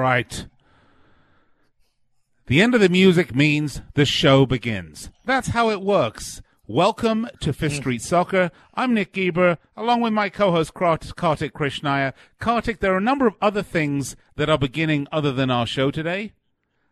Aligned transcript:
Right. 0.00 0.46
The 2.46 2.62
end 2.62 2.74
of 2.74 2.80
the 2.80 2.88
music 2.88 3.34
means 3.34 3.82
the 3.92 4.06
show 4.06 4.46
begins. 4.46 5.10
That's 5.26 5.48
how 5.48 5.68
it 5.68 5.82
works. 5.82 6.40
Welcome 6.66 7.28
to 7.40 7.52
Fifth 7.52 7.72
hmm. 7.72 7.78
Street 7.80 8.00
Soccer. 8.00 8.50
I'm 8.72 8.94
Nick 8.94 9.12
Geber, 9.12 9.58
along 9.76 10.00
with 10.00 10.14
my 10.14 10.30
co-host 10.30 10.72
Kartik 10.72 11.52
Krishnaiyer. 11.52 12.14
Kartik, 12.38 12.80
there 12.80 12.94
are 12.94 12.96
a 12.96 13.02
number 13.02 13.26
of 13.26 13.34
other 13.42 13.62
things 13.62 14.16
that 14.36 14.48
are 14.48 14.56
beginning 14.56 15.06
other 15.12 15.32
than 15.32 15.50
our 15.50 15.66
show 15.66 15.90
today. 15.90 16.32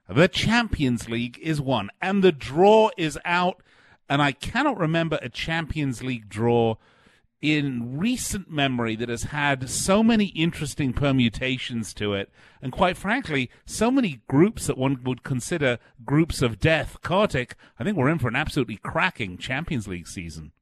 The 0.06 0.28
Champions 0.28 1.08
League 1.08 1.38
is 1.40 1.62
one, 1.62 1.88
and 2.02 2.22
the 2.22 2.30
draw 2.30 2.90
is 2.98 3.18
out. 3.24 3.62
And 4.06 4.20
I 4.20 4.32
cannot 4.32 4.76
remember 4.76 5.18
a 5.22 5.30
Champions 5.30 6.02
League 6.02 6.28
draw 6.28 6.74
in 7.40 7.98
recent 7.98 8.50
memory 8.50 8.96
that 8.96 9.08
has 9.08 9.24
had 9.24 9.70
so 9.70 10.02
many 10.02 10.26
interesting 10.26 10.92
permutations 10.92 11.94
to 11.94 12.14
it, 12.14 12.30
and 12.60 12.72
quite 12.72 12.96
frankly, 12.96 13.50
so 13.64 13.90
many 13.90 14.22
groups 14.28 14.66
that 14.66 14.78
one 14.78 15.02
would 15.04 15.22
consider 15.22 15.78
groups 16.04 16.42
of 16.42 16.58
death. 16.58 16.96
Kartik, 17.02 17.54
I 17.78 17.84
think 17.84 17.96
we're 17.96 18.08
in 18.08 18.18
for 18.18 18.28
an 18.28 18.36
absolutely 18.36 18.76
cracking 18.76 19.38
Champions 19.38 19.86
League 19.86 20.08
season. 20.08 20.52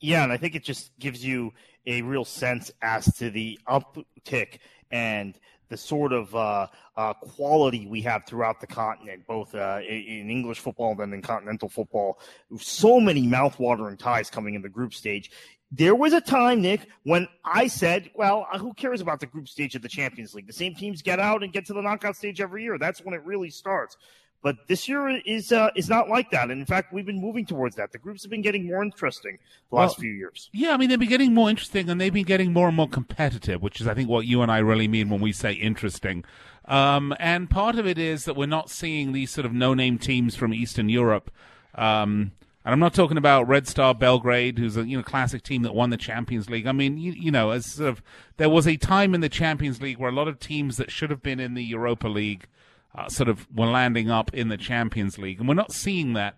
Yeah, 0.00 0.24
and 0.24 0.32
I 0.32 0.36
think 0.36 0.54
it 0.54 0.64
just 0.64 0.90
gives 0.98 1.24
you 1.24 1.52
a 1.86 2.02
real 2.02 2.24
sense 2.24 2.70
as 2.82 3.06
to 3.16 3.30
the 3.30 3.58
uptick 3.66 4.58
and 4.90 5.38
the 5.72 5.76
sort 5.78 6.12
of 6.12 6.34
uh, 6.36 6.66
uh, 6.98 7.14
quality 7.14 7.86
we 7.86 8.02
have 8.02 8.26
throughout 8.26 8.60
the 8.60 8.66
continent, 8.66 9.26
both 9.26 9.54
uh, 9.54 9.80
in 9.88 10.28
English 10.28 10.58
football 10.58 10.90
and 10.90 11.00
then 11.00 11.12
in 11.14 11.22
continental 11.22 11.68
football. 11.68 12.20
So 12.58 13.00
many 13.00 13.22
mouthwatering 13.22 13.98
ties 13.98 14.28
coming 14.28 14.54
in 14.54 14.60
the 14.60 14.68
group 14.68 14.92
stage. 14.92 15.30
There 15.74 15.94
was 15.94 16.12
a 16.12 16.20
time, 16.20 16.60
Nick, 16.60 16.86
when 17.04 17.26
I 17.46 17.66
said, 17.66 18.10
well, 18.14 18.46
uh, 18.52 18.58
who 18.58 18.74
cares 18.74 19.00
about 19.00 19.20
the 19.20 19.26
group 19.26 19.48
stage 19.48 19.74
of 19.74 19.80
the 19.80 19.88
Champions 19.88 20.34
League? 20.34 20.46
The 20.46 20.52
same 20.52 20.74
teams 20.74 21.00
get 21.00 21.18
out 21.18 21.42
and 21.42 21.50
get 21.50 21.64
to 21.66 21.72
the 21.72 21.80
knockout 21.80 22.14
stage 22.14 22.42
every 22.42 22.62
year. 22.62 22.76
That's 22.76 23.00
when 23.00 23.14
it 23.14 23.24
really 23.24 23.48
starts. 23.48 23.96
But 24.42 24.56
this 24.66 24.88
year 24.88 25.08
is 25.24 25.52
uh, 25.52 25.70
is 25.76 25.88
not 25.88 26.08
like 26.08 26.30
that. 26.32 26.50
And 26.50 26.60
in 26.60 26.66
fact, 26.66 26.92
we've 26.92 27.06
been 27.06 27.20
moving 27.20 27.46
towards 27.46 27.76
that. 27.76 27.92
The 27.92 27.98
groups 27.98 28.24
have 28.24 28.30
been 28.30 28.42
getting 28.42 28.66
more 28.66 28.82
interesting 28.82 29.38
the 29.70 29.76
last 29.76 29.90
Well, 29.90 30.02
few 30.02 30.10
years. 30.10 30.50
Yeah, 30.52 30.74
I 30.74 30.76
mean, 30.76 30.90
they've 30.90 30.98
been 30.98 31.08
getting 31.08 31.32
more 31.32 31.48
interesting 31.48 31.88
and 31.88 32.00
they've 32.00 32.12
been 32.12 32.24
getting 32.24 32.52
more 32.52 32.66
and 32.66 32.76
more 32.76 32.88
competitive, 32.88 33.62
which 33.62 33.80
is, 33.80 33.86
I 33.86 33.94
think, 33.94 34.08
what 34.10 34.26
you 34.26 34.42
and 34.42 34.50
I 34.50 34.58
really 34.58 34.88
mean 34.88 35.08
when 35.08 35.20
we 35.20 35.32
say 35.32 35.52
interesting. 35.52 36.24
Um, 36.66 37.14
and 37.18 37.48
part 37.48 37.78
of 37.78 37.86
it 37.86 37.98
is 37.98 38.24
that 38.24 38.34
we're 38.34 38.46
not 38.46 38.68
seeing 38.68 39.12
these 39.12 39.30
sort 39.30 39.46
of 39.46 39.52
no 39.52 39.74
name 39.74 39.96
teams 39.96 40.34
from 40.34 40.52
Eastern 40.52 40.88
Europe. 40.88 41.30
Um, 41.76 42.32
and 42.64 42.72
I'm 42.72 42.78
not 42.78 42.94
talking 42.94 43.16
about 43.16 43.48
Red 43.48 43.66
Star 43.66 43.94
Belgrade, 43.94 44.58
who's 44.58 44.76
a 44.76 44.86
you 44.86 44.96
know 44.96 45.02
classic 45.02 45.42
team 45.42 45.62
that 45.62 45.74
won 45.74 45.90
the 45.90 45.96
Champions 45.96 46.48
League. 46.48 46.66
I 46.66 46.72
mean, 46.72 46.96
you, 46.96 47.12
you 47.12 47.30
know, 47.30 47.50
as 47.50 47.66
sort 47.66 47.88
of 47.88 48.02
there 48.36 48.48
was 48.48 48.68
a 48.68 48.76
time 48.76 49.14
in 49.14 49.20
the 49.20 49.28
Champions 49.28 49.82
League 49.82 49.98
where 49.98 50.10
a 50.10 50.14
lot 50.14 50.28
of 50.28 50.38
teams 50.38 50.76
that 50.76 50.90
should 50.90 51.10
have 51.10 51.22
been 51.22 51.40
in 51.40 51.54
the 51.54 51.64
Europa 51.64 52.08
League 52.08 52.46
uh, 52.94 53.08
sort 53.08 53.28
of 53.28 53.48
were 53.54 53.66
landing 53.66 54.10
up 54.10 54.32
in 54.32 54.48
the 54.48 54.56
Champions 54.56 55.18
League, 55.18 55.40
and 55.40 55.48
we're 55.48 55.54
not 55.54 55.72
seeing 55.72 56.12
that. 56.12 56.36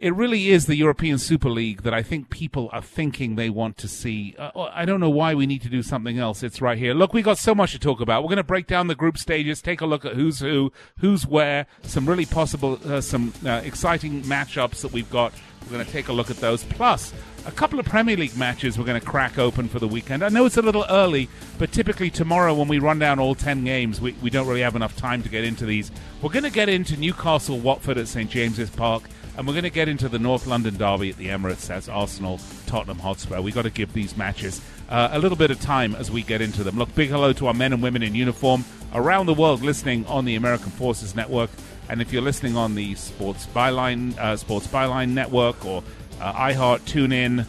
It 0.00 0.14
really 0.14 0.48
is 0.48 0.64
the 0.64 0.76
European 0.76 1.18
Super 1.18 1.50
League 1.50 1.82
that 1.82 1.92
I 1.92 2.02
think 2.02 2.30
people 2.30 2.70
are 2.72 2.80
thinking 2.80 3.36
they 3.36 3.50
want 3.50 3.76
to 3.76 3.86
see. 3.86 4.34
Uh, 4.38 4.50
I 4.72 4.86
don't 4.86 4.98
know 4.98 5.10
why 5.10 5.34
we 5.34 5.46
need 5.46 5.60
to 5.60 5.68
do 5.68 5.82
something 5.82 6.18
else. 6.18 6.42
It's 6.42 6.62
right 6.62 6.78
here. 6.78 6.94
Look, 6.94 7.12
we 7.12 7.20
got 7.20 7.36
so 7.36 7.54
much 7.54 7.72
to 7.72 7.78
talk 7.78 8.00
about. 8.00 8.22
We're 8.22 8.28
going 8.28 8.38
to 8.38 8.42
break 8.42 8.66
down 8.66 8.86
the 8.86 8.94
group 8.94 9.18
stages, 9.18 9.60
take 9.60 9.82
a 9.82 9.86
look 9.86 10.06
at 10.06 10.14
who's 10.14 10.40
who, 10.40 10.72
who's 11.00 11.26
where, 11.26 11.66
some 11.82 12.06
really 12.06 12.24
possible, 12.24 12.78
uh, 12.86 13.02
some 13.02 13.34
uh, 13.44 13.60
exciting 13.62 14.22
matchups 14.22 14.80
that 14.80 14.90
we've 14.90 15.10
got. 15.10 15.34
We're 15.64 15.72
going 15.72 15.84
to 15.84 15.92
take 15.92 16.08
a 16.08 16.14
look 16.14 16.30
at 16.30 16.38
those. 16.38 16.64
Plus, 16.64 17.12
a 17.44 17.52
couple 17.52 17.78
of 17.78 17.84
Premier 17.84 18.16
League 18.16 18.38
matches 18.38 18.78
we're 18.78 18.86
going 18.86 18.98
to 18.98 19.06
crack 19.06 19.38
open 19.38 19.68
for 19.68 19.80
the 19.80 19.88
weekend. 19.88 20.22
I 20.22 20.30
know 20.30 20.46
it's 20.46 20.56
a 20.56 20.62
little 20.62 20.86
early, 20.88 21.28
but 21.58 21.72
typically 21.72 22.08
tomorrow 22.08 22.54
when 22.54 22.68
we 22.68 22.78
run 22.78 22.98
down 22.98 23.18
all 23.18 23.34
10 23.34 23.64
games, 23.64 24.00
we, 24.00 24.12
we 24.22 24.30
don't 24.30 24.46
really 24.46 24.62
have 24.62 24.76
enough 24.76 24.96
time 24.96 25.22
to 25.24 25.28
get 25.28 25.44
into 25.44 25.66
these. 25.66 25.92
We're 26.22 26.30
going 26.30 26.44
to 26.44 26.50
get 26.50 26.70
into 26.70 26.96
Newcastle 26.96 27.58
Watford 27.58 27.98
at 27.98 28.08
St 28.08 28.30
James's 28.30 28.70
Park, 28.70 29.02
and 29.36 29.46
we're 29.46 29.52
going 29.52 29.64
to 29.64 29.70
get 29.70 29.88
into 29.88 30.08
the 30.08 30.18
North 30.18 30.46
London 30.46 30.76
derby 30.76 31.10
at 31.10 31.16
the 31.16 31.28
Emirates 31.28 31.70
as 31.70 31.88
Arsenal 31.88 32.40
Tottenham 32.66 32.98
Hotspur. 32.98 33.40
We've 33.40 33.54
got 33.54 33.62
to 33.62 33.70
give 33.70 33.92
these 33.92 34.16
matches 34.16 34.60
uh, 34.88 35.10
a 35.12 35.18
little 35.18 35.36
bit 35.36 35.50
of 35.50 35.60
time 35.60 35.94
as 35.94 36.10
we 36.10 36.22
get 36.22 36.40
into 36.40 36.64
them. 36.64 36.76
Look, 36.76 36.94
big 36.94 37.10
hello 37.10 37.32
to 37.34 37.46
our 37.46 37.54
men 37.54 37.72
and 37.72 37.82
women 37.82 38.02
in 38.02 38.14
uniform 38.14 38.64
around 38.94 39.26
the 39.26 39.34
world 39.34 39.62
listening 39.62 40.04
on 40.06 40.24
the 40.24 40.34
American 40.34 40.70
Forces 40.70 41.14
Network. 41.14 41.50
And 41.88 42.00
if 42.00 42.12
you're 42.12 42.22
listening 42.22 42.56
on 42.56 42.74
the 42.74 42.94
Sports 42.94 43.46
Byline, 43.46 44.16
uh, 44.18 44.36
Sports 44.36 44.66
Byline 44.66 45.10
Network 45.10 45.64
or 45.64 45.82
uh, 46.20 46.32
iHeart, 46.32 46.80
TuneIn, 46.80 47.46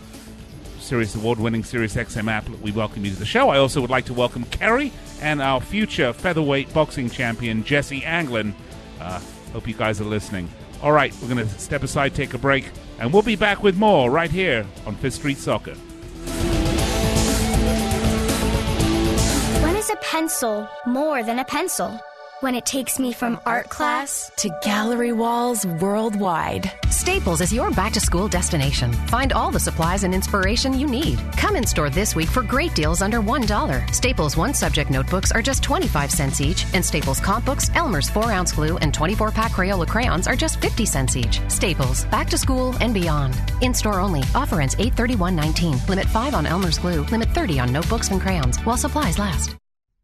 Sirius 0.80 1.16
Award-winning 1.16 1.64
Sirius 1.64 1.96
XM 1.96 2.30
app, 2.30 2.50
we 2.50 2.72
welcome 2.72 3.06
you 3.06 3.12
to 3.12 3.20
the 3.20 3.25
show. 3.25 3.50
I 3.50 3.58
also 3.58 3.81
would 3.81 3.90
like 3.90 4.06
to 4.06 4.14
welcome 4.14 4.46
Kerry 4.46 4.91
and 5.22 5.41
our 5.41 5.62
future 5.62 6.14
featherweight 6.14 6.74
boxing 6.74 7.09
champion 7.09 7.64
Jesse 7.64 8.03
Anglin. 8.03 8.56
Uh, 9.00 9.20
hope 9.53 9.68
you 9.68 9.74
guys 9.74 10.02
are 10.02 10.06
listening. 10.06 10.50
All 10.81 10.92
right, 10.92 11.14
we're 11.22 11.28
going 11.28 11.47
to 11.47 11.59
step 11.59 11.84
aside, 11.84 12.16
take 12.16 12.34
a 12.34 12.40
break, 12.40 12.68
and 13.00 13.14
we'll 13.14 13.22
be 13.22 13.36
back 13.36 13.62
with 13.62 13.78
more 13.78 14.09
right 14.09 14.31
here 14.31 14.66
on 14.88 14.96
Fifth 14.96 15.14
Street 15.14 15.38
Soccer. 15.38 15.75
When 19.62 19.75
is 19.75 19.91
a 19.91 19.96
pencil 19.97 20.68
more 20.88 21.22
than 21.22 21.38
a 21.38 21.46
pencil? 21.46 22.00
When 22.41 22.56
it 22.56 22.66
takes 22.66 22.97
me 22.97 23.13
from 23.13 23.40
art 23.46 23.69
class 23.69 24.31
to 24.38 24.50
gallery 24.63 25.12
walls 25.12 25.63
worldwide. 25.63 26.72
Staples 26.90 27.40
is 27.40 27.53
your 27.53 27.69
back 27.69 27.94
to 27.94 28.00
school 28.00 28.28
destination. 28.28 28.94
Find 29.09 29.31
all 29.31 29.52
the 29.52 29.59
supplies 29.59 30.03
and 30.06 30.12
inspiration 30.12 30.74
you 30.74 30.88
need. 30.88 31.19
Come 31.34 31.56
in 31.56 31.68
store 31.68 31.91
this 31.91 32.16
week 32.16 32.29
for 32.29 32.41
great 32.41 32.74
deals 32.74 33.03
under 33.03 33.22
$1. 33.22 33.94
Staples 33.94 34.35
one 34.35 34.56
subject 34.56 34.90
notebooks 34.90 35.31
are 35.31 35.44
just 35.44 35.62
25 35.62 36.09
cents 36.09 36.41
each, 36.41 36.66
and 36.74 36.84
Staples 36.84 37.19
comp 37.19 37.46
books, 37.46 37.70
Elmer's 37.76 38.09
4 38.09 38.32
ounce 38.32 38.53
glue, 38.53 38.76
and 38.78 38.91
24 38.91 39.29
pack 39.29 39.52
Crayola 39.52 39.88
crayons 39.88 40.26
are 40.26 40.35
just 40.35 40.59
50 40.59 40.84
cents 40.84 41.16
each. 41.16 41.40
Staples, 41.47 42.05
back 42.05 42.28
to 42.32 42.40
school 42.40 42.73
and 42.82 42.91
beyond. 42.91 43.40
In 43.61 43.72
store 43.72 43.99
only. 43.99 44.23
Offer 44.34 44.61
ends 44.61 44.76
831.19. 44.78 45.88
Limit 45.88 46.08
5 46.08 46.34
on 46.34 46.47
Elmer's 46.47 46.79
glue, 46.79 47.03
limit 47.03 47.29
30 47.29 47.59
on 47.59 47.72
notebooks 47.72 48.09
and 48.09 48.20
crayons 48.20 48.58
while 48.66 48.78
supplies 48.78 49.20
last. 49.20 49.55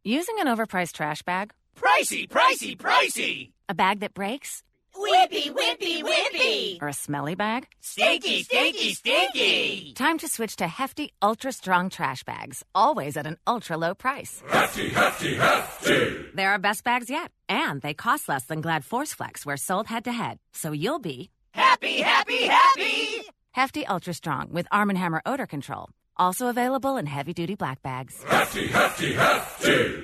Using 0.04 0.36
an 0.38 0.46
overpriced 0.46 0.94
trash 0.94 1.24
bag? 1.24 1.52
Pricey, 1.78 2.28
pricey, 2.28 2.76
pricey! 2.76 3.52
A 3.70 3.74
bag 3.76 4.00
that 4.00 4.16
breaks? 4.16 4.64
Whippy, 4.96 5.54
whippy, 5.54 6.02
whippy! 6.02 6.82
Or 6.82 6.88
a 6.88 6.94
smelly 6.94 7.36
bag? 7.36 7.68
Stinky, 7.82 8.42
stinky, 8.42 8.94
stinky! 8.96 9.94
Time 9.94 10.18
to 10.18 10.28
switch 10.28 10.56
to 10.56 10.68
hefty, 10.68 11.12
ultra 11.22 11.52
strong 11.52 11.90
trash 11.90 12.24
bags, 12.24 12.64
always 12.74 13.16
at 13.16 13.28
an 13.28 13.38
ultra 13.46 13.78
low 13.78 13.94
price. 13.94 14.42
Hefty, 14.50 14.90
hefty, 14.90 15.36
hefty! 15.36 16.26
They're 16.34 16.52
our 16.52 16.58
best 16.60 16.84
bags 16.84 17.12
yet, 17.12 17.32
and 17.48 17.80
they 17.82 17.94
cost 17.94 18.28
less 18.28 18.46
than 18.46 18.62
Glad 18.62 18.84
Force 18.84 19.14
Flex, 19.14 19.46
where 19.46 19.58
sold 19.58 19.86
head 19.86 20.06
to 20.06 20.12
head. 20.12 20.40
So 20.54 20.72
you'll 20.72 21.00
be 21.00 21.30
happy, 21.52 22.02
happy, 22.02 22.48
happy! 22.48 23.22
Hefty 23.52 23.86
Ultra 23.86 24.16
Strong 24.16 24.50
with 24.52 24.68
Arm 24.72 24.90
& 24.90 24.96
Hammer 24.96 25.22
odor 25.28 25.46
control. 25.46 25.90
Also 26.16 26.48
available 26.48 26.98
in 26.98 27.06
heavy 27.06 27.34
duty 27.34 27.54
black 27.54 27.84
bags. 27.84 28.24
Hefty, 28.24 28.68
hefty, 28.68 29.14
hefty! 29.14 30.04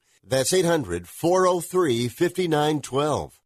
That's 0.23 0.53
800 0.53 1.07
403 1.07 2.07
5912. 2.07 3.39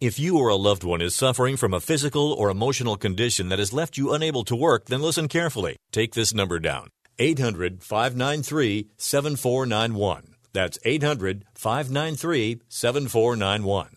If 0.00 0.18
you 0.18 0.38
or 0.38 0.48
a 0.48 0.56
loved 0.56 0.84
one 0.84 1.00
is 1.00 1.14
suffering 1.14 1.56
from 1.56 1.72
a 1.72 1.80
physical 1.80 2.32
or 2.32 2.50
emotional 2.50 2.96
condition 2.96 3.48
that 3.48 3.58
has 3.58 3.72
left 3.72 3.96
you 3.96 4.12
unable 4.12 4.44
to 4.44 4.56
work, 4.56 4.86
then 4.86 5.00
listen 5.00 5.28
carefully. 5.28 5.76
Take 5.92 6.14
this 6.14 6.34
number 6.34 6.58
down 6.58 6.88
800 7.18 7.82
593 7.82 8.88
7491. 8.96 10.34
That's 10.52 10.78
800 10.84 11.44
593 11.54 12.60
7491. 12.68 13.96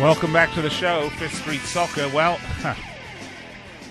Welcome 0.00 0.32
back 0.32 0.52
to 0.54 0.60
the 0.60 0.70
show, 0.70 1.08
Fifth 1.10 1.36
Street 1.36 1.60
Soccer. 1.60 2.08
Well, 2.08 2.40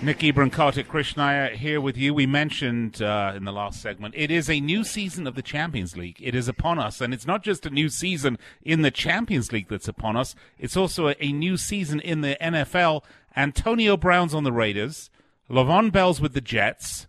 Nick 0.02 0.18
Geber, 0.18 0.46
Kartik 0.50 0.86
Krishnaiyer 0.86 1.54
here 1.54 1.80
with 1.80 1.96
you. 1.96 2.12
We 2.12 2.26
mentioned 2.26 3.00
uh, 3.00 3.32
in 3.34 3.44
the 3.44 3.52
last 3.52 3.80
segment, 3.80 4.14
it 4.14 4.30
is 4.30 4.50
a 4.50 4.60
new 4.60 4.84
season 4.84 5.26
of 5.26 5.34
the 5.34 5.40
Champions 5.40 5.96
League. 5.96 6.18
It 6.20 6.34
is 6.34 6.46
upon 6.46 6.78
us, 6.78 7.00
and 7.00 7.14
it's 7.14 7.26
not 7.26 7.42
just 7.42 7.64
a 7.64 7.70
new 7.70 7.88
season 7.88 8.38
in 8.62 8.82
the 8.82 8.90
Champions 8.90 9.50
League 9.50 9.68
that's 9.68 9.88
upon 9.88 10.14
us. 10.14 10.34
It's 10.58 10.76
also 10.76 11.08
a, 11.08 11.16
a 11.20 11.32
new 11.32 11.56
season 11.56 12.00
in 12.00 12.20
the 12.20 12.36
NFL. 12.38 13.02
Antonio 13.34 13.96
Brown's 13.96 14.34
on 14.34 14.44
the 14.44 14.52
Raiders, 14.52 15.08
Le'Veon 15.48 15.90
Bell's 15.90 16.20
with 16.20 16.34
the 16.34 16.42
Jets, 16.42 17.06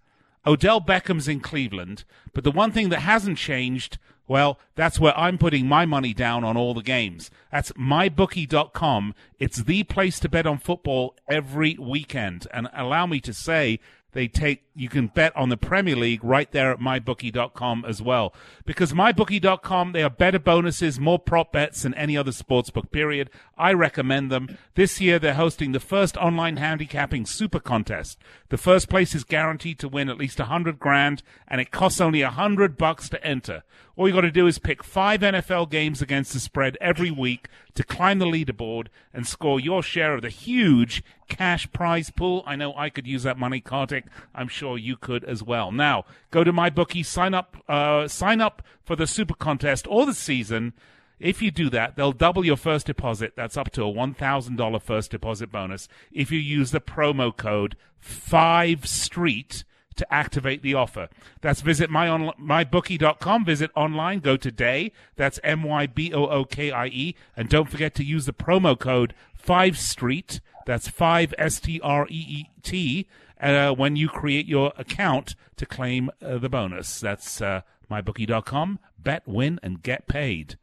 Odell 0.48 0.80
Beckham's 0.80 1.28
in 1.28 1.42
Cleveland. 1.42 2.06
But 2.34 2.46
the 2.46 2.52
one 2.52 2.72
thing 2.72 2.88
that 2.90 3.02
hasn't 3.02 3.38
changed 3.38 3.98
well, 4.28 4.60
that's 4.76 5.00
where 5.00 5.18
I'm 5.18 5.38
putting 5.38 5.68
my 5.68 5.86
money 5.86 6.14
down 6.14 6.44
on 6.44 6.58
all 6.58 6.74
the 6.74 6.82
games. 6.82 7.30
That's 7.52 7.72
mybookie.com. 7.74 9.14
It's 9.40 9.64
the 9.64 9.84
place 9.84 10.20
to 10.20 10.30
bet 10.30 10.48
on 10.48 10.58
football 10.58 11.16
every 11.28 11.78
weekend. 11.80 12.48
And 12.52 12.70
allow 12.74 13.06
me 13.06 13.20
to 13.22 13.34
say, 13.34 13.80
they 14.16 14.30
take 14.30 14.64
you 14.74 14.88
can 14.88 15.08
bet 15.08 15.36
on 15.36 15.50
the 15.50 15.58
Premier 15.58 15.96
League 15.96 16.24
right 16.24 16.50
there 16.52 16.72
at 16.72 16.80
mybookie.com 16.80 17.84
as 17.86 18.02
well. 18.02 18.34
Because 18.66 18.94
mybookie.com, 18.94 19.92
they 19.92 20.04
are 20.04 20.10
better 20.10 20.40
bonuses, 20.40 21.00
more 21.00 21.20
prop 21.20 21.52
bets 21.52 21.84
than 21.84 21.94
any 21.96 22.16
other 22.16 22.32
sportsbook 22.32 22.92
period. 22.92 23.30
I 23.58 23.74
recommend 23.74 24.32
them. 24.32 24.58
This 24.76 25.02
year 25.02 25.20
they're 25.20 25.34
hosting 25.34 25.74
the 25.74 25.82
first 25.82 26.16
online 26.16 26.56
handicapping 26.58 27.26
super 27.26 27.60
contest. 27.60 28.18
The 28.48 28.58
first 28.58 28.88
place 28.88 29.14
is 29.14 29.26
guaranteed 29.26 29.80
to 29.80 29.90
win 29.90 30.10
at 30.10 30.18
least 30.18 30.40
a 30.40 30.46
hundred 30.46 30.80
grand 30.80 31.22
and 31.46 31.60
it 31.60 31.72
costs 31.72 32.00
only 32.00 32.22
a 32.22 32.30
hundred 32.32 32.78
bucks 32.78 33.10
to 33.10 33.24
enter. 33.24 33.64
All 33.98 34.10
you 34.10 34.14
got 34.14 34.22
to 34.22 34.32
do 34.32 34.46
is 34.46 34.60
pick 34.60 34.84
five 34.84 35.22
NFL 35.22 35.70
games 35.70 36.02
against 36.02 36.34
the 36.34 36.40
spread 36.42 36.78
every 36.82 37.12
week 37.12 37.48
to 37.76 37.84
climb 37.84 38.20
the 38.20 38.26
leaderboard 38.26 38.88
and 39.14 39.26
score 39.26 39.58
your 39.58 39.82
share 39.82 40.16
of 40.16 40.22
the 40.22 40.30
huge 40.30 41.02
cash 41.30 41.72
prize 41.72 42.10
pool. 42.10 42.44
I 42.46 42.58
know 42.58 42.76
I 42.76 42.90
could 42.90 43.08
use 43.08 43.24
that 43.24 43.38
money, 43.38 43.62
Kartik. 43.62 44.06
I'm 44.34 44.50
sure 44.50 44.78
you 44.78 44.98
could 44.98 45.24
as 45.24 45.42
well. 45.42 45.72
Now, 45.72 46.04
go 46.30 46.44
to 46.44 46.52
my 46.52 46.70
bookie, 46.70 47.04
sign 47.04 47.34
up, 47.34 47.56
uh, 47.70 48.10
sign 48.10 48.42
up 48.42 48.62
for 48.84 48.98
the 48.98 49.08
super 49.08 49.34
contest 49.34 49.88
or 49.90 50.06
the 50.06 50.14
season. 50.14 50.74
If 51.18 51.42
you 51.42 51.50
do 51.50 51.70
that, 51.70 51.96
they'll 51.96 52.12
double 52.12 52.46
your 52.46 52.58
first 52.58 52.88
deposit. 52.88 53.34
That's 53.38 53.56
up 53.56 53.72
to 53.72 53.84
a 53.84 53.94
$1,000 53.94 54.82
first 54.82 55.12
deposit 55.12 55.54
bonus 55.54 55.88
if 56.12 56.32
you 56.32 56.40
use 56.40 56.72
the 56.72 56.82
promo 56.82 57.36
code 57.36 57.78
5STREET 58.04 59.64
to 59.96 60.14
activate 60.14 60.62
the 60.62 60.74
offer. 60.74 61.10
That's 61.42 61.62
visit 61.62 61.90
my 61.90 62.08
on, 62.08 62.32
mybookie.com. 62.42 63.46
Visit 63.46 63.72
online. 63.76 64.20
Go 64.20 64.38
today. 64.38 64.92
That's 65.16 65.40
M 65.44 65.64
Y 65.64 65.88
B 65.88 66.14
O 66.14 66.28
O 66.28 66.46
K 66.46 66.72
I 66.72 66.88
E. 66.88 67.16
And 67.36 67.50
don't 67.50 67.70
forget 67.70 67.96
to 67.96 68.04
use 68.04 68.26
the 68.26 68.34
promo 68.34 68.78
code 68.78 69.14
5STREET. 69.42 70.40
That's 70.66 70.88
5 70.88 71.34
S 71.38 71.60
T 71.60 71.80
R 71.82 72.08
E 72.10 72.26
E 72.28 72.46
T 72.62 73.08
uh, 73.40 73.72
when 73.72 73.96
you 73.96 74.10
create 74.10 74.48
your 74.48 74.74
account 74.78 75.36
to 75.58 75.66
claim 75.66 76.10
uh, 76.22 76.38
the 76.38 76.50
bonus. 76.50 77.00
That's 77.00 77.42
uh, 77.42 77.62
mybookie.com. 77.90 78.80
Bet, 78.98 79.28
win, 79.28 79.60
and 79.62 79.84
get 79.84 80.08
paid. 80.08 80.58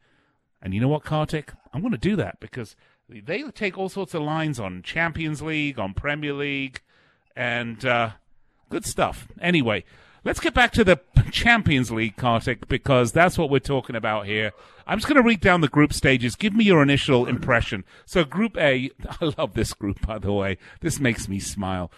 And 0.61 0.73
you 0.73 0.81
know 0.81 0.87
what, 0.87 1.03
Kartik? 1.03 1.53
I'm 1.73 1.81
going 1.81 1.91
to 1.91 1.97
do 1.97 2.15
that 2.17 2.39
because 2.39 2.75
they 3.09 3.43
take 3.51 3.77
all 3.77 3.89
sorts 3.89 4.13
of 4.13 4.21
lines 4.21 4.59
on 4.59 4.81
Champions 4.81 5.41
League, 5.41 5.79
on 5.79 5.93
Premier 5.93 6.33
League, 6.33 6.81
and 7.35 7.85
uh, 7.85 8.11
good 8.73 8.85
stuff. 8.87 9.27
Anyway, 9.39 9.83
let's 10.23 10.39
get 10.39 10.55
back 10.55 10.71
to 10.73 10.83
the 10.83 10.99
Champions 11.29 11.91
League, 11.91 12.15
Kartik, 12.15 12.67
because 12.67 13.11
that's 13.11 13.37
what 13.37 13.51
we're 13.51 13.59
talking 13.59 13.95
about 13.95 14.25
here. 14.25 14.51
I'm 14.87 14.97
just 14.97 15.07
going 15.07 15.21
to 15.21 15.27
read 15.27 15.41
down 15.41 15.61
the 15.61 15.67
group 15.67 15.93
stages. 15.93 16.35
Give 16.35 16.55
me 16.55 16.65
your 16.65 16.81
initial 16.81 17.27
impression. 17.27 17.83
So, 18.07 18.23
Group 18.23 18.57
A, 18.57 18.89
I 19.21 19.31
love 19.37 19.53
this 19.53 19.73
group, 19.73 20.05
by 20.07 20.17
the 20.17 20.33
way. 20.33 20.57
This 20.81 20.99
makes 20.99 21.29
me 21.29 21.37
smile. 21.39 21.91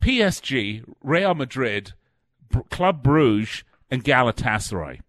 PSG, 0.00 0.84
Real 1.02 1.34
Madrid, 1.34 1.92
Club 2.70 3.02
Bruges, 3.02 3.62
and 3.90 4.02
Galatasaray. 4.02 5.00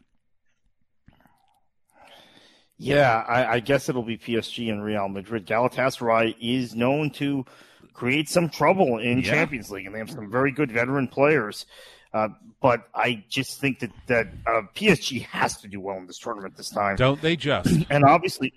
Yeah, 2.77 3.23
I, 3.25 3.45
I, 3.53 3.59
guess 3.61 3.87
it'll 3.87 4.03
be 4.03 4.17
PSG 4.17 4.69
and 4.69 4.83
Real 4.83 5.07
Madrid. 5.07 5.45
Galatasaray 5.45 6.35
is 6.41 6.75
known 6.75 7.11
to 7.11 7.45
create 7.93 8.29
some 8.29 8.49
trouble 8.49 8.97
in 8.97 9.19
yeah. 9.19 9.31
Champions 9.31 9.71
League, 9.71 9.85
and 9.85 9.95
they 9.95 9.99
have 9.99 10.09
some 10.09 10.29
very 10.29 10.51
good 10.51 10.71
veteran 10.71 11.07
players. 11.07 11.65
Uh, 12.13 12.29
but 12.61 12.87
I 12.93 13.23
just 13.29 13.59
think 13.61 13.79
that 13.79 13.91
that 14.07 14.27
uh, 14.45 14.61
PSG 14.75 15.23
has 15.23 15.57
to 15.61 15.67
do 15.67 15.79
well 15.79 15.97
in 15.97 16.07
this 16.07 16.19
tournament 16.19 16.57
this 16.57 16.69
time. 16.69 16.95
Don't 16.95 17.21
they 17.21 17.35
just? 17.35 17.69
And 17.89 18.03
obviously, 18.03 18.53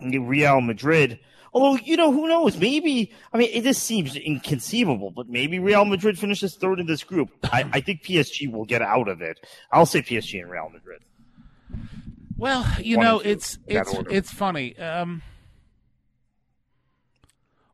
Real 0.00 0.60
Madrid. 0.60 1.18
Although 1.52 1.82
you 1.84 1.96
know 1.96 2.12
who 2.12 2.28
knows, 2.28 2.56
maybe 2.56 3.12
I 3.32 3.38
mean 3.38 3.50
it 3.52 3.64
just 3.64 3.82
seems 3.82 4.14
inconceivable, 4.14 5.10
but 5.10 5.28
maybe 5.28 5.58
Real 5.58 5.84
Madrid 5.84 6.18
finishes 6.18 6.54
third 6.54 6.78
in 6.78 6.86
this 6.86 7.02
group. 7.02 7.30
I, 7.44 7.68
I 7.72 7.80
think 7.80 8.04
PSG 8.04 8.52
will 8.52 8.64
get 8.64 8.82
out 8.82 9.08
of 9.08 9.20
it. 9.20 9.44
I'll 9.72 9.86
say 9.86 10.00
PSG 10.00 10.42
and 10.42 10.50
Real 10.50 10.70
Madrid. 10.72 11.02
Well, 12.36 12.66
you 12.80 12.98
One 12.98 13.06
know, 13.06 13.20
it's 13.20 13.58
it's 13.66 13.92
it's 14.10 14.32
funny. 14.32 14.78
Um, 14.78 15.22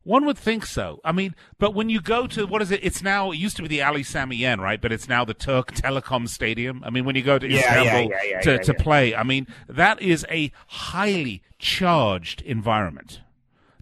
One 0.07 0.25
would 0.25 0.37
think 0.37 0.65
so. 0.65 1.01
I 1.03 1.11
mean, 1.11 1.35
but 1.59 1.73
when 1.73 1.89
you 1.89 1.99
go 1.99 2.27
to 2.27 2.47
what 2.47 2.61
is 2.61 2.71
it? 2.71 2.79
It's 2.81 3.03
now 3.03 3.31
it 3.31 3.35
used 3.35 3.57
to 3.57 3.61
be 3.61 3.67
the 3.67 3.81
Ali 3.81 4.03
Sami 4.03 4.37
Yen, 4.37 4.61
right? 4.61 4.79
But 4.79 4.93
it's 4.93 5.09
now 5.09 5.25
the 5.25 5.33
Türk 5.33 5.73
Telekom 5.73 6.29
Stadium. 6.29 6.81
I 6.85 6.89
mean, 6.89 7.03
when 7.03 7.17
you 7.17 7.23
go 7.23 7.37
to 7.37 7.45
Yeah, 7.45 7.59
Istanbul 7.59 8.11
yeah, 8.11 8.23
yeah, 8.23 8.39
to, 8.39 8.63
to 8.63 8.73
play, 8.73 9.13
I 9.13 9.23
mean, 9.23 9.47
that 9.67 10.01
is 10.01 10.25
a 10.31 10.53
highly 10.67 11.43
charged 11.59 12.41
environment. 12.43 13.19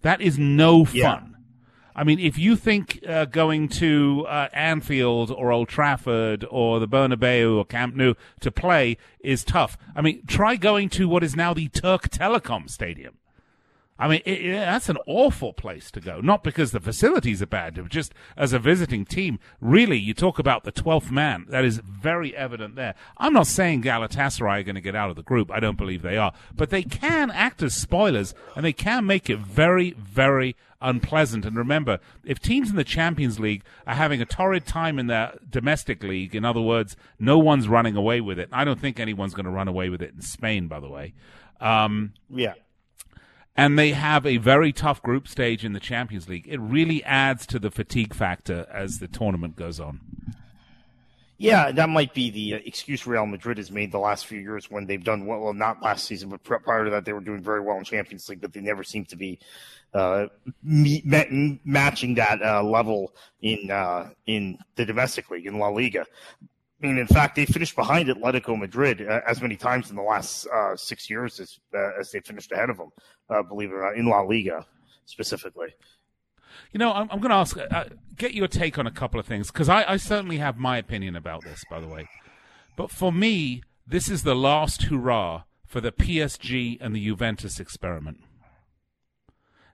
That 0.01 0.19
is 0.19 0.39
no 0.39 0.83
fun. 0.83 1.37
I 1.95 2.03
mean, 2.03 2.19
if 2.19 2.39
you 2.39 2.55
think 2.55 3.01
uh, 3.07 3.25
going 3.25 3.67
to 3.69 4.25
uh, 4.27 4.49
Anfield 4.51 5.29
or 5.29 5.51
Old 5.51 5.69
Trafford 5.69 6.43
or 6.49 6.79
the 6.79 6.87
Bernabeu 6.87 7.55
or 7.55 7.65
Camp 7.65 7.95
Nou 7.95 8.15
to 8.39 8.49
play 8.49 8.97
is 9.19 9.43
tough, 9.43 9.77
I 9.95 10.01
mean, 10.01 10.25
try 10.25 10.55
going 10.55 10.89
to 10.89 11.07
what 11.07 11.23
is 11.23 11.35
now 11.35 11.53
the 11.53 11.69
Türk 11.69 12.09
Telekom 12.09 12.67
Stadium. 12.67 13.19
I 13.97 14.09
mean, 14.09 14.21
it, 14.25 14.45
it- 14.45 14.51
that's 14.59 14.89
an 14.89 14.97
awful 15.07 15.53
place 15.53 15.89
to 15.91 16.01
go. 16.01 16.19
Not 16.19 16.43
because 16.43 16.71
the 16.71 16.79
facilities 16.81 17.41
are 17.41 17.45
bad, 17.47 17.75
but 17.75 17.89
just 17.89 18.13
as 18.35 18.51
a 18.51 18.59
visiting 18.59 19.05
team. 19.05 19.39
Really, 19.61 19.97
you 19.97 20.13
talk 20.13 20.37
about 20.37 20.63
the 20.65 20.71
12th 20.71 21.11
man. 21.11 21.45
That 21.49 21.63
is 21.63 21.77
very 21.77 22.35
evident 22.35 22.75
there. 22.75 22.95
I'm 23.17 23.31
not 23.33 23.47
saying 23.47 23.83
Galatasaray 23.83 24.59
are 24.59 24.63
going 24.63 24.75
to 24.75 24.81
get 24.81 24.95
out 24.95 25.09
of 25.09 25.15
the 25.15 25.23
group. 25.23 25.49
I 25.49 25.59
don't 25.61 25.77
believe 25.77 26.01
they 26.01 26.17
are. 26.17 26.33
But 26.53 26.71
they 26.71 26.83
can 26.83 27.31
act 27.31 27.63
as 27.63 27.73
spoilers, 27.73 28.33
and 28.55 28.65
they 28.65 28.73
can 28.73 29.05
make 29.05 29.29
it 29.29 29.39
very, 29.39 29.91
very 29.91 30.55
unpleasant. 30.81 31.45
And 31.45 31.55
remember, 31.55 31.99
if 32.25 32.39
teams 32.39 32.69
in 32.69 32.75
the 32.75 32.83
Champions 32.83 33.39
League 33.39 33.63
are 33.87 33.95
having 33.95 34.21
a 34.21 34.25
torrid 34.25 34.65
time 34.67 34.99
in 34.99 35.07
their 35.07 35.37
domestic 35.49 36.03
league, 36.03 36.35
in 36.35 36.43
other 36.43 36.59
words, 36.61 36.97
no 37.17 37.37
one's 37.39 37.69
running 37.69 37.95
away 37.95 38.19
with 38.19 38.37
it. 38.39 38.49
I 38.51 38.65
don't 38.65 38.79
think 38.79 38.99
anyone's 38.99 39.33
going 39.33 39.45
to 39.45 39.51
run 39.51 39.69
away 39.69 39.87
with 39.89 40.01
it 40.01 40.13
in 40.13 40.21
Spain, 40.21 40.67
by 40.67 40.81
the 40.81 40.89
way. 40.89 41.13
Um, 41.61 42.13
Yeah. 42.29 42.53
And 43.55 43.79
they 43.79 43.91
have 43.91 44.25
a 44.25 44.37
very 44.37 44.73
tough 44.73 45.01
group 45.01 45.27
stage 45.27 45.63
in 45.63 45.73
the 45.73 45.79
Champions 45.79 46.27
League. 46.27 46.47
It 46.47 46.59
really 46.59 47.03
adds 47.03 47.45
to 47.47 47.59
the 47.59 47.71
fatigue 47.71 48.13
factor 48.13 48.67
as 48.71 48.99
the 48.99 49.07
tournament 49.07 49.55
goes 49.55 49.79
on. 49.79 50.01
Yeah, 51.37 51.71
that 51.73 51.89
might 51.89 52.13
be 52.13 52.29
the 52.29 52.55
uh, 52.55 52.59
excuse 52.65 53.05
Real 53.05 53.25
Madrid 53.25 53.57
has 53.57 53.69
made 53.69 53.91
the 53.91 53.99
last 53.99 54.25
few 54.25 54.39
years 54.39 54.71
when 54.71 54.85
they've 54.85 55.03
done 55.03 55.25
well. 55.25 55.41
Well, 55.41 55.53
not 55.53 55.81
last 55.81 56.05
season, 56.05 56.29
but 56.29 56.43
prior 56.43 56.85
to 56.85 56.91
that, 56.91 57.03
they 57.03 57.11
were 57.11 57.19
doing 57.19 57.41
very 57.43 57.59
well 57.59 57.77
in 57.77 57.83
Champions 57.83 58.29
League, 58.29 58.39
but 58.39 58.53
they 58.53 58.61
never 58.61 58.85
seem 58.85 59.03
to 59.05 59.17
be 59.17 59.39
uh, 59.93 60.27
matching 60.63 62.15
that 62.15 62.41
uh, 62.41 62.63
level 62.63 63.13
in 63.41 63.69
uh, 63.69 64.11
in 64.25 64.57
the 64.75 64.85
domestic 64.85 65.29
league 65.29 65.45
in 65.45 65.59
La 65.59 65.67
Liga. 65.67 66.05
I 66.81 66.87
mean, 66.87 66.97
in 66.97 67.07
fact, 67.07 67.35
they 67.35 67.45
finished 67.45 67.75
behind 67.75 68.09
Atletico 68.09 68.57
Madrid 68.57 69.01
uh, 69.07 69.21
as 69.25 69.41
many 69.41 69.55
times 69.55 69.89
in 69.89 69.95
the 69.95 70.01
last 70.01 70.45
uh, 70.47 70.75
six 70.75 71.09
years 71.09 71.39
as 71.39 71.57
uh, 71.73 71.99
as 71.99 72.11
they 72.11 72.19
finished 72.19 72.51
ahead 72.51 72.69
of 72.69 72.77
them. 72.77 72.89
Uh, 73.29 73.41
believe 73.43 73.69
it 73.69 73.73
or 73.73 73.83
not, 73.83 73.95
in 73.95 74.07
La 74.07 74.21
Liga 74.21 74.65
specifically. 75.05 75.69
You 76.71 76.79
know, 76.79 76.91
I'm, 76.91 77.09
I'm 77.11 77.19
going 77.19 77.29
to 77.29 77.35
ask, 77.35 77.57
uh, 77.57 77.85
get 78.17 78.33
your 78.33 78.47
take 78.47 78.77
on 78.77 78.87
a 78.87 78.91
couple 78.91 79.19
of 79.19 79.25
things 79.25 79.51
because 79.51 79.69
I, 79.69 79.83
I 79.93 79.97
certainly 79.97 80.37
have 80.37 80.57
my 80.57 80.77
opinion 80.77 81.15
about 81.15 81.43
this, 81.43 81.63
by 81.69 81.79
the 81.79 81.87
way. 81.87 82.07
But 82.75 82.91
for 82.91 83.11
me, 83.11 83.63
this 83.87 84.09
is 84.09 84.23
the 84.23 84.35
last 84.35 84.83
hurrah 84.83 85.43
for 85.65 85.81
the 85.81 85.91
PSG 85.91 86.77
and 86.79 86.95
the 86.95 87.05
Juventus 87.05 87.59
experiment. 87.59 88.21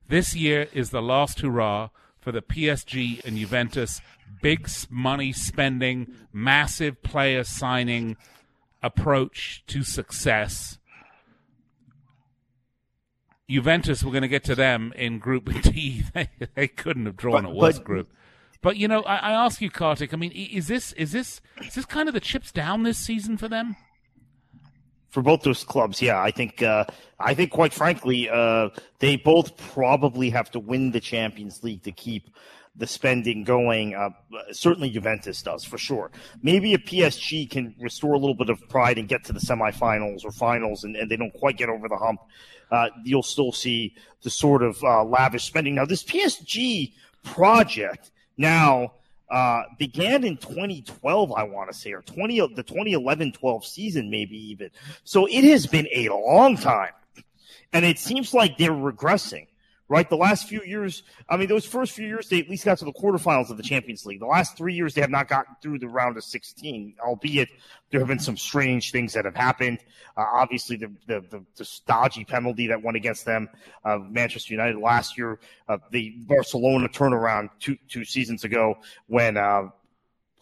This 0.07 0.35
year 0.35 0.67
is 0.73 0.89
the 0.89 1.01
last 1.01 1.39
hurrah 1.39 1.89
for 2.19 2.31
the 2.31 2.41
PSG 2.41 3.23
and 3.25 3.37
Juventus 3.37 4.01
big 4.41 4.69
money 4.89 5.31
spending, 5.33 6.13
massive 6.33 7.01
player 7.03 7.43
signing 7.43 8.17
approach 8.83 9.63
to 9.67 9.83
success. 9.83 10.77
Juventus, 13.49 14.03
we're 14.03 14.11
going 14.11 14.21
to 14.21 14.27
get 14.29 14.43
to 14.45 14.55
them 14.55 14.93
in 14.95 15.19
Group 15.19 15.49
D. 15.61 16.03
They, 16.13 16.29
they 16.55 16.67
couldn't 16.67 17.05
have 17.05 17.17
drawn 17.17 17.43
But- 17.43 17.51
a 17.51 17.53
worse 17.53 17.77
but- 17.77 17.85
group. 17.85 18.09
But 18.63 18.77
you 18.77 18.87
know, 18.87 19.01
I, 19.01 19.15
I 19.15 19.31
ask 19.31 19.59
you, 19.59 19.71
Kartik. 19.71 20.13
I 20.13 20.17
mean, 20.17 20.31
is 20.33 20.67
this 20.67 20.93
is 20.93 21.11
this 21.11 21.41
is 21.65 21.73
this 21.73 21.85
kind 21.85 22.07
of 22.07 22.13
the 22.13 22.19
chips 22.19 22.51
down 22.51 22.83
this 22.83 22.99
season 22.99 23.35
for 23.37 23.47
them? 23.47 23.75
for 25.09 25.21
both 25.21 25.41
those 25.41 25.63
clubs, 25.65 26.01
yeah, 26.01 26.21
I 26.21 26.29
think 26.31 26.61
uh, 26.61 26.85
I 27.19 27.33
think 27.33 27.49
quite 27.51 27.73
frankly, 27.73 28.29
uh, 28.29 28.69
they 28.99 29.15
both 29.17 29.57
probably 29.57 30.29
have 30.29 30.49
to 30.51 30.59
win 30.59 30.91
the 30.91 30.99
Champions 31.01 31.63
League 31.63 31.81
to 31.83 31.91
keep 31.91 32.29
the 32.75 32.87
spending 32.87 33.43
going. 33.43 33.95
Uh, 33.95 34.09
certainly, 34.51 34.89
Juventus 34.89 35.41
does 35.41 35.63
for 35.63 35.77
sure. 35.77 36.11
Maybe 36.41 36.73
if 36.73 36.85
PSG 36.85 37.49
can 37.49 37.75
restore 37.79 38.13
a 38.13 38.17
little 38.17 38.35
bit 38.35 38.49
of 38.49 38.67
pride 38.69 38.97
and 38.97 39.07
get 39.07 39.23
to 39.25 39.33
the 39.33 39.39
semifinals 39.39 40.23
or 40.23 40.31
finals, 40.31 40.83
and, 40.83 40.95
and 40.95 41.09
they 41.09 41.17
don't 41.17 41.33
quite 41.33 41.57
get 41.57 41.69
over 41.69 41.87
the 41.87 41.97
hump, 41.97 42.21
uh, 42.71 42.89
you'll 43.03 43.23
still 43.23 43.51
see 43.51 43.93
the 44.23 44.29
sort 44.29 44.63
of 44.63 44.81
uh, 44.83 45.03
lavish 45.03 45.43
spending. 45.43 45.75
Now, 45.75 45.85
this 45.85 46.03
PSG 46.03 46.93
project 47.23 48.11
now 48.37 48.93
uh, 49.29 49.63
began 49.77 50.23
in 50.23 50.37
2012, 50.37 51.31
I 51.31 51.43
want 51.43 51.71
to 51.71 51.77
say, 51.77 51.91
or 51.93 52.01
20 52.01 52.39
the 52.55 52.63
2011-12 52.63 53.63
season, 53.63 54.09
maybe 54.09 54.37
even. 54.51 54.69
So 55.03 55.25
it 55.25 55.43
has 55.43 55.67
been 55.67 55.87
a 55.93 56.09
long 56.09 56.57
time, 56.57 56.93
and 57.73 57.85
it 57.85 57.99
seems 57.99 58.33
like 58.33 58.57
they're 58.57 58.71
regressing. 58.71 59.47
Right, 59.91 60.09
the 60.09 60.15
last 60.15 60.47
few 60.47 60.63
years, 60.63 61.03
I 61.27 61.35
mean, 61.35 61.49
those 61.49 61.65
first 61.65 61.91
few 61.91 62.07
years, 62.07 62.29
they 62.29 62.39
at 62.39 62.49
least 62.49 62.63
got 62.63 62.77
to 62.77 62.85
the 62.85 62.93
quarterfinals 62.93 63.49
of 63.49 63.57
the 63.57 63.63
Champions 63.63 64.05
League. 64.05 64.21
The 64.21 64.25
last 64.25 64.55
three 64.55 64.73
years, 64.73 64.93
they 64.93 65.01
have 65.01 65.09
not 65.09 65.27
gotten 65.27 65.53
through 65.61 65.79
the 65.79 65.89
round 65.89 66.15
of 66.15 66.23
16, 66.23 66.95
albeit 67.05 67.49
there 67.89 67.99
have 67.99 68.07
been 68.07 68.17
some 68.17 68.37
strange 68.37 68.93
things 68.93 69.11
that 69.11 69.25
have 69.25 69.35
happened. 69.35 69.79
Uh, 70.15 70.23
obviously, 70.31 70.77
the, 70.77 70.89
the, 71.07 71.19
the, 71.29 71.43
the 71.57 72.23
penalty 72.23 72.67
that 72.67 72.81
went 72.81 72.95
against 72.95 73.25
them, 73.25 73.49
uh, 73.83 73.97
Manchester 73.97 74.53
United 74.53 74.77
last 74.77 75.17
year, 75.17 75.41
uh, 75.67 75.77
the 75.91 76.15
Barcelona 76.19 76.87
turnaround 76.87 77.49
two, 77.59 77.75
two 77.89 78.05
seasons 78.05 78.45
ago 78.45 78.75
when, 79.07 79.35
uh, 79.35 79.63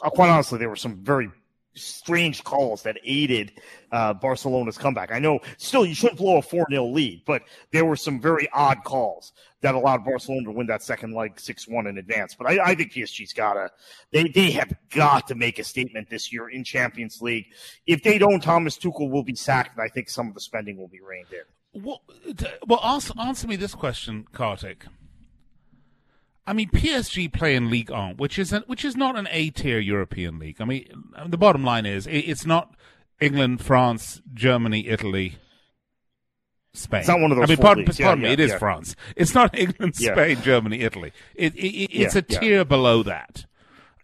uh, 0.04 0.10
quite 0.12 0.30
honestly, 0.30 0.60
there 0.60 0.70
were 0.70 0.76
some 0.76 0.98
very 0.98 1.28
strange 1.82 2.44
calls 2.44 2.84
that 2.84 2.98
aided 3.04 3.54
uh, 3.92 4.14
Barcelona's 4.14 4.78
comeback. 4.78 5.12
I 5.12 5.20
know 5.20 5.40
still 5.58 5.86
you 5.86 5.96
shouldn't 5.96 6.20
blow 6.20 6.38
a 6.38 6.42
4 6.42 6.68
0 6.70 6.86
lead, 6.88 7.24
but 7.26 7.44
there 7.72 7.86
were 7.86 7.96
some 7.96 8.20
very 8.20 8.48
odd 8.54 8.84
calls 8.84 9.34
that 9.62 9.76
allowed 9.76 10.06
Barcelona 10.06 10.46
to 10.46 10.52
win 10.52 10.68
that 10.68 10.84
second 10.84 11.14
leg 11.14 11.40
6 11.40 11.68
1 11.68 11.88
in 11.88 11.98
advance. 11.98 12.36
But 12.36 12.48
I, 12.48 12.72
I 12.72 12.76
think 12.76 12.94
PSG's 12.94 13.34
got 13.34 13.54
to, 13.54 13.70
they, 14.12 14.28
they 14.28 14.52
have 14.52 14.74
got 14.90 15.28
to 15.28 15.36
make 15.36 15.60
a 15.60 15.64
statement 15.64 16.10
this 16.10 16.32
year 16.32 16.50
in 16.50 16.64
Champions 16.64 17.22
League. 17.22 17.48
If 17.86 18.04
they 18.04 18.18
don't, 18.18 18.42
Thomas 18.42 18.78
Tuchel 18.78 19.10
will 19.10 19.24
be 19.24 19.36
sacked, 19.36 19.78
and 19.78 19.82
I 19.82 19.90
think 19.90 20.10
some 20.10 20.28
of 20.28 20.34
the 20.34 20.42
spending 20.42 20.78
will 20.78 20.88
be 20.88 21.02
reined 21.02 21.28
in. 21.32 21.84
Well, 21.84 22.02
well 22.68 22.84
answer, 22.84 23.14
answer 23.20 23.48
me 23.48 23.56
this 23.56 23.76
question, 23.76 24.26
Kartik. 24.32 24.86
I 26.50 26.54
mean, 26.54 26.70
PSG 26.70 27.32
play 27.32 27.56
in 27.56 27.70
Ligue 27.70 27.92
1, 27.92 28.18
which 28.18 28.40
is 28.40 28.52
an, 28.52 28.64
which 28.66 28.84
is 28.84 28.98
not 28.98 29.16
an 29.16 29.28
A 29.30 29.52
tier 29.52 29.78
European 29.80 30.40
league. 30.40 30.58
I 30.60 30.66
mean, 30.66 30.88
the 31.28 31.38
bottom 31.38 31.64
line 31.64 31.86
is 31.86 32.08
it, 32.08 32.18
it's 32.18 32.44
not 32.46 32.74
England, 33.22 33.62
France, 33.64 34.22
Germany, 34.34 34.88
Italy, 34.88 35.36
Spain. 36.74 37.02
It's 37.02 37.08
not 37.10 37.20
one 37.20 37.32
of 37.32 37.38
those 37.38 37.46
I 37.46 37.48
mean, 37.50 37.58
four 37.58 37.64
pardon, 37.66 37.86
leagues. 37.86 38.00
Yeah, 38.00 38.16
me, 38.16 38.24
yeah, 38.24 38.32
it 38.32 38.40
is 38.40 38.52
yeah. 38.52 38.58
France. 38.58 38.96
It's 39.16 39.36
not 39.36 39.58
England. 39.60 39.96
Spain, 39.96 40.42
Germany, 40.42 40.80
Italy. 40.82 41.12
It, 41.36 41.54
it, 41.56 41.68
it- 41.68 41.92
it's 42.02 42.16
a 42.16 42.22
tier 42.24 42.66
below 42.66 43.04
that. 43.04 43.46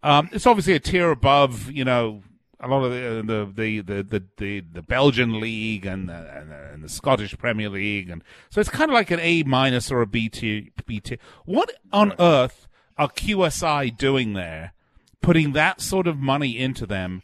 Um, 0.03 0.29
it's 0.31 0.45
obviously 0.45 0.73
a 0.75 0.79
tier 0.79 1.09
above, 1.09 1.71
you 1.71 1.83
know, 1.83 2.21
a 2.65 2.67
lot 2.67 2.83
of 2.83 2.91
the 2.91 3.07
uh, 3.07 3.21
the 3.21 3.51
the 3.53 3.81
the 3.81 4.03
the, 4.03 4.23
the, 4.37 4.59
the 4.73 4.81
Belgian 4.81 5.39
league 5.39 5.85
and 5.85 6.09
the, 6.09 6.37
and, 6.37 6.51
the, 6.51 6.73
and 6.73 6.83
the 6.83 6.89
Scottish 6.89 7.37
Premier 7.37 7.69
League, 7.69 8.09
and 8.09 8.23
so 8.49 8.59
it's 8.59 8.69
kind 8.69 8.89
of 8.89 8.93
like 8.93 9.11
an 9.11 9.19
A 9.19 9.43
minus 9.43 9.91
or 9.91 10.01
a 10.01 10.07
B 10.07 10.29
tier. 10.29 10.63
B 10.85 10.99
tier. 10.99 11.19
What 11.45 11.71
on 11.93 12.13
earth 12.19 12.67
are 12.97 13.09
QSI 13.09 13.95
doing 13.95 14.33
there, 14.33 14.73
putting 15.21 15.53
that 15.53 15.79
sort 15.79 16.07
of 16.07 16.17
money 16.17 16.57
into 16.57 16.85
them? 16.85 17.21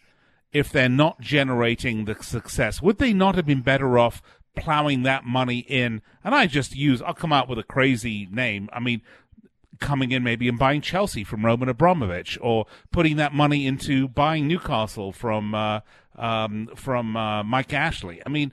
If 0.54 0.70
they're 0.70 0.90
not 0.90 1.22
generating 1.22 2.04
the 2.04 2.22
success, 2.22 2.82
would 2.82 2.98
they 2.98 3.14
not 3.14 3.36
have 3.36 3.46
been 3.46 3.62
better 3.62 3.98
off 3.98 4.22
plowing 4.54 5.04
that 5.04 5.24
money 5.24 5.60
in? 5.60 6.02
And 6.26 6.36
I 6.36 6.48
just 6.48 6.76
use, 6.76 7.02
I'll 7.02 7.14
come 7.14 7.32
out 7.32 7.48
with 7.48 7.58
a 7.58 7.64
crazy 7.64 8.28
name. 8.30 8.68
I 8.74 8.82
mean, 8.82 9.02
coming 9.80 10.12
in 10.12 10.24
maybe 10.24 10.48
and 10.48 10.60
buying 10.60 10.82
Chelsea 10.82 11.24
from 11.24 11.46
Roman 11.46 11.70
Abramovich, 11.70 12.38
or 12.42 12.66
putting 12.92 13.16
that 13.18 13.34
money 13.34 13.66
into 13.66 14.08
buying 14.08 14.48
Newcastle 14.48 15.12
from 15.12 15.56
uh, 15.56 15.80
um, 16.16 16.70
from 16.76 17.16
uh, 17.16 17.44
Mike 17.44 17.74
Ashley. 17.74 18.22
I 18.26 18.30
mean, 18.30 18.52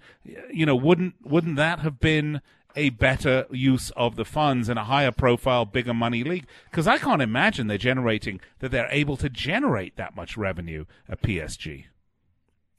you 0.52 0.64
know, 0.66 0.76
wouldn't 0.76 1.14
wouldn't 1.24 1.56
that 1.56 1.80
have 1.80 2.00
been 2.00 2.40
a 2.76 2.90
better 2.90 3.46
use 3.50 3.90
of 3.96 4.14
the 4.14 4.24
funds 4.24 4.68
in 4.68 4.78
a 4.78 4.84
higher 4.84 5.10
profile, 5.10 5.64
bigger 5.64 5.94
money 5.94 6.22
league? 6.22 6.46
Because 6.70 6.86
I 6.86 6.98
can't 6.98 7.22
imagine 7.22 7.66
they're 7.66 7.78
generating 7.78 8.40
that 8.60 8.70
they're 8.70 8.88
able 8.90 9.16
to 9.16 9.28
generate 9.28 9.96
that 9.96 10.14
much 10.14 10.36
revenue 10.36 10.84
at 11.08 11.20
PSG. 11.22 11.86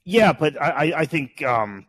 Yeah, 0.04 0.32
but 0.32 0.60
I, 0.60 0.92
I- 0.96 1.04
think 1.04 1.42
um, 1.42 1.86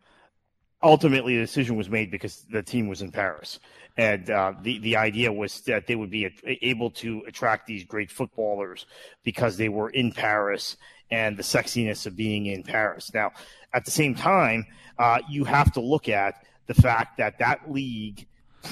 ultimately 0.84 1.36
the 1.36 1.43
decision 1.43 1.77
was 1.77 1.89
made 1.89 2.12
because 2.12 2.46
the 2.51 2.62
team 2.63 2.88
was 2.88 3.01
in 3.01 3.12
Paris, 3.12 3.60
and 3.98 4.30
uh, 4.30 4.54
the 4.62 4.80
the 4.80 4.96
idea 4.96 5.32
was 5.32 5.62
that 5.62 5.88
they 5.88 5.96
would 5.96 6.10
be 6.10 6.30
able 6.62 6.92
to 6.92 7.24
attract 7.28 7.68
these 7.68 7.84
great 7.84 8.10
footballers 8.10 8.86
because 9.24 9.58
they 9.58 9.70
were 9.70 9.90
in 9.90 10.12
Paris 10.12 10.78
and 11.10 11.38
the 11.38 11.44
sexiness 11.44 12.06
of 12.06 12.16
being 12.16 12.46
in 12.46 12.64
Paris. 12.64 13.14
Now, 13.14 13.32
at 13.74 13.86
the 13.86 13.92
same 13.92 14.16
time, 14.16 14.66
uh, 14.98 15.20
you 15.30 15.44
have 15.44 15.72
to 15.74 15.82
look 15.82 16.08
at 16.08 16.46
the 16.68 16.74
fact 16.74 17.18
that 17.18 17.40
that 17.40 17.72
league 17.72 18.28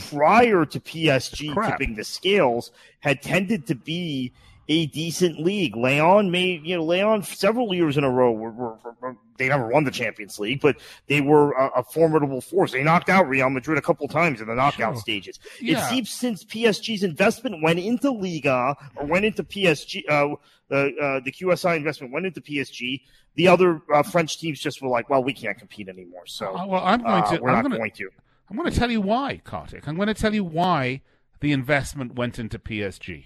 prior 0.09 0.65
to 0.65 0.79
PSG 0.79 1.53
Crap. 1.53 1.77
tipping 1.77 1.95
the 1.95 2.03
scales 2.03 2.71
had 2.99 3.21
tended 3.21 3.67
to 3.67 3.75
be 3.75 4.31
a 4.69 4.85
decent 4.85 5.39
league. 5.39 5.75
Lyon 5.75 6.31
made 6.31 6.63
you 6.65 6.77
know 6.77 6.83
Lyon 6.85 7.23
several 7.23 7.73
years 7.73 7.97
in 7.97 8.03
a 8.05 8.09
row 8.09 8.31
were, 8.31 8.51
were, 8.51 8.77
were- 9.01 9.17
they 9.37 9.47
never 9.47 9.67
won 9.67 9.85
the 9.85 9.91
Champions 9.91 10.37
League, 10.37 10.59
but 10.61 10.75
they 11.07 11.21
were 11.21 11.53
a, 11.53 11.79
a 11.79 11.83
formidable 11.83 12.41
force. 12.41 12.73
They 12.73 12.83
knocked 12.83 13.07
out 13.09 13.27
Real 13.29 13.49
Madrid 13.49 13.77
a 13.77 13.81
couple 13.81 14.05
times 14.09 14.41
in 14.41 14.47
the 14.47 14.53
knockout 14.55 14.95
Sure. 14.95 15.01
stages. 15.01 15.39
Yeah. 15.61 15.79
It 15.85 15.89
seems 15.89 16.09
since 16.11 16.43
PSG's 16.43 17.03
investment 17.03 17.63
went 17.63 17.79
into 17.79 18.11
Liga 18.11 18.75
or 18.97 19.05
went 19.05 19.23
into 19.23 19.43
PSG, 19.45 20.03
uh, 20.09 20.33
uh, 20.69 20.75
uh, 20.75 21.19
the 21.21 21.31
QSI 21.31 21.77
investment 21.77 22.11
went 22.11 22.25
into 22.25 22.41
PSG. 22.41 23.01
The 23.35 23.47
other 23.47 23.81
uh, 23.93 24.03
French 24.03 24.37
teams 24.39 24.59
just 24.59 24.81
were 24.81 24.89
like, 24.89 25.09
"Well, 25.09 25.23
we 25.23 25.31
can't 25.33 25.57
compete 25.57 25.87
anymore." 25.87 26.25
So, 26.25 26.53
Uh, 26.57 26.65
well, 26.67 26.83
I'm 26.83 27.01
going 27.01 27.23
uh, 27.23 27.31
to. 27.37 27.41
we're 27.41 27.49
I'm 27.49 27.55
not 27.55 27.61
gonna, 27.63 27.77
going 27.77 27.91
to. 27.91 28.09
I'm 28.49 28.57
going 28.57 28.69
to 28.69 28.77
tell 28.77 28.91
you 28.91 28.99
why, 28.99 29.39
Kartik. 29.45 29.87
I'm 29.87 29.95
going 29.95 30.07
to 30.09 30.13
tell 30.13 30.33
you 30.35 30.43
why 30.43 31.01
the 31.39 31.53
investment 31.53 32.15
went 32.15 32.37
into 32.39 32.59
PSG. 32.59 33.25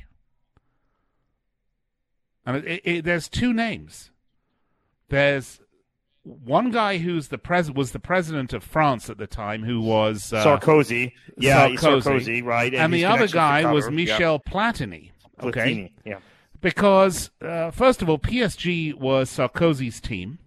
And 2.46 2.58
it, 2.58 2.66
it, 2.66 2.82
it- 2.86 3.06
there's 3.06 3.28
two 3.30 3.54
names. 3.54 4.12
There's 5.10 5.60
one 6.24 6.72
guy 6.72 6.98
who's 7.00 7.28
the 7.28 7.38
pres 7.38 7.72
was 7.72 7.92
the 7.92 8.00
president 8.00 8.54
of 8.54 8.64
France 8.64 9.10
at 9.10 9.18
the 9.18 9.28
time, 9.28 9.64
who 9.64 9.82
was 9.82 10.32
uh, 10.32 10.44
Sarkozy, 10.44 11.12
yeah, 11.38 11.68
Sarkozy, 11.70 12.44
right? 12.44 12.74
And, 12.74 12.94
his 12.94 13.02
the 13.02 13.06
other 13.06 13.28
guy 13.28 13.72
was 13.72 13.86
Qatar, 13.86 13.90
yeah. 13.90 13.96
Michel 13.96 14.40
Platini. 14.40 15.12
Okay, 15.42 15.60
Platini, 15.60 15.92
yeah. 16.06 16.20
because 16.62 17.30
uh, 17.42 17.72
first 17.72 18.02
of 18.02 18.10
all, 18.10 18.18
PSG 18.18 18.94
was 18.94 19.30
Sarkozy's 19.30 20.00
team. 20.00 20.40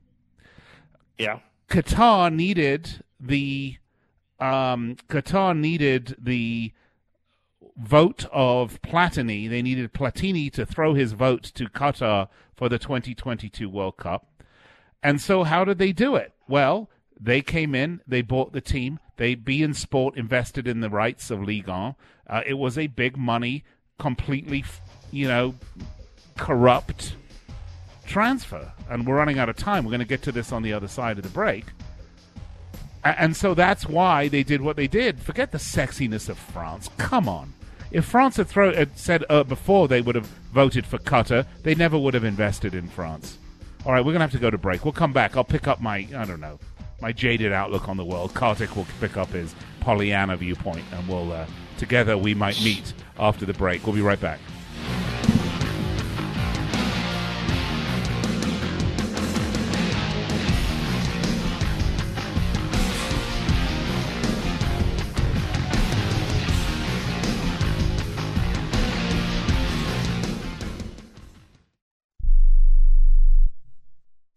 Yeah. 1.18 1.40
Qatar 1.68 2.32
needed 2.32 3.02
the 3.20 3.76
um, 4.40 4.96
Qatar 5.08 5.56
needed 5.56 6.16
the 6.18 6.72
vote 7.76 8.26
of 8.32 8.80
Platini. 8.82 9.48
They 9.48 9.62
needed 9.62 9.92
Platini 9.92 10.52
to 10.52 10.66
throw 10.66 10.94
his 10.94 11.12
vote 11.12 11.42
to 11.42 11.66
Qatar 11.66 12.28
for 12.54 12.68
the 12.68 12.78
2022 12.78 13.68
World 13.68 13.96
Cup. 13.96 14.26
And 15.02 15.20
so, 15.20 15.44
how 15.44 15.64
did 15.64 15.78
they 15.78 15.92
do 15.92 16.16
it? 16.16 16.32
Well, 16.48 16.90
they 17.20 17.42
came 17.42 17.74
in, 17.74 18.00
they 18.06 18.22
bought 18.22 18.52
the 18.52 18.60
team, 18.60 18.98
they 19.16 19.36
beIN 19.36 19.74
Sport 19.74 20.16
invested 20.16 20.66
in 20.66 20.80
the 20.80 20.90
rights 20.90 21.30
of 21.30 21.42
Ligue 21.42 21.68
1. 21.68 21.94
Uh, 22.28 22.42
it 22.44 22.54
was 22.54 22.76
a 22.76 22.86
big 22.86 23.16
money, 23.16 23.64
completely, 23.98 24.64
you 25.10 25.28
know, 25.28 25.54
corrupt 26.36 27.14
transfer. 28.06 28.72
And 28.90 29.06
we're 29.06 29.16
running 29.16 29.38
out 29.38 29.48
of 29.48 29.56
time. 29.56 29.84
We're 29.84 29.90
going 29.90 30.00
to 30.00 30.06
get 30.06 30.22
to 30.22 30.32
this 30.32 30.52
on 30.52 30.62
the 30.62 30.72
other 30.72 30.88
side 30.88 31.18
of 31.18 31.24
the 31.24 31.30
break. 31.30 31.64
And 33.04 33.36
so 33.36 33.54
that's 33.54 33.86
why 33.86 34.28
they 34.28 34.42
did 34.42 34.60
what 34.60 34.76
they 34.76 34.88
did. 34.88 35.20
Forget 35.20 35.52
the 35.52 35.58
sexiness 35.58 36.28
of 36.28 36.38
France. 36.38 36.90
Come 36.98 37.28
on. 37.28 37.52
If 37.96 38.04
France 38.04 38.36
had, 38.36 38.46
throw, 38.46 38.74
had 38.74 38.98
said 38.98 39.24
uh, 39.30 39.42
before 39.42 39.88
they 39.88 40.02
would 40.02 40.16
have 40.16 40.26
voted 40.52 40.84
for 40.84 40.98
Qatar, 40.98 41.46
they 41.62 41.74
never 41.74 41.96
would 41.96 42.12
have 42.12 42.24
invested 42.24 42.74
in 42.74 42.88
France. 42.88 43.38
All 43.86 43.92
right, 43.92 44.00
we're 44.04 44.12
going 44.12 44.16
to 44.16 44.24
have 44.24 44.32
to 44.32 44.38
go 44.38 44.50
to 44.50 44.58
break. 44.58 44.84
We'll 44.84 44.92
come 44.92 45.14
back. 45.14 45.34
I'll 45.34 45.44
pick 45.44 45.66
up 45.66 45.80
my, 45.80 46.06
I 46.14 46.26
don't 46.26 46.40
know, 46.40 46.58
my 47.00 47.10
jaded 47.10 47.54
outlook 47.54 47.88
on 47.88 47.96
the 47.96 48.04
world. 48.04 48.34
Kartik 48.34 48.76
will 48.76 48.86
pick 49.00 49.16
up 49.16 49.28
his 49.28 49.54
Pollyanna 49.80 50.36
viewpoint, 50.36 50.84
and 50.92 51.08
we'll, 51.08 51.32
uh, 51.32 51.46
together, 51.78 52.18
we 52.18 52.34
might 52.34 52.62
meet 52.62 52.92
after 53.18 53.46
the 53.46 53.54
break. 53.54 53.86
We'll 53.86 53.96
be 53.96 54.02
right 54.02 54.20
back. 54.20 54.40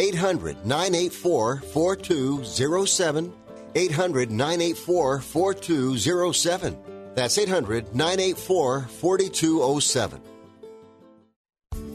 800 0.00 0.64
984 0.64 1.56
4207. 1.60 3.32
800 3.74 4.30
984 4.30 5.20
4207. 5.20 6.78
That's 7.14 7.36
800 7.38 7.94
984 7.94 8.80
4207. 8.82 10.20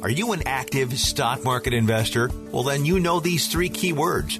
Are 0.03 0.09
you 0.09 0.33
an 0.33 0.43
active 0.45 0.99
stock 0.99 1.43
market 1.43 1.73
investor? 1.73 2.29
Well, 2.51 2.61
then 2.61 2.85
you 2.85 2.99
know 2.99 3.19
these 3.19 3.47
three 3.47 3.69
key 3.69 3.91
words 3.91 4.39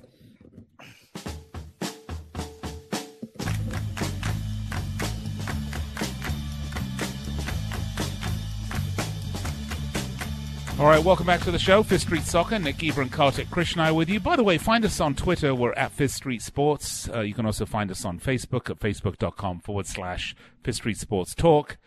All 10.81 10.87
right, 10.87 11.03
welcome 11.03 11.27
back 11.27 11.41
to 11.41 11.51
the 11.51 11.59
show. 11.59 11.83
Fifth 11.83 12.01
Street 12.01 12.23
Soccer. 12.23 12.57
Nick 12.57 12.79
Geber 12.79 13.03
and 13.03 13.11
Kartik 13.11 13.51
Krishna 13.51 13.93
with 13.93 14.09
you. 14.09 14.19
By 14.19 14.35
the 14.35 14.43
way, 14.43 14.57
find 14.57 14.83
us 14.83 14.99
on 14.99 15.13
Twitter. 15.13 15.53
We're 15.53 15.73
at 15.73 15.91
Fifth 15.91 16.13
Street 16.13 16.41
Sports. 16.41 17.07
Uh, 17.07 17.19
you 17.19 17.35
can 17.35 17.45
also 17.45 17.67
find 17.67 17.91
us 17.91 18.03
on 18.03 18.19
Facebook 18.19 18.67
at 18.67 18.79
facebook.com 18.79 19.59
forward 19.59 19.85
slash 19.85 20.35
Fifth 20.63 20.77
Street 20.77 20.97
Sports 20.97 21.35
Talk. 21.35 21.77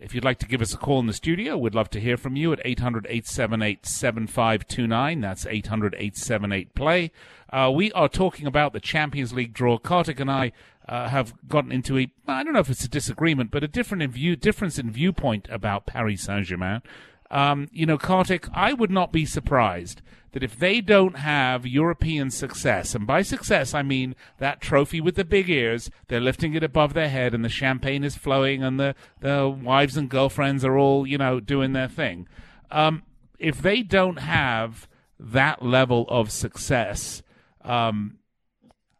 If 0.00 0.16
you'd 0.16 0.24
like 0.24 0.40
to 0.40 0.48
give 0.48 0.60
us 0.60 0.74
a 0.74 0.78
call 0.78 0.98
in 0.98 1.06
the 1.06 1.12
studio, 1.12 1.56
we'd 1.56 1.76
love 1.76 1.90
to 1.90 2.00
hear 2.00 2.16
from 2.16 2.34
you 2.34 2.52
at 2.52 2.60
800 2.64 3.06
878 3.08 3.86
7529. 3.86 5.20
That's 5.20 5.46
800 5.46 5.94
878 5.94 6.74
play. 6.74 7.12
Uh, 7.52 7.70
we 7.72 7.92
are 7.92 8.08
talking 8.08 8.48
about 8.48 8.72
the 8.72 8.80
Champions 8.80 9.32
League 9.32 9.52
draw. 9.52 9.78
Kartik 9.78 10.18
and 10.18 10.28
I 10.30 10.50
uh, 10.88 11.08
have 11.08 11.34
gotten 11.46 11.70
into 11.70 11.96
a, 11.98 12.10
I 12.26 12.42
don't 12.42 12.54
know 12.54 12.58
if 12.58 12.68
it's 12.68 12.84
a 12.84 12.88
disagreement, 12.88 13.52
but 13.52 13.62
a 13.62 13.68
different 13.68 14.02
in 14.02 14.10
view, 14.10 14.34
difference 14.34 14.76
in 14.76 14.90
viewpoint 14.90 15.46
about 15.52 15.86
Paris 15.86 16.24
Saint 16.24 16.46
Germain. 16.46 16.82
Um, 17.30 17.68
you 17.72 17.86
know, 17.86 17.98
Kartik, 17.98 18.48
I 18.52 18.72
would 18.72 18.90
not 18.90 19.12
be 19.12 19.24
surprised 19.24 20.02
that 20.32 20.42
if 20.42 20.58
they 20.58 20.80
don't 20.80 21.16
have 21.18 21.66
European 21.66 22.30
success, 22.30 22.94
and 22.94 23.06
by 23.06 23.22
success 23.22 23.74
I 23.74 23.82
mean 23.82 24.14
that 24.38 24.60
trophy 24.60 25.00
with 25.00 25.16
the 25.16 25.24
big 25.24 25.48
ears, 25.48 25.90
they're 26.08 26.20
lifting 26.20 26.54
it 26.54 26.62
above 26.62 26.94
their 26.94 27.08
head 27.08 27.34
and 27.34 27.44
the 27.44 27.48
champagne 27.48 28.04
is 28.04 28.16
flowing 28.16 28.62
and 28.62 28.78
the, 28.78 28.94
the 29.20 29.48
wives 29.48 29.96
and 29.96 30.08
girlfriends 30.08 30.64
are 30.64 30.78
all, 30.78 31.06
you 31.06 31.18
know, 31.18 31.40
doing 31.40 31.72
their 31.72 31.88
thing. 31.88 32.28
Um, 32.70 33.02
if 33.38 33.60
they 33.60 33.82
don't 33.82 34.18
have 34.18 34.88
that 35.18 35.62
level 35.62 36.06
of 36.08 36.30
success, 36.30 37.22
um, 37.64 38.18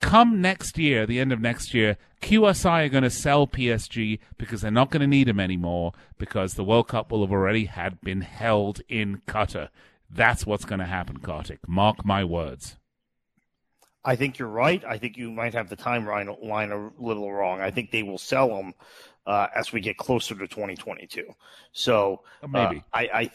come 0.00 0.40
next 0.40 0.78
year, 0.78 1.06
the 1.06 1.20
end 1.20 1.32
of 1.32 1.40
next 1.40 1.74
year, 1.74 1.96
QSI 2.22 2.86
are 2.86 2.88
going 2.88 3.04
to 3.04 3.10
sell 3.10 3.46
PSG 3.46 4.18
because 4.36 4.60
they're 4.60 4.70
not 4.70 4.90
going 4.90 5.00
to 5.00 5.06
need 5.06 5.28
them 5.28 5.40
anymore 5.40 5.92
because 6.18 6.54
the 6.54 6.64
World 6.64 6.88
Cup 6.88 7.10
will 7.10 7.22
have 7.22 7.32
already 7.32 7.66
had 7.66 8.00
been 8.00 8.22
held 8.22 8.80
in 8.88 9.22
Qatar. 9.26 9.68
That's 10.10 10.44
what's 10.44 10.64
going 10.64 10.80
to 10.80 10.86
happen, 10.86 11.18
Kartik. 11.18 11.60
Mark 11.68 12.04
my 12.04 12.24
words. 12.24 12.76
I 14.04 14.16
think 14.16 14.38
you're 14.38 14.48
right. 14.48 14.82
I 14.84 14.98
think 14.98 15.16
you 15.16 15.30
might 15.30 15.54
have 15.54 15.68
the 15.68 15.76
timeline 15.76 16.42
line 16.42 16.72
a 16.72 16.90
little 16.98 17.30
wrong. 17.30 17.60
I 17.60 17.70
think 17.70 17.90
they 17.90 18.02
will 18.02 18.18
sell 18.18 18.48
them 18.48 18.74
uh, 19.26 19.48
as 19.54 19.72
we 19.72 19.80
get 19.80 19.98
closer 19.98 20.34
to 20.34 20.48
2022. 20.48 21.26
So 21.72 22.22
uh, 22.42 22.46
maybe 22.48 22.82
I, 22.92 23.10
I 23.12 23.30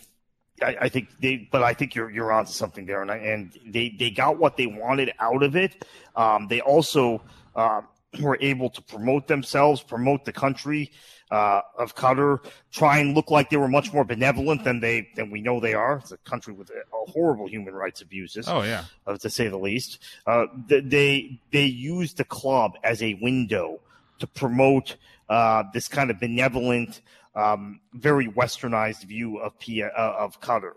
I, 0.62 0.78
I, 0.82 0.90
think 0.90 1.10
they, 1.20 1.48
but 1.52 1.64
I 1.64 1.74
think 1.74 1.96
you're 1.96 2.10
you're 2.10 2.32
onto 2.32 2.52
something 2.52 2.86
there, 2.86 3.02
and 3.02 3.12
I, 3.12 3.18
and 3.18 3.58
they 3.66 3.90
they 3.98 4.10
got 4.10 4.38
what 4.38 4.58
they 4.58 4.68
wanted 4.68 5.12
out 5.20 5.44
of 5.44 5.56
it. 5.56 5.86
Um, 6.16 6.48
they 6.48 6.62
also 6.62 7.22
uh, 7.56 7.82
were 8.22 8.38
able 8.40 8.70
to 8.70 8.82
promote 8.82 9.28
themselves, 9.28 9.82
promote 9.82 10.24
the 10.24 10.32
country 10.32 10.92
uh, 11.32 11.62
of 11.78 11.96
Qatar, 11.96 12.40
try 12.72 13.00
and 13.00 13.16
look 13.16 13.32
like 13.32 13.50
they 13.50 13.58
were 13.58 13.68
much 13.68 13.92
more 13.92 14.06
benevolent 14.06 14.64
than 14.64 14.80
they 14.80 15.10
than 15.16 15.30
we 15.30 15.42
know 15.42 15.60
they 15.60 15.74
are. 15.74 15.98
It's 15.98 16.12
a 16.12 16.18
country 16.18 16.54
with 16.54 16.70
a, 16.70 16.84
horrible 17.12 17.48
human 17.48 17.74
rights 17.74 18.02
abuses. 18.02 18.48
Oh 18.48 18.64
yeah, 18.64 18.86
uh, 19.06 19.18
to 19.18 19.30
say 19.30 19.48
the 19.48 19.58
least. 19.58 20.00
Uh, 20.26 20.46
they 20.68 21.40
they 21.52 21.66
used 21.66 22.18
the 22.18 22.26
club 22.26 22.74
as 22.84 23.04
a 23.04 23.16
window 23.16 23.82
to 24.20 24.28
promote 24.28 24.96
uh, 25.30 25.64
this 25.74 25.88
kind 25.88 26.10
of 26.10 26.20
benevolent 26.20 27.02
um, 27.36 27.80
very 27.94 28.28
westernized 28.28 29.04
view 29.04 29.38
of 29.38 29.58
P- 29.60 29.84
uh, 29.84 29.90
of 29.96 30.40
Qatar, 30.42 30.74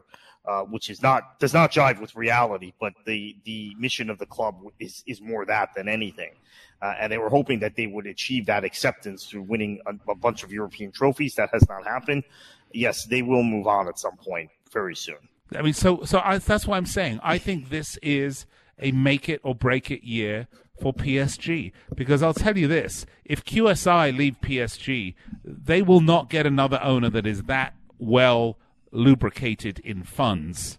uh, 0.47 0.63
which 0.63 0.91
is 0.91 1.03
not 1.03 1.39
does 1.39 1.55
not 1.55 1.73
jive 1.73 2.01
with 2.01 2.15
reality. 2.17 2.73
But 2.81 2.95
the 3.07 3.37
the 3.45 3.75
mission 3.79 4.11
of 4.11 4.19
the 4.19 4.27
club 4.27 4.57
is 4.79 5.03
is 5.07 5.21
more 5.21 5.47
that 5.47 5.71
than 5.77 5.89
anything. 5.89 6.33
Uh, 6.81 6.95
and 7.01 7.13
they 7.13 7.19
were 7.19 7.29
hoping 7.29 7.59
that 7.59 7.75
they 7.75 7.89
would 7.89 8.07
achieve 8.07 8.47
that 8.47 8.63
acceptance 8.63 9.27
through 9.27 9.43
winning 9.43 9.81
a, 9.87 10.11
a 10.11 10.15
bunch 10.15 10.45
of 10.45 10.53
European 10.53 10.93
trophies. 10.93 11.35
That 11.35 11.51
has 11.53 11.69
not 11.69 11.85
happened. 11.85 12.25
Yes, 12.73 13.05
they 13.07 13.23
will 13.23 13.43
move 13.43 13.67
on 13.67 13.89
at 13.89 13.99
some 13.99 14.17
point 14.17 14.51
very 14.73 14.95
soon. 14.95 15.17
I 15.55 15.63
mean, 15.63 15.73
so 15.73 16.05
so 16.05 16.21
I, 16.23 16.39
that's 16.39 16.67
why 16.67 16.77
I'm 16.77 16.87
saying 16.87 17.21
I 17.23 17.39
think 17.39 17.71
this 17.71 17.97
is 18.03 18.47
a 18.79 18.93
make 18.93 19.29
it 19.29 19.41
or 19.43 19.55
break 19.55 19.91
it 19.91 20.05
year 20.05 20.47
for 20.81 20.93
PSG. 20.93 21.73
Because 21.95 22.23
I'll 22.23 22.35
tell 22.35 22.57
you 22.57 22.69
this 22.69 23.07
if 23.25 23.45
QSI 23.45 24.17
leave 24.17 24.41
PSG, 24.41 25.15
they 25.45 25.83
will 25.83 26.01
not 26.01 26.31
get 26.31 26.47
another 26.47 26.81
owner 26.83 27.11
that 27.11 27.27
is 27.27 27.45
that 27.45 27.75
well 27.99 28.59
lubricated 28.91 29.79
in 29.81 30.03
funds 30.03 30.79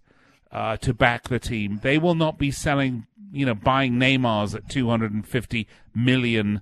uh, 0.52 0.78
to 0.78 0.94
back 0.94 1.28
the 1.28 1.40
team. 1.40 1.80
They 1.82 1.98
will 1.98 2.16
not 2.16 2.38
be 2.38 2.52
selling, 2.52 3.06
you 3.32 3.46
know, 3.46 3.54
buying 3.54 3.94
Neymars 3.94 4.56
at 4.56 4.70
250 4.70 5.68
million 5.94 6.62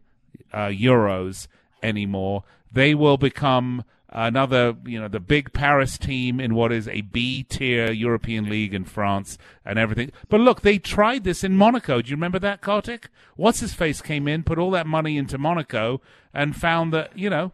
uh, 0.51 0.67
euros 0.67 1.47
anymore. 1.81 2.43
They 2.71 2.93
will 2.93 3.17
become 3.17 3.83
another, 4.09 4.75
you 4.85 4.99
know, 4.99 5.07
the 5.07 5.19
big 5.19 5.53
Paris 5.53 5.97
team 5.97 6.39
in 6.39 6.55
what 6.55 6.71
is 6.71 6.87
a 6.87 7.01
B 7.01 7.43
tier 7.43 7.91
European 7.91 8.49
league 8.49 8.73
in 8.73 8.85
France 8.85 9.37
and 9.65 9.77
everything. 9.77 10.11
But 10.29 10.39
look, 10.39 10.61
they 10.61 10.77
tried 10.77 11.23
this 11.23 11.43
in 11.43 11.57
Monaco. 11.57 12.01
Do 12.01 12.09
you 12.09 12.15
remember 12.15 12.39
that, 12.39 12.61
Kartik? 12.61 13.09
What's 13.35 13.59
his 13.59 13.73
face 13.73 14.01
came 14.01 14.27
in, 14.27 14.43
put 14.43 14.59
all 14.59 14.71
that 14.71 14.87
money 14.87 15.17
into 15.17 15.37
Monaco, 15.37 16.01
and 16.33 16.55
found 16.55 16.93
that, 16.93 17.17
you 17.17 17.29
know, 17.29 17.51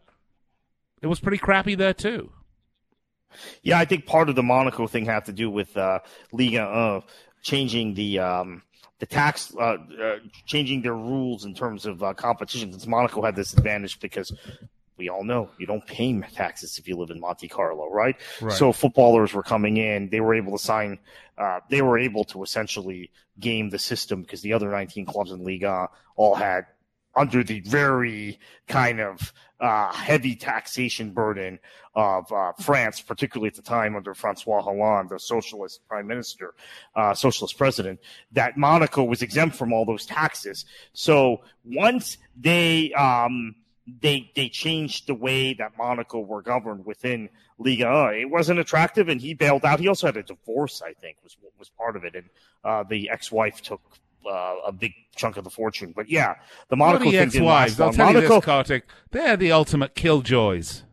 it 1.01 1.07
was 1.07 1.19
pretty 1.19 1.37
crappy 1.37 1.75
there 1.75 1.93
too. 1.93 2.31
Yeah, 3.63 3.79
I 3.79 3.85
think 3.85 4.05
part 4.05 4.29
of 4.29 4.35
the 4.35 4.43
Monaco 4.43 4.87
thing 4.87 5.05
had 5.05 5.25
to 5.25 5.33
do 5.33 5.49
with 5.49 5.75
uh, 5.75 5.99
Liga 6.31 6.63
uh, 6.63 7.01
changing 7.41 7.95
the 7.95 8.19
um, 8.19 8.61
the 8.99 9.07
tax, 9.07 9.53
uh, 9.59 9.77
uh, 10.01 10.15
changing 10.45 10.81
their 10.81 10.93
rules 10.95 11.43
in 11.43 11.53
terms 11.53 11.85
of 11.85 12.03
uh, 12.03 12.13
competition. 12.13 12.71
Since 12.71 12.87
Monaco 12.87 13.21
had 13.23 13.35
this 13.35 13.53
advantage 13.53 13.99
because 13.99 14.31
we 14.97 15.09
all 15.09 15.23
know 15.23 15.49
you 15.57 15.65
don't 15.65 15.85
pay 15.85 16.19
taxes 16.33 16.77
if 16.77 16.87
you 16.87 16.95
live 16.95 17.09
in 17.09 17.19
Monte 17.19 17.47
Carlo, 17.47 17.89
right? 17.89 18.15
right. 18.41 18.53
So 18.53 18.71
footballers 18.71 19.33
were 19.33 19.43
coming 19.43 19.77
in, 19.77 20.09
they 20.09 20.21
were 20.21 20.33
able 20.33 20.57
to 20.57 20.63
sign, 20.63 20.99
uh, 21.37 21.59
they 21.69 21.81
were 21.81 21.97
able 21.97 22.23
to 22.25 22.43
essentially 22.43 23.11
game 23.39 23.69
the 23.69 23.79
system 23.79 24.21
because 24.21 24.41
the 24.41 24.53
other 24.53 24.69
19 24.69 25.05
clubs 25.05 25.31
in 25.31 25.43
Liga 25.43 25.89
all 26.15 26.35
had 26.35 26.65
under 27.15 27.43
the 27.43 27.59
very 27.61 28.39
kind 28.67 28.99
of 28.99 29.33
uh, 29.59 29.91
heavy 29.93 30.35
taxation 30.35 31.11
burden 31.11 31.59
of 31.95 32.29
uh, 32.31 32.51
France, 32.59 33.01
particularly 33.01 33.47
at 33.47 33.55
the 33.55 33.61
time 33.61 33.95
under 33.95 34.13
Francois 34.13 34.61
Hollande, 34.61 35.09
the 35.09 35.19
socialist 35.19 35.87
prime 35.87 36.07
minister, 36.07 36.55
uh, 36.95 37.13
socialist 37.13 37.57
president, 37.57 37.99
that 38.31 38.57
Monaco 38.57 39.03
was 39.03 39.21
exempt 39.21 39.55
from 39.55 39.71
all 39.71 39.85
those 39.85 40.05
taxes. 40.05 40.65
So 40.93 41.41
once 41.63 42.17
they 42.35 42.91
um, 42.93 43.55
they 43.85 44.31
they 44.35 44.49
changed 44.49 45.07
the 45.07 45.13
way 45.13 45.53
that 45.53 45.77
Monaco 45.77 46.19
were 46.19 46.41
governed 46.41 46.85
within 46.85 47.29
Liga. 47.57 48.11
It 48.15 48.29
wasn't 48.29 48.59
attractive, 48.59 49.09
and 49.09 49.19
he 49.19 49.33
bailed 49.33 49.65
out. 49.65 49.79
He 49.79 49.87
also 49.87 50.07
had 50.07 50.17
a 50.17 50.23
divorce, 50.23 50.81
I 50.81 50.93
think, 50.93 51.17
was 51.23 51.35
was 51.59 51.69
part 51.69 51.95
of 51.95 52.03
it, 52.03 52.15
and 52.15 52.29
uh, 52.63 52.83
the 52.83 53.09
ex-wife 53.09 53.61
took 53.61 53.81
uh, 54.25 54.55
a 54.65 54.71
big 54.71 54.93
chunk 55.15 55.37
of 55.37 55.43
the 55.43 55.49
fortune. 55.49 55.93
But 55.95 56.09
yeah, 56.09 56.35
the 56.69 56.75
Monaco 56.75 57.11
the 57.11 57.17
ex-wives. 57.17 57.79
I'll 57.79 57.91
tell 57.91 58.07
Monaco, 58.07 58.21
you 58.21 58.35
this, 58.35 58.45
Kartik, 58.45 58.85
they're 59.11 59.37
the 59.37 59.51
ultimate 59.51 59.95
killjoys. 59.95 60.83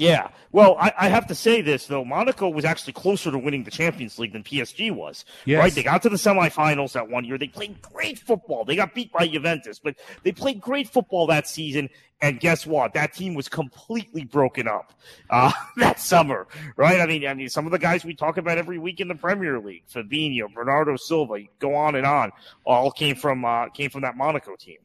Yeah. 0.00 0.28
Well, 0.50 0.76
I, 0.80 0.92
I, 0.98 1.08
have 1.08 1.26
to 1.26 1.34
say 1.34 1.60
this 1.60 1.86
though. 1.86 2.04
Monaco 2.04 2.48
was 2.48 2.64
actually 2.64 2.94
closer 2.94 3.30
to 3.30 3.38
winning 3.38 3.64
the 3.64 3.70
Champions 3.70 4.18
League 4.18 4.32
than 4.32 4.42
PSG 4.42 4.90
was. 4.90 5.26
Yes. 5.44 5.60
Right? 5.60 5.72
They 5.72 5.82
got 5.82 6.02
to 6.02 6.08
the 6.08 6.16
semifinals 6.16 6.92
that 6.92 7.08
one 7.08 7.24
year. 7.24 7.36
They 7.36 7.48
played 7.48 7.82
great 7.82 8.18
football. 8.18 8.64
They 8.64 8.76
got 8.76 8.94
beat 8.94 9.12
by 9.12 9.28
Juventus, 9.28 9.78
but 9.78 9.96
they 10.22 10.32
played 10.32 10.60
great 10.60 10.88
football 10.88 11.26
that 11.26 11.46
season. 11.46 11.90
And 12.22 12.40
guess 12.40 12.66
what? 12.66 12.94
That 12.94 13.12
team 13.12 13.34
was 13.34 13.48
completely 13.48 14.24
broken 14.24 14.66
up 14.66 14.92
uh, 15.28 15.52
that 15.76 16.00
summer, 16.00 16.46
right? 16.76 17.00
I 17.00 17.06
mean, 17.06 17.26
I 17.26 17.34
mean, 17.34 17.48
some 17.50 17.66
of 17.66 17.72
the 17.72 17.78
guys 17.78 18.04
we 18.04 18.14
talk 18.14 18.38
about 18.38 18.58
every 18.58 18.78
week 18.78 19.00
in 19.00 19.08
the 19.08 19.14
Premier 19.14 19.58
League, 19.60 19.84
Fabinho, 19.92 20.52
Bernardo 20.52 20.96
Silva, 20.96 21.40
go 21.58 21.74
on 21.74 21.94
and 21.94 22.06
on, 22.06 22.32
all 22.64 22.90
came 22.90 23.16
from 23.16 23.44
uh, 23.44 23.68
came 23.68 23.90
from 23.90 24.02
that 24.02 24.16
Monaco 24.16 24.56
team. 24.56 24.78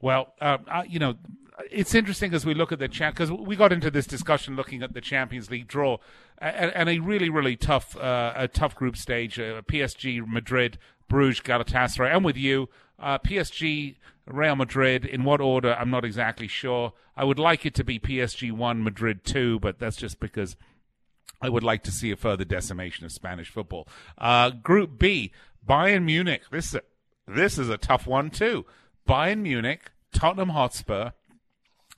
Well, 0.00 0.32
uh, 0.40 0.58
you 0.88 0.98
know, 0.98 1.16
it's 1.70 1.94
interesting 1.94 2.34
as 2.34 2.44
we 2.46 2.54
look 2.54 2.72
at 2.72 2.78
the 2.78 2.88
champ 2.88 3.16
because 3.16 3.30
we 3.30 3.56
got 3.56 3.72
into 3.72 3.90
this 3.90 4.06
discussion 4.06 4.56
looking 4.56 4.82
at 4.82 4.94
the 4.94 5.00
Champions 5.00 5.50
League 5.50 5.66
draw 5.66 5.98
and, 6.38 6.70
and 6.72 6.88
a 6.88 6.98
really 6.98 7.28
really 7.28 7.56
tough 7.56 7.96
uh, 7.96 8.32
a 8.36 8.48
tough 8.48 8.74
group 8.74 8.96
stage. 8.96 9.38
Uh, 9.38 9.62
PSG, 9.62 10.26
Madrid, 10.26 10.78
Bruges, 11.08 11.40
Galatasaray, 11.40 12.14
and 12.14 12.24
with 12.24 12.36
you, 12.36 12.68
uh, 12.98 13.18
PSG, 13.18 13.96
Real 14.26 14.56
Madrid. 14.56 15.04
In 15.04 15.24
what 15.24 15.40
order? 15.40 15.74
I'm 15.78 15.90
not 15.90 16.04
exactly 16.04 16.48
sure. 16.48 16.92
I 17.16 17.24
would 17.24 17.38
like 17.38 17.66
it 17.66 17.74
to 17.74 17.84
be 17.84 17.98
PSG 17.98 18.52
one, 18.52 18.82
Madrid 18.82 19.24
two, 19.24 19.58
but 19.60 19.78
that's 19.78 19.96
just 19.96 20.20
because. 20.20 20.56
I 21.42 21.48
would 21.48 21.62
like 21.62 21.82
to 21.84 21.90
see 21.90 22.10
a 22.10 22.16
further 22.16 22.44
decimation 22.44 23.06
of 23.06 23.12
Spanish 23.12 23.48
football. 23.48 23.88
Uh, 24.18 24.50
group 24.50 24.98
B, 24.98 25.32
Bayern 25.66 26.04
Munich. 26.04 26.42
This 26.50 26.76
this 27.26 27.56
is 27.56 27.70
a 27.70 27.78
tough 27.78 28.06
one 28.06 28.28
too. 28.28 28.66
Bayern 29.08 29.38
Munich, 29.40 29.90
Tottenham 30.12 30.50
Hotspur, 30.50 31.12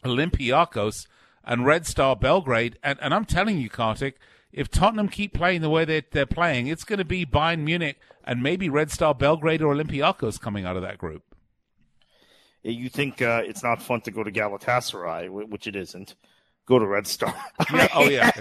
Olympiacos, 0.04 1.06
and 1.44 1.66
Red 1.66 1.86
Star 1.86 2.16
Belgrade. 2.16 2.78
And, 2.82 2.98
and 3.00 3.12
I'm 3.12 3.24
telling 3.24 3.58
you, 3.58 3.68
Kartik, 3.68 4.18
if 4.52 4.70
Tottenham 4.70 5.08
keep 5.08 5.32
playing 5.32 5.62
the 5.62 5.70
way 5.70 5.84
they're, 5.84 6.02
they're 6.10 6.26
playing, 6.26 6.66
it's 6.66 6.84
going 6.84 6.98
to 6.98 7.04
be 7.04 7.24
Bayern 7.24 7.60
Munich 7.60 7.98
and 8.24 8.42
maybe 8.42 8.68
Red 8.68 8.90
Star 8.90 9.14
Belgrade 9.14 9.62
or 9.62 9.74
Olympiacos 9.74 10.40
coming 10.40 10.64
out 10.64 10.76
of 10.76 10.82
that 10.82 10.98
group. 10.98 11.22
You 12.62 12.88
think 12.88 13.20
uh, 13.20 13.42
it's 13.44 13.62
not 13.62 13.82
fun 13.82 14.02
to 14.02 14.12
go 14.12 14.22
to 14.22 14.30
Galatasaray, 14.30 15.28
which 15.30 15.66
it 15.66 15.74
isn't 15.74 16.14
go 16.66 16.78
to 16.78 16.86
Red 16.86 17.06
Star. 17.06 17.34
Yeah, 17.72 17.88
oh 17.94 18.08
yeah, 18.08 18.30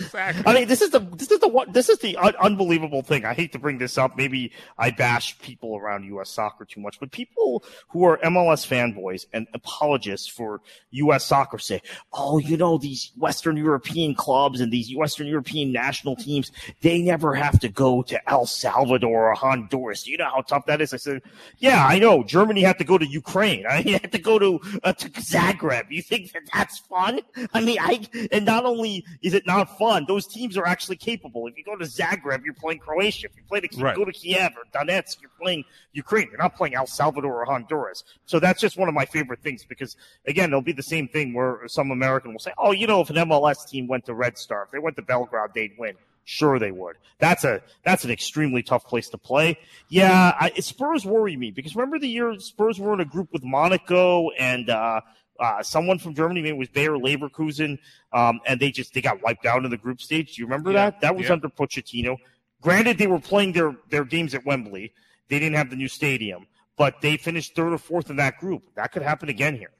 exactly. 0.00 0.42
I 0.44 0.52
mean, 0.52 0.68
this 0.68 0.82
is 0.82 0.90
the 0.90 0.98
this 0.98 1.30
is 1.30 1.38
the 1.38 1.48
one 1.48 1.72
this 1.72 1.88
is 1.88 1.98
the 2.00 2.16
un- 2.16 2.34
unbelievable 2.40 3.02
thing. 3.02 3.24
I 3.24 3.32
hate 3.32 3.52
to 3.52 3.58
bring 3.58 3.78
this 3.78 3.96
up. 3.96 4.16
Maybe 4.16 4.52
I 4.76 4.90
bash 4.90 5.38
people 5.38 5.76
around 5.76 6.04
U.S. 6.04 6.30
soccer 6.30 6.64
too 6.66 6.80
much, 6.80 7.00
but 7.00 7.10
people 7.10 7.64
who 7.88 8.04
are 8.04 8.18
MLS 8.18 8.66
fanboys 8.66 9.24
and 9.32 9.46
apologists 9.54 10.28
for 10.28 10.60
U.S. 10.90 11.24
soccer 11.24 11.58
say, 11.58 11.80
"Oh, 12.12 12.38
you 12.38 12.56
know, 12.58 12.76
these 12.76 13.12
Western 13.16 13.56
European 13.56 14.14
clubs 14.14 14.60
and 14.60 14.70
these 14.70 14.94
Western 14.94 15.26
European 15.26 15.72
national 15.72 16.16
teams, 16.16 16.50
they 16.82 17.00
never 17.00 17.34
have 17.34 17.58
to 17.60 17.68
go 17.68 18.02
to 18.02 18.30
El 18.30 18.44
Salvador 18.46 19.30
or 19.30 19.34
Honduras. 19.34 20.02
Do 20.02 20.10
you 20.10 20.18
know 20.18 20.28
how 20.28 20.42
tough 20.42 20.66
that 20.66 20.82
is?" 20.82 20.92
I 20.92 20.98
said, 20.98 21.22
"Yeah, 21.58 21.86
I 21.86 21.98
know. 21.98 22.24
Germany 22.24 22.62
had 22.62 22.78
to 22.78 22.84
go 22.84 22.98
to 22.98 23.06
Ukraine. 23.06 23.64
I 23.70 23.80
had 23.82 24.12
to 24.12 24.18
go 24.18 24.38
to 24.38 24.60
uh, 24.84 24.92
to 24.92 25.08
Zagreb. 25.10 25.84
You 25.90 26.02
think 26.02 26.32
that 26.32 26.42
that's 26.52 26.80
fun?" 26.80 27.20
I 27.56 27.64
mean, 27.64 27.78
I 27.80 28.28
and 28.32 28.44
not 28.44 28.64
only 28.64 29.04
is 29.22 29.34
it 29.34 29.46
not 29.46 29.78
fun, 29.78 30.04
those 30.06 30.26
teams 30.26 30.56
are 30.56 30.66
actually 30.66 30.96
capable. 30.96 31.46
If 31.46 31.56
you 31.56 31.64
go 31.64 31.76
to 31.76 31.84
Zagreb, 31.84 32.44
you're 32.44 32.54
playing 32.54 32.78
Croatia. 32.80 33.28
If 33.28 33.36
you 33.36 33.42
play 33.48 33.60
to 33.60 33.80
right. 33.80 33.96
go 33.96 34.04
to 34.04 34.12
Kiev 34.12 34.52
or 34.56 34.64
Donetsk, 34.78 35.20
you're 35.20 35.30
playing 35.40 35.64
Ukraine. 35.92 36.28
You're 36.30 36.38
not 36.40 36.56
playing 36.56 36.74
El 36.74 36.86
Salvador 36.86 37.42
or 37.42 37.44
Honduras. 37.44 38.04
So 38.26 38.38
that's 38.38 38.60
just 38.60 38.76
one 38.76 38.88
of 38.88 38.94
my 38.94 39.04
favorite 39.04 39.40
things 39.42 39.64
because 39.64 39.96
again, 40.26 40.50
it'll 40.50 40.62
be 40.62 40.72
the 40.72 40.82
same 40.82 41.08
thing 41.08 41.34
where 41.34 41.60
some 41.66 41.90
American 41.90 42.32
will 42.32 42.40
say, 42.40 42.52
"Oh, 42.58 42.72
you 42.72 42.86
know, 42.86 43.00
if 43.00 43.10
an 43.10 43.16
MLS 43.16 43.68
team 43.68 43.86
went 43.86 44.06
to 44.06 44.14
Red 44.14 44.38
Star, 44.38 44.64
if 44.64 44.70
they 44.70 44.78
went 44.78 44.96
to 44.96 45.02
Belgrade, 45.02 45.50
they'd 45.54 45.72
win." 45.78 45.96
Sure, 46.28 46.58
they 46.58 46.72
would. 46.72 46.96
That's 47.20 47.44
a 47.44 47.62
that's 47.84 48.04
an 48.04 48.10
extremely 48.10 48.60
tough 48.60 48.84
place 48.84 49.08
to 49.10 49.18
play. 49.18 49.58
Yeah, 49.88 50.34
I, 50.38 50.50
Spurs 50.58 51.06
worry 51.06 51.36
me 51.36 51.52
because 51.52 51.76
remember 51.76 52.00
the 52.00 52.08
year 52.08 52.36
Spurs 52.40 52.80
were 52.80 52.92
in 52.92 53.00
a 53.00 53.04
group 53.04 53.32
with 53.32 53.44
Monaco 53.44 54.30
and 54.30 54.68
uh, 54.68 55.02
uh, 55.40 55.62
someone 55.62 55.98
from 55.98 56.14
Germany, 56.14 56.42
maybe 56.42 56.56
it 56.56 56.58
was 56.58 56.68
Bayer 56.68 56.92
Leverkusen, 56.92 57.78
um, 58.12 58.40
and 58.46 58.60
they 58.60 58.70
just 58.70 58.94
they 58.94 59.00
got 59.00 59.22
wiped 59.22 59.46
out 59.46 59.64
in 59.64 59.70
the 59.70 59.76
group 59.76 60.00
stage. 60.00 60.36
Do 60.36 60.42
you 60.42 60.46
remember 60.46 60.72
yeah, 60.72 60.90
that? 60.90 61.00
That 61.00 61.16
was 61.16 61.26
yeah. 61.26 61.34
under 61.34 61.48
Pochettino. 61.48 62.16
Granted, 62.60 62.98
they 62.98 63.06
were 63.06 63.20
playing 63.20 63.52
their 63.52 63.76
their 63.90 64.04
games 64.04 64.34
at 64.34 64.44
Wembley. 64.44 64.92
They 65.28 65.38
didn't 65.38 65.56
have 65.56 65.70
the 65.70 65.76
new 65.76 65.88
stadium, 65.88 66.46
but 66.76 67.00
they 67.00 67.16
finished 67.16 67.54
third 67.54 67.72
or 67.72 67.78
fourth 67.78 68.10
in 68.10 68.16
that 68.16 68.38
group. 68.38 68.62
That 68.76 68.92
could 68.92 69.02
happen 69.02 69.28
again 69.28 69.56
here. 69.56 69.72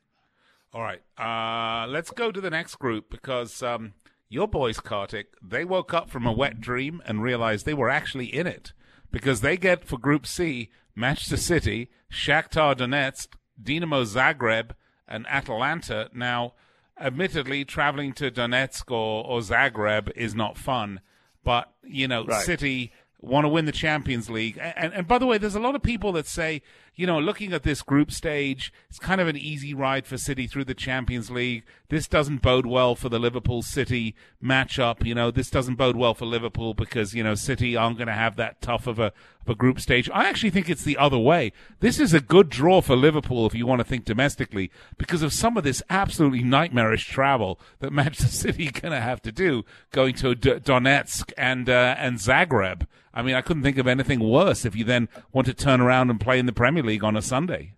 All 0.72 0.82
right, 0.82 1.00
uh, 1.18 1.86
let's 1.86 2.10
go 2.10 2.30
to 2.30 2.40
the 2.40 2.50
next 2.50 2.76
group 2.76 3.10
because 3.10 3.62
um, 3.62 3.94
your 4.28 4.48
boys, 4.48 4.80
Kartik, 4.80 5.28
they 5.42 5.64
woke 5.64 5.94
up 5.94 6.10
from 6.10 6.26
a 6.26 6.32
wet 6.32 6.60
dream 6.60 7.02
and 7.06 7.22
realized 7.22 7.64
they 7.64 7.74
were 7.74 7.88
actually 7.88 8.26
in 8.26 8.46
it 8.46 8.72
because 9.10 9.40
they 9.40 9.56
get 9.56 9.84
for 9.84 9.98
Group 9.98 10.26
C 10.26 10.68
Manchester 10.94 11.36
City, 11.36 11.90
Shakhtar 12.10 12.74
Donetsk, 12.74 13.28
Dinamo 13.62 14.04
Zagreb 14.04 14.72
and 15.08 15.26
Atalanta. 15.28 16.10
Now, 16.14 16.54
admittedly, 17.00 17.64
traveling 17.64 18.12
to 18.14 18.30
Donetsk 18.30 18.90
or, 18.90 19.24
or 19.24 19.40
Zagreb 19.40 20.10
is 20.16 20.34
not 20.34 20.58
fun, 20.58 21.00
but 21.44 21.72
you 21.84 22.08
know, 22.08 22.24
right. 22.24 22.44
City 22.44 22.92
want 23.20 23.44
to 23.44 23.48
win 23.48 23.64
the 23.64 23.72
Champions 23.72 24.30
League. 24.30 24.58
And, 24.60 24.74
and, 24.76 24.94
and 24.94 25.08
by 25.08 25.18
the 25.18 25.26
way, 25.26 25.38
there's 25.38 25.54
a 25.54 25.60
lot 25.60 25.74
of 25.74 25.82
people 25.82 26.12
that 26.12 26.26
say, 26.26 26.62
you 26.96 27.06
know, 27.06 27.18
looking 27.18 27.52
at 27.52 27.62
this 27.62 27.82
group 27.82 28.10
stage, 28.10 28.72
it's 28.88 28.98
kind 28.98 29.20
of 29.20 29.28
an 29.28 29.36
easy 29.36 29.74
ride 29.74 30.06
for 30.06 30.16
City 30.16 30.46
through 30.46 30.64
the 30.64 30.74
Champions 30.74 31.30
League. 31.30 31.62
This 31.90 32.08
doesn't 32.08 32.40
bode 32.40 32.64
well 32.64 32.94
for 32.94 33.10
the 33.10 33.18
Liverpool 33.18 33.60
City 33.60 34.16
matchup. 34.42 35.04
You 35.04 35.14
know, 35.14 35.30
this 35.30 35.50
doesn't 35.50 35.74
bode 35.74 35.96
well 35.96 36.14
for 36.14 36.24
Liverpool 36.24 36.72
because, 36.72 37.14
you 37.14 37.22
know, 37.22 37.34
City 37.34 37.76
aren't 37.76 37.98
going 37.98 38.08
to 38.08 38.14
have 38.14 38.36
that 38.36 38.62
tough 38.62 38.86
of 38.86 38.98
a, 38.98 39.12
of 39.42 39.50
a 39.50 39.54
group 39.54 39.78
stage. 39.78 40.08
I 40.08 40.24
actually 40.24 40.50
think 40.50 40.70
it's 40.70 40.84
the 40.84 40.96
other 40.96 41.18
way. 41.18 41.52
This 41.80 42.00
is 42.00 42.14
a 42.14 42.20
good 42.20 42.48
draw 42.48 42.80
for 42.80 42.96
Liverpool 42.96 43.46
if 43.46 43.54
you 43.54 43.66
want 43.66 43.80
to 43.80 43.84
think 43.84 44.06
domestically 44.06 44.70
because 44.96 45.20
of 45.20 45.34
some 45.34 45.58
of 45.58 45.64
this 45.64 45.82
absolutely 45.90 46.42
nightmarish 46.42 47.06
travel 47.06 47.60
that 47.80 47.92
Manchester 47.96 48.34
City 48.34 48.70
going 48.70 48.92
to 48.92 49.00
have 49.00 49.20
to 49.22 49.32
do 49.32 49.64
going 49.92 50.14
to 50.14 50.34
D- 50.34 50.54
Donetsk 50.54 51.30
and, 51.36 51.68
uh, 51.68 51.94
and 51.98 52.16
Zagreb. 52.16 52.86
I 53.16 53.22
mean, 53.22 53.34
I 53.34 53.40
couldn't 53.40 53.62
think 53.62 53.78
of 53.78 53.86
anything 53.86 54.20
worse 54.20 54.66
if 54.66 54.76
you 54.76 54.84
then 54.84 55.08
want 55.32 55.46
to 55.46 55.54
turn 55.54 55.80
around 55.80 56.10
and 56.10 56.20
play 56.20 56.38
in 56.38 56.44
the 56.44 56.52
Premier 56.52 56.82
League 56.86 57.04
on 57.04 57.16
a 57.16 57.22
Sunday. 57.22 57.72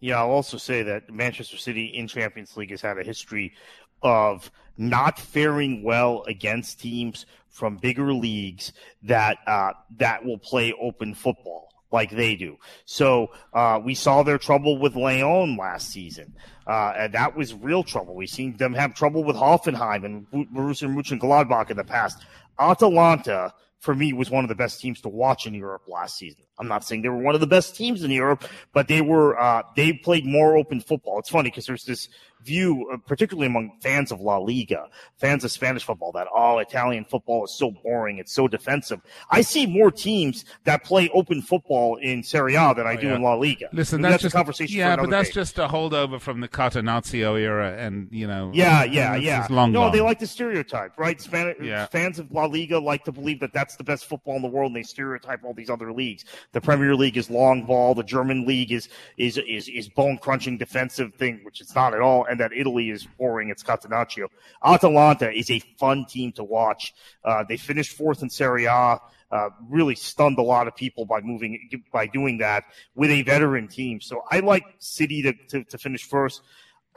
Yeah, 0.00 0.18
I'll 0.18 0.30
also 0.30 0.58
say 0.58 0.82
that 0.82 1.12
Manchester 1.12 1.56
City 1.56 1.86
in 1.86 2.06
Champions 2.06 2.56
League 2.56 2.70
has 2.70 2.82
had 2.82 2.98
a 2.98 3.02
history 3.02 3.54
of 4.02 4.50
not 4.76 5.18
faring 5.18 5.82
well 5.82 6.22
against 6.28 6.80
teams 6.80 7.24
from 7.48 7.78
bigger 7.78 8.12
leagues 8.12 8.72
that 9.02 9.38
uh, 9.46 9.72
that 9.96 10.24
will 10.24 10.38
play 10.38 10.74
open 10.80 11.14
football 11.14 11.70
like 11.90 12.10
they 12.10 12.36
do. 12.36 12.58
So 12.84 13.30
uh, 13.54 13.80
we 13.82 13.94
saw 13.94 14.22
their 14.22 14.38
trouble 14.38 14.78
with 14.78 14.96
Lyon 14.96 15.56
last 15.56 15.90
season, 15.90 16.34
uh, 16.66 16.92
and 16.96 17.14
that 17.14 17.34
was 17.34 17.54
real 17.54 17.82
trouble. 17.82 18.14
We've 18.14 18.28
seen 18.28 18.56
them 18.58 18.74
have 18.74 18.94
trouble 18.94 19.24
with 19.24 19.36
Hoffenheim 19.36 20.04
and 20.04 20.30
Borussia 20.30 20.88
Mönchengladbach 20.88 21.70
in 21.70 21.76
the 21.76 21.84
past. 21.84 22.22
Atalanta 22.58 23.54
for 23.80 23.94
me 23.94 24.12
was 24.12 24.30
one 24.30 24.44
of 24.44 24.48
the 24.48 24.54
best 24.54 24.80
teams 24.80 25.00
to 25.02 25.08
watch 25.08 25.46
in 25.46 25.54
Europe 25.54 25.82
last 25.86 26.16
season. 26.16 26.42
I'm 26.58 26.68
not 26.68 26.84
saying 26.84 27.02
they 27.02 27.08
were 27.08 27.18
one 27.18 27.34
of 27.34 27.40
the 27.40 27.46
best 27.46 27.76
teams 27.76 28.02
in 28.02 28.10
Europe, 28.10 28.44
but 28.72 28.88
they 28.88 29.00
were 29.00 29.38
uh, 29.38 29.62
they 29.76 29.92
played 29.92 30.24
more 30.24 30.56
open 30.56 30.80
football. 30.80 31.18
It's 31.18 31.28
funny 31.28 31.50
because 31.50 31.66
there's 31.66 31.84
this 31.84 32.08
view, 32.46 32.88
uh, 32.92 32.96
particularly 33.06 33.46
among 33.46 33.72
fans 33.82 34.12
of 34.12 34.20
La 34.20 34.38
Liga, 34.38 34.88
fans 35.18 35.44
of 35.44 35.50
Spanish 35.50 35.84
football, 35.84 36.12
that 36.12 36.26
oh, 36.34 36.58
Italian 36.58 37.04
football 37.04 37.44
is 37.44 37.52
so 37.56 37.70
boring, 37.82 38.18
it's 38.18 38.32
so 38.32 38.48
defensive. 38.48 39.00
I 39.30 39.40
see 39.42 39.66
more 39.66 39.90
teams 39.90 40.44
that 40.64 40.84
play 40.84 41.08
open 41.12 41.42
football 41.42 41.96
in 41.96 42.22
Serie 42.22 42.54
A 42.54 42.74
than 42.74 42.86
I 42.86 42.94
Oh, 42.96 43.00
do 43.00 43.08
yeah. 43.08 43.16
in 43.16 43.22
La 43.22 43.34
Liga. 43.34 43.68
Listen, 43.72 44.00
that's, 44.00 44.14
that's, 44.14 44.22
a 44.22 44.26
just 44.26 44.34
conversation. 44.34 44.78
Yeah, 44.78 44.96
but 44.96 45.10
that's 45.10 45.28
day. 45.28 45.34
just 45.34 45.58
a 45.58 45.68
holdover 45.68 46.20
from 46.20 46.40
the 46.40 46.48
Catenaccio 46.48 47.38
era, 47.38 47.76
and 47.76 48.08
you 48.10 48.26
know. 48.26 48.50
Yeah, 48.54 48.84
yeah, 48.84 49.16
yeah. 49.16 49.46
long 49.50 49.72
no, 49.72 49.80
gone. 49.82 49.92
they 49.92 50.00
like 50.00 50.18
the 50.18 50.26
stereotype, 50.26 50.96
right? 50.98 51.20
Spanish 51.20 51.56
Yeah. 51.60 51.86
fans 51.86 52.18
of 52.18 52.30
La 52.32 52.46
Liga 52.46 52.78
like 52.78 53.04
to 53.04 53.12
believe 53.12 53.40
that 53.40 53.52
that's 53.52 53.76
the 53.76 53.84
best 53.84 54.06
football 54.06 54.36
in 54.36 54.42
the 54.42 54.48
world, 54.48 54.70
and 54.70 54.76
they 54.76 54.82
stereotype 54.82 55.44
all 55.44 55.52
these 55.54 55.68
other 55.70 55.92
leagues. 55.92 56.24
The 56.52 56.60
Premier 56.60 56.94
League 56.94 57.16
is 57.16 57.28
long 57.30 57.64
ball. 57.64 57.94
The 57.94 58.02
German 58.04 58.46
league 58.46 58.72
is 58.72 58.88
is 59.18 59.38
is 59.38 59.68
is 59.68 59.88
bone 59.88 60.18
crunching 60.18 60.56
defensive 60.58 61.14
thing, 61.14 61.40
which 61.42 61.60
it's 61.60 61.74
not 61.74 61.92
at 61.94 62.00
all. 62.00 62.24
And 62.24 62.35
that 62.38 62.52
Italy 62.52 62.90
is 62.90 63.06
boring. 63.18 63.50
It's 63.50 63.62
Catenaccio. 63.62 64.28
Atalanta 64.64 65.30
is 65.30 65.50
a 65.50 65.58
fun 65.78 66.04
team 66.06 66.32
to 66.32 66.44
watch. 66.44 66.94
Uh, 67.24 67.44
they 67.48 67.56
finished 67.56 67.96
fourth 67.96 68.22
in 68.22 68.30
Serie 68.30 68.66
A. 68.66 69.00
Uh, 69.28 69.50
really 69.68 69.96
stunned 69.96 70.38
a 70.38 70.42
lot 70.42 70.68
of 70.68 70.76
people 70.76 71.04
by 71.04 71.20
moving 71.20 71.68
by 71.92 72.06
doing 72.06 72.38
that 72.38 72.62
with 72.94 73.10
a 73.10 73.22
veteran 73.22 73.66
team. 73.66 74.00
So 74.00 74.22
I 74.30 74.38
like 74.38 74.62
City 74.78 75.22
to, 75.22 75.32
to, 75.48 75.64
to 75.64 75.78
finish 75.78 76.04
first. 76.04 76.42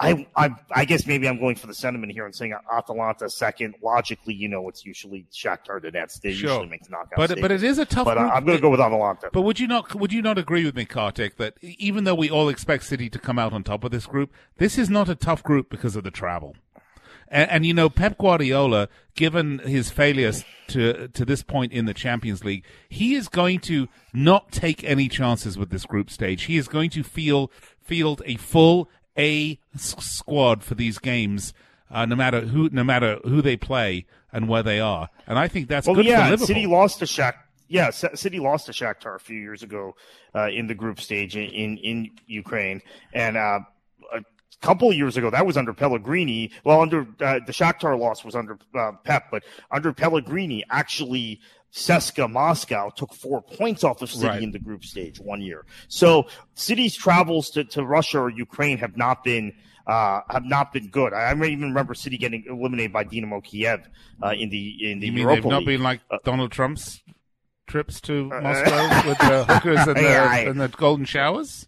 I, 0.02 0.26
I 0.36 0.50
I 0.72 0.86
guess 0.86 1.06
maybe 1.06 1.28
I'm 1.28 1.40
going 1.40 1.56
for 1.56 1.68
the 1.68 1.74
sentiment 1.74 2.14
here 2.14 2.26
and 2.26 2.34
saying 2.34 2.54
Atalanta 2.72 3.30
second. 3.30 3.76
Logically, 3.84 4.34
you 4.34 4.48
know, 4.48 4.70
it's 4.70 4.86
usually 4.86 5.26
Shakhtar 5.34 5.82
Donetsk. 5.84 6.22
They 6.22 6.32
Sure. 6.32 6.52
usually 6.52 6.70
make 6.70 6.84
the 6.84 6.92
knockout. 6.92 7.18
But 7.18 7.42
but 7.42 7.52
it 7.52 7.64
is 7.64 7.80
a 7.80 7.86
tough. 7.86 8.06
But 8.06 8.18
uh, 8.18 8.22
group. 8.22 8.34
I'm 8.34 8.46
going 8.46 8.58
to 8.58 8.62
go 8.62 8.70
with 8.70 8.80
Atalanta. 8.80 9.30
But 9.34 9.42
would 9.42 9.60
you 9.60 9.68
not 9.68 9.94
would 9.96 10.14
you 10.14 10.22
not 10.22 10.38
agree 10.38 10.64
with 10.64 10.76
me, 10.76 10.86
Kartik, 10.86 11.36
that 11.36 11.56
even 11.62 12.06
though 12.06 12.16
we 12.16 12.30
all 12.30 12.48
expect 12.48 12.86
City 12.86 13.10
to 13.10 13.20
come 13.20 13.38
out 13.38 13.52
on 13.52 13.64
top 13.64 13.84
of 13.84 13.92
this 13.92 14.06
group, 14.06 14.32
this 14.58 14.78
is 14.78 14.90
not 14.90 15.10
a 15.10 15.16
tough 15.16 15.44
group 15.44 15.70
because 15.70 15.98
of 15.98 16.06
the 16.06 16.12
travel. 16.12 16.56
And, 17.32 17.52
and 17.52 17.66
you 17.66 17.74
know, 17.74 17.90
Pep 17.90 18.18
Guardiola, 18.18 18.90
given 19.16 19.60
his 19.60 19.92
failures 19.92 20.46
to 20.70 21.10
to 21.10 21.26
this 21.26 21.44
point 21.44 21.74
in 21.74 21.86
the 21.86 21.94
Champions 21.94 22.44
League, 22.44 22.64
he 22.88 23.16
is 23.16 23.28
going 23.28 23.60
to 23.62 23.88
not 24.14 24.52
take 24.52 24.84
any 24.84 25.10
chances 25.10 25.58
with 25.58 25.70
this 25.70 25.86
group 25.86 26.10
stage. 26.10 26.44
He 26.44 26.58
is 26.58 26.68
going 26.68 26.90
to 26.92 27.04
feel 27.04 27.52
field 27.82 28.22
a 28.26 28.36
full 28.36 28.90
A 29.20 29.60
s- 29.76 29.96
squad 30.00 30.64
for 30.64 30.76
these 30.76 30.98
games, 30.98 31.54
uh, 31.92 32.06
no 32.06 32.16
matter 32.16 32.42
who 32.42 32.70
no 32.72 32.84
matter 32.84 33.20
who 33.26 33.42
they 33.42 33.58
play 33.58 34.06
and 34.32 34.48
where 34.48 34.64
they 34.64 34.80
are. 34.80 35.10
And 35.28 35.38
I 35.38 35.48
think 35.48 35.68
that's 35.68 35.86
well, 35.88 35.96
good 35.96 36.06
yeah, 36.06 36.24
for 36.24 36.32
Liverpool. 36.32 36.48
City 36.48 36.66
lost 36.66 37.00
to 37.00 37.06
Shak. 37.06 37.36
Yeah, 37.68 37.90
City 37.92 38.40
lost 38.40 38.66
to 38.66 38.72
Shakhtar 38.72 39.16
a 39.16 39.20
few 39.20 39.38
years 39.40 39.62
ago 39.62 39.96
uh, 40.34 40.48
in 40.48 40.68
the 40.68 40.74
group 40.74 41.00
stage 41.00 41.36
in 41.36 41.50
in, 41.50 41.78
in 41.78 42.10
Ukraine, 42.26 42.82
and 43.14 43.38
uh, 43.38 43.60
a 44.14 44.24
couple 44.62 44.90
of 44.90 44.96
years 44.96 45.18
ago 45.18 45.30
that 45.30 45.46
was 45.46 45.58
under 45.58 45.74
Pellegrini. 45.74 46.52
Well, 46.64 46.82
under 46.82 47.02
uh, 47.02 47.40
the 47.46 47.52
Shakhtar 47.52 48.00
loss 48.00 48.24
was 48.24 48.36
under 48.36 48.58
uh, 48.74 48.94
Pep, 49.04 49.26
but 49.30 49.44
under 49.70 49.94
Pellegrini, 49.94 50.64
actually. 50.70 51.42
CSKA 51.74 52.32
Moscow 52.32 52.90
took 52.90 53.14
four 53.14 53.42
points 53.42 53.84
off 53.84 54.02
of 54.02 54.10
City 54.12 54.28
Right. 54.28 54.42
in 54.44 54.52
the 54.52 54.60
group 54.60 54.84
stage 54.84 55.20
one 55.20 55.42
year. 55.42 55.66
So 55.88 56.26
City's 56.56 56.96
travels 56.96 57.50
to, 57.52 57.64
to 57.66 57.84
Russia 57.86 58.20
or 58.20 58.30
Ukraine 58.30 58.78
have 58.80 58.98
not 58.98 59.24
been 59.24 59.54
uh, 59.88 60.22
have 60.30 60.46
not 60.46 60.72
been 60.72 60.88
good. 60.90 61.14
I, 61.14 61.32
I 61.32 61.34
even 61.34 61.62
remember 61.62 61.94
City 61.96 62.18
getting 62.18 62.44
eliminated 62.48 62.94
by 62.94 63.04
Dynamo 63.04 63.42
Kiev 63.42 63.88
uh, 64.24 64.30
in 64.38 64.50
the 64.50 64.92
in 64.92 65.00
the 65.00 65.08
You 65.08 65.12
mean 65.14 65.22
Europa 65.24 65.42
they've 65.42 65.52
not 65.52 65.58
League. 65.60 65.66
been 65.68 65.84
like 65.84 66.02
Uh, 66.12 66.18
Donald 66.24 66.52
Trump's 66.52 67.02
trips 67.68 68.00
to 68.02 68.26
Moscow 68.30 69.08
with 69.10 69.18
the 69.20 69.46
hookers 69.48 69.88
and 69.88 69.96
the, 69.98 70.02
Yeah, 70.02 70.28
I- 70.30 70.40
and 70.42 70.60
the 70.60 70.68
golden 70.70 71.06
showers? 71.06 71.68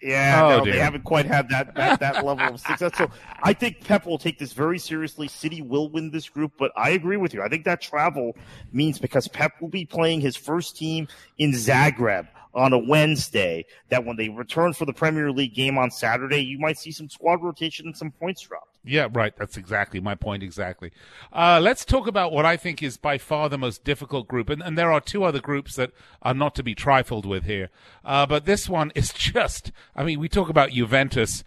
Yeah, 0.00 0.44
Oh, 0.44 0.58
no, 0.58 0.64
they 0.64 0.78
haven't 0.78 1.04
quite 1.04 1.26
had 1.26 1.48
that, 1.48 1.74
that 1.74 1.98
that 2.00 2.24
level 2.24 2.54
of 2.54 2.60
success. 2.60 2.92
So 2.96 3.10
I 3.42 3.52
think 3.52 3.84
Pep 3.84 4.06
will 4.06 4.18
take 4.18 4.38
this 4.38 4.52
very 4.52 4.78
seriously. 4.78 5.26
City 5.28 5.60
will 5.60 5.88
win 5.90 6.10
this 6.10 6.28
group, 6.28 6.52
but 6.58 6.70
I 6.76 6.90
agree 6.90 7.16
with 7.16 7.34
you. 7.34 7.42
I 7.42 7.48
think 7.48 7.64
that 7.64 7.80
travel 7.80 8.36
means 8.72 8.98
because 8.98 9.26
Pep 9.28 9.52
will 9.60 9.68
be 9.68 9.84
playing 9.84 10.20
his 10.20 10.36
first 10.36 10.76
team 10.76 11.08
in 11.38 11.52
Zagreb 11.52 12.28
on 12.54 12.72
a 12.72 12.78
Wednesday, 12.78 13.64
that 13.88 14.04
when 14.04 14.16
they 14.16 14.28
return 14.28 14.72
for 14.72 14.84
the 14.84 14.92
Premier 14.92 15.30
League 15.30 15.54
game 15.54 15.78
on 15.78 15.90
Saturday, 15.90 16.40
you 16.40 16.58
might 16.58 16.78
see 16.78 16.90
some 16.90 17.08
squad 17.08 17.42
rotation 17.42 17.86
and 17.86 17.96
some 17.96 18.10
points 18.10 18.42
drop. 18.42 18.68
Yeah, 18.88 19.08
right. 19.12 19.34
That's 19.36 19.56
exactly 19.56 20.00
my 20.00 20.14
point. 20.14 20.42
Exactly. 20.42 20.92
Uh, 21.32 21.60
let's 21.62 21.84
talk 21.84 22.06
about 22.06 22.32
what 22.32 22.46
I 22.46 22.56
think 22.56 22.82
is 22.82 22.96
by 22.96 23.18
far 23.18 23.48
the 23.48 23.58
most 23.58 23.84
difficult 23.84 24.26
group, 24.28 24.48
and, 24.48 24.62
and 24.62 24.78
there 24.78 24.90
are 24.90 25.00
two 25.00 25.24
other 25.24 25.40
groups 25.40 25.76
that 25.76 25.92
are 26.22 26.34
not 26.34 26.54
to 26.54 26.62
be 26.62 26.74
trifled 26.74 27.26
with 27.26 27.44
here. 27.44 27.68
Uh, 28.04 28.24
but 28.24 28.46
this 28.46 28.68
one 28.68 28.90
is 28.94 29.12
just. 29.12 29.72
I 29.94 30.04
mean, 30.04 30.18
we 30.18 30.28
talk 30.28 30.48
about 30.48 30.70
Juventus 30.70 31.44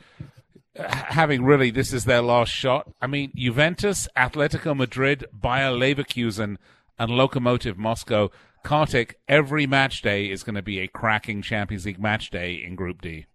uh, 0.78 0.88
having 0.88 1.44
really 1.44 1.72
this 1.72 1.92
is 1.92 2.06
their 2.06 2.22
last 2.22 2.52
shot. 2.52 2.90
I 3.02 3.08
mean, 3.08 3.32
Juventus, 3.36 4.08
Atletico 4.16 4.78
Madrid, 4.78 5.26
Bayer 5.34 5.72
Leverkusen, 5.72 6.58
and 7.00 7.12
Lokomotiv 7.12 7.76
Moscow. 7.76 8.30
Kartik, 8.64 9.16
every 9.28 9.66
match 9.66 10.04
day 10.04 10.30
is 10.30 10.44
going 10.44 10.56
to 10.56 10.62
be 10.62 10.80
a 10.80 10.88
cracking 10.88 11.42
Champions 11.42 11.88
League 11.88 12.00
match 12.00 12.30
day 12.30 12.54
in 12.54 12.76
Group 12.76 13.02
D. 13.02 13.26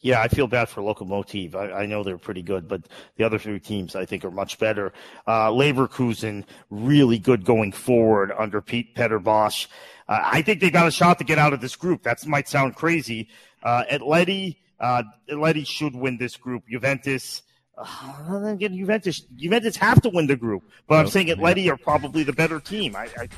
Yeah, 0.00 0.20
I 0.20 0.28
feel 0.28 0.46
bad 0.46 0.68
for 0.68 0.82
Lokomotiv. 0.82 1.54
I, 1.54 1.82
I 1.82 1.86
know 1.86 2.02
they're 2.02 2.18
pretty 2.18 2.42
good, 2.42 2.68
but 2.68 2.82
the 3.16 3.24
other 3.24 3.38
three 3.38 3.60
teams 3.60 3.94
I 3.94 4.04
think 4.04 4.24
are 4.24 4.30
much 4.30 4.58
better. 4.58 4.92
Uh, 5.26 5.50
Leverkusen 5.50 6.44
really 6.70 7.18
good 7.18 7.44
going 7.44 7.72
forward 7.72 8.32
under 8.36 8.60
Pete 8.60 8.94
Peter 8.94 9.20
Bosz. 9.20 9.66
Uh, 10.08 10.20
I 10.22 10.42
think 10.42 10.60
they 10.60 10.70
got 10.70 10.88
a 10.88 10.90
shot 10.90 11.18
to 11.18 11.24
get 11.24 11.38
out 11.38 11.52
of 11.52 11.60
this 11.60 11.76
group. 11.76 12.02
That 12.02 12.26
might 12.26 12.48
sound 12.48 12.76
crazy. 12.76 13.28
Uh, 13.62 13.84
Atleti, 13.90 14.56
uh, 14.80 15.02
Atleti 15.30 15.66
should 15.66 15.94
win 15.94 16.16
this 16.18 16.36
group. 16.36 16.64
Juventus. 16.68 17.42
Uh, 17.78 18.44
again, 18.44 18.76
Juventus, 18.76 19.20
Juventus 19.36 19.76
have 19.76 20.02
to 20.02 20.10
win 20.10 20.26
the 20.26 20.36
group, 20.36 20.64
but 20.86 20.96
I'm 20.96 21.08
saying 21.08 21.28
Atleti 21.28 21.70
are 21.72 21.78
probably 21.78 22.22
the 22.24 22.32
better 22.32 22.60
team. 22.60 22.94
I, 22.94 23.08
I, 23.18 23.28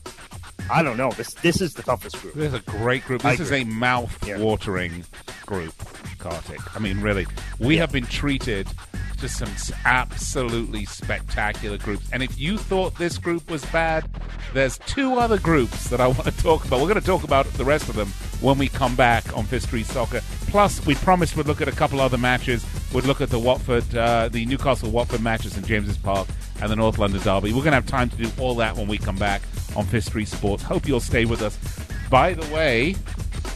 I 0.69 0.83
don't 0.83 0.97
know. 0.97 1.13
This 1.13 1.35
this 1.35 1.61
is 1.61 1.75
the 1.75 1.83
toughest 1.83 2.21
group. 2.21 2.35
This 2.35 2.53
is 2.53 2.59
a 2.59 2.63
great 2.63 3.05
group. 3.05 3.23
This 3.23 3.39
is 3.39 3.53
a 3.53 3.63
mouth-watering 3.63 5.05
group, 5.53 5.75
Kartik. 6.19 6.75
I 6.75 6.79
mean, 6.79 7.01
really, 7.03 7.27
we 7.59 7.77
have 7.77 7.93
been 7.93 8.07
treated 8.07 8.67
to 9.19 9.29
some 9.29 9.51
absolutely 9.85 10.87
spectacular 10.87 11.77
groups. 11.77 12.09
And 12.11 12.23
if 12.23 12.41
you 12.41 12.57
thought 12.57 12.97
this 12.97 13.19
group 13.19 13.51
was 13.51 13.63
bad, 13.67 14.09
there's 14.55 14.79
two 14.79 15.17
other 15.17 15.39
groups 15.39 15.91
that 15.91 16.01
I 16.01 16.07
want 16.17 16.25
to 16.25 16.37
talk 16.39 16.65
about. 16.65 16.81
We're 16.81 16.89
going 16.89 17.01
to 17.01 17.07
talk 17.07 17.23
about 17.23 17.45
the 17.53 17.67
rest 17.67 17.91
of 17.91 17.97
them 17.97 18.09
when 18.41 18.57
we 18.57 18.67
come 18.67 18.97
back 18.97 19.37
on 19.37 19.45
Fifth 19.45 19.87
Soccer. 19.87 20.23
Plus, 20.49 20.85
we 20.87 20.95
promised 20.95 21.37
we'd 21.37 21.47
look 21.47 21.61
at 21.61 21.69
a 21.69 21.73
couple 21.73 22.01
other 22.01 22.19
matches. 22.19 22.65
We'd 22.95 23.05
look 23.05 23.21
at 23.21 23.29
the 23.29 23.39
Watford, 23.39 23.95
uh, 23.95 24.29
the 24.29 24.47
Newcastle 24.47 24.91
Watford 24.91 25.21
matches 25.21 25.59
in 25.59 25.65
James's 25.65 25.99
Park 25.99 26.29
and 26.63 26.71
the 26.71 26.77
North 26.77 26.99
London 26.99 27.21
Derby. 27.21 27.53
We're 27.53 27.59
going 27.59 27.73
to 27.73 27.73
have 27.73 27.87
time 27.87 28.09
to 28.09 28.17
do 28.17 28.31
all 28.41 28.55
that 28.55 28.75
when 28.75 28.89
we 28.89 28.97
come 28.97 29.17
back 29.17 29.43
on 29.77 29.85
Fifth 29.85 30.29
Sports. 30.29 30.63
Hope 30.63 30.89
you'll 30.89 31.01
stay 31.01 31.27
with 31.27 31.43
us. 31.43 31.59
By 32.09 32.33
the 32.33 32.55
way, 32.55 32.97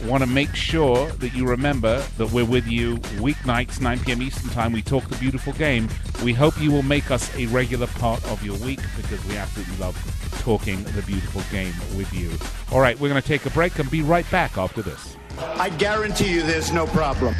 want 0.05 0.23
to 0.23 0.29
make 0.29 0.55
sure 0.55 1.09
that 1.09 1.33
you 1.33 1.47
remember 1.47 2.03
that 2.17 2.31
we're 2.31 2.45
with 2.45 2.67
you 2.67 2.97
weeknights, 3.17 3.81
9 3.81 3.99
p.m. 3.99 4.21
Eastern 4.21 4.49
Time. 4.51 4.71
We 4.71 4.81
talk 4.81 5.07
the 5.09 5.17
beautiful 5.17 5.53
game. 5.53 5.89
We 6.23 6.33
hope 6.33 6.59
you 6.61 6.71
will 6.71 6.83
make 6.83 7.11
us 7.11 7.35
a 7.35 7.47
regular 7.47 7.87
part 7.87 8.23
of 8.25 8.43
your 8.43 8.57
week 8.59 8.79
because 8.95 9.23
we 9.25 9.37
absolutely 9.37 9.77
love 9.77 9.95
talking 10.41 10.83
the 10.83 11.01
beautiful 11.01 11.41
game 11.51 11.73
with 11.97 12.13
you. 12.13 12.31
All 12.71 12.79
right, 12.79 12.99
we're 12.99 13.09
going 13.09 13.21
to 13.21 13.27
take 13.27 13.45
a 13.45 13.49
break 13.49 13.79
and 13.79 13.89
be 13.89 14.01
right 14.01 14.29
back 14.31 14.57
after 14.57 14.81
this. 14.81 15.17
I 15.39 15.69
guarantee 15.69 16.33
you 16.33 16.43
there's 16.43 16.71
no 16.71 16.87
problem. 16.87 17.33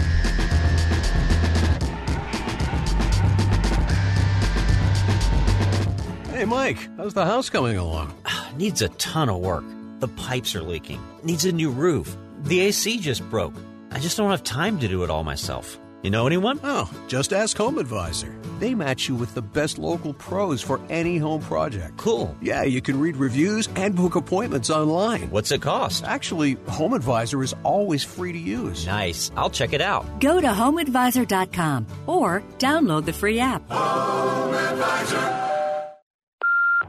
Hey, 6.33 6.45
Mike, 6.45 6.77
how's 6.97 7.15
the 7.15 7.25
house 7.25 7.49
coming 7.49 7.77
along? 7.77 8.13
Needs 8.57 8.81
a 8.81 8.89
ton 8.89 9.29
of 9.29 9.39
work. 9.39 9.63
The 9.99 10.07
pipes 10.07 10.55
are 10.55 10.61
leaking. 10.61 11.01
Needs 11.23 11.45
a 11.45 11.51
new 11.51 11.71
roof. 11.71 12.15
The 12.47 12.61
AC 12.61 12.99
just 12.99 13.29
broke. 13.29 13.53
I 13.91 13.99
just 13.99 14.15
don't 14.15 14.31
have 14.31 14.41
time 14.41 14.79
to 14.79 14.87
do 14.87 15.03
it 15.03 15.09
all 15.09 15.25
myself. 15.25 15.77
You 16.01 16.11
know 16.11 16.27
anyone? 16.27 16.61
Oh, 16.63 16.89
just 17.09 17.33
ask 17.33 17.57
Home 17.57 17.77
Advisor. 17.77 18.39
They 18.59 18.73
match 18.73 19.09
you 19.09 19.15
with 19.15 19.33
the 19.33 19.41
best 19.41 19.77
local 19.77 20.13
pros 20.13 20.61
for 20.61 20.79
any 20.89 21.17
home 21.17 21.41
project. 21.41 21.97
Cool. 21.97 22.33
Yeah, 22.41 22.63
you 22.63 22.81
can 22.81 23.01
read 23.01 23.17
reviews 23.17 23.67
and 23.75 23.95
book 23.95 24.15
appointments 24.15 24.69
online. 24.69 25.29
What's 25.29 25.51
it 25.51 25.61
cost? 25.61 26.05
Actually, 26.05 26.53
Home 26.69 26.93
Advisor 26.93 27.43
is 27.43 27.53
always 27.63 28.05
free 28.05 28.31
to 28.31 28.39
use. 28.39 28.85
Nice. 28.85 29.29
I'll 29.35 29.49
check 29.49 29.73
it 29.73 29.81
out. 29.81 30.21
Go 30.21 30.39
to 30.39 30.47
homeadvisor.com 30.47 31.87
or 32.05 32.43
download 32.59 33.03
the 33.05 33.13
free 33.13 33.39
app. 33.39 33.69
Home 33.69 34.53
Advisor. 34.53 35.19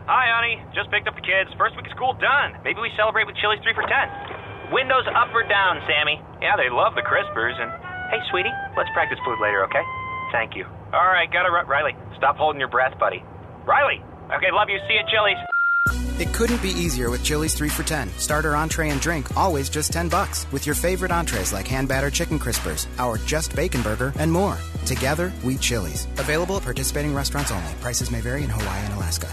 Hi, 0.07 0.25
honey. 0.31 0.62
Just 0.73 0.90
picked 0.92 1.09
up 1.09 1.16
the 1.16 1.21
kids. 1.21 1.51
First 1.59 1.75
week 1.77 1.87
of 1.87 1.92
school 1.97 2.12
done. 2.14 2.55
Maybe 2.62 2.81
we 2.81 2.90
celebrate 2.97 3.27
with 3.27 3.35
Chili's 3.37 3.61
3 3.64 3.75
for 3.75 3.83
10. 3.83 4.38
Windows 4.70 5.04
up 5.09 5.33
or 5.35 5.44
down, 5.48 5.81
Sammy? 5.87 6.20
Yeah, 6.40 6.57
they 6.57 6.68
love 6.70 6.94
the 6.94 7.02
crispers. 7.02 7.57
And 7.61 7.70
hey, 8.11 8.20
sweetie, 8.31 8.52
let's 8.76 8.90
practice 8.92 9.18
food 9.24 9.38
later, 9.40 9.64
okay? 9.64 9.83
Thank 10.33 10.57
you. 10.57 10.66
All 10.92 11.09
right, 11.09 11.31
got 11.31 11.46
it, 11.46 11.68
Riley. 11.68 11.96
Stop 12.16 12.37
holding 12.37 12.61
your 12.61 12.68
breath, 12.68 12.98
buddy. 12.98 13.22
Riley! 13.64 14.02
Okay, 14.37 14.50
love 14.52 14.68
you. 14.68 14.78
See 14.87 14.94
you 14.94 15.00
at 15.00 15.09
Chili's. 15.09 15.37
It 16.18 16.35
couldn't 16.35 16.61
be 16.61 16.70
easier 16.70 17.11
with 17.11 17.22
Chili's 17.22 17.54
3 17.54 17.68
for 17.68 17.83
10. 17.83 18.11
Starter, 18.18 18.57
entree, 18.57 18.90
and 18.90 19.00
drink, 19.00 19.37
always 19.37 19.70
just 19.70 19.92
10 19.92 20.09
bucks. 20.09 20.50
With 20.52 20.66
your 20.66 20.74
favorite 20.74 21.12
entrees 21.12 21.52
like 21.52 21.68
hand 21.68 21.88
battered 21.88 22.12
chicken 22.12 22.38
crispers, 22.38 22.87
our 22.98 23.18
just 23.18 23.54
bacon 23.54 23.83
burger, 23.83 24.12
and 24.18 24.31
more. 24.31 24.59
Together, 24.85 25.33
we 25.44 25.57
Chili's. 25.57 26.07
Available 26.18 26.57
at 26.57 26.64
participating 26.64 27.14
restaurants 27.14 27.52
only. 27.52 27.72
Prices 27.81 28.11
may 28.11 28.20
vary 28.20 28.42
in 28.42 28.50
Hawaii 28.50 28.85
and 28.85 28.94
Alaska. 28.94 29.33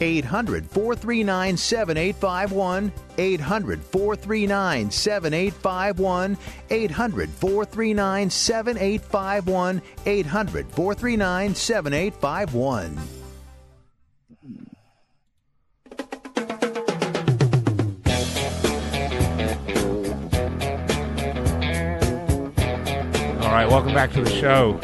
800 0.00 0.68
439 0.70 1.56
7851. 1.56 2.92
800 3.18 3.82
439 3.82 4.90
7851. 4.90 6.36
800 6.70 7.30
439 7.30 8.30
7851. 8.30 9.82
800 10.06 10.66
439 10.70 11.54
7851. 11.54 12.98
All 23.42 23.56
right, 23.56 23.68
welcome 23.68 23.92
back 23.92 24.12
to 24.12 24.22
the 24.22 24.30
show. 24.30 24.78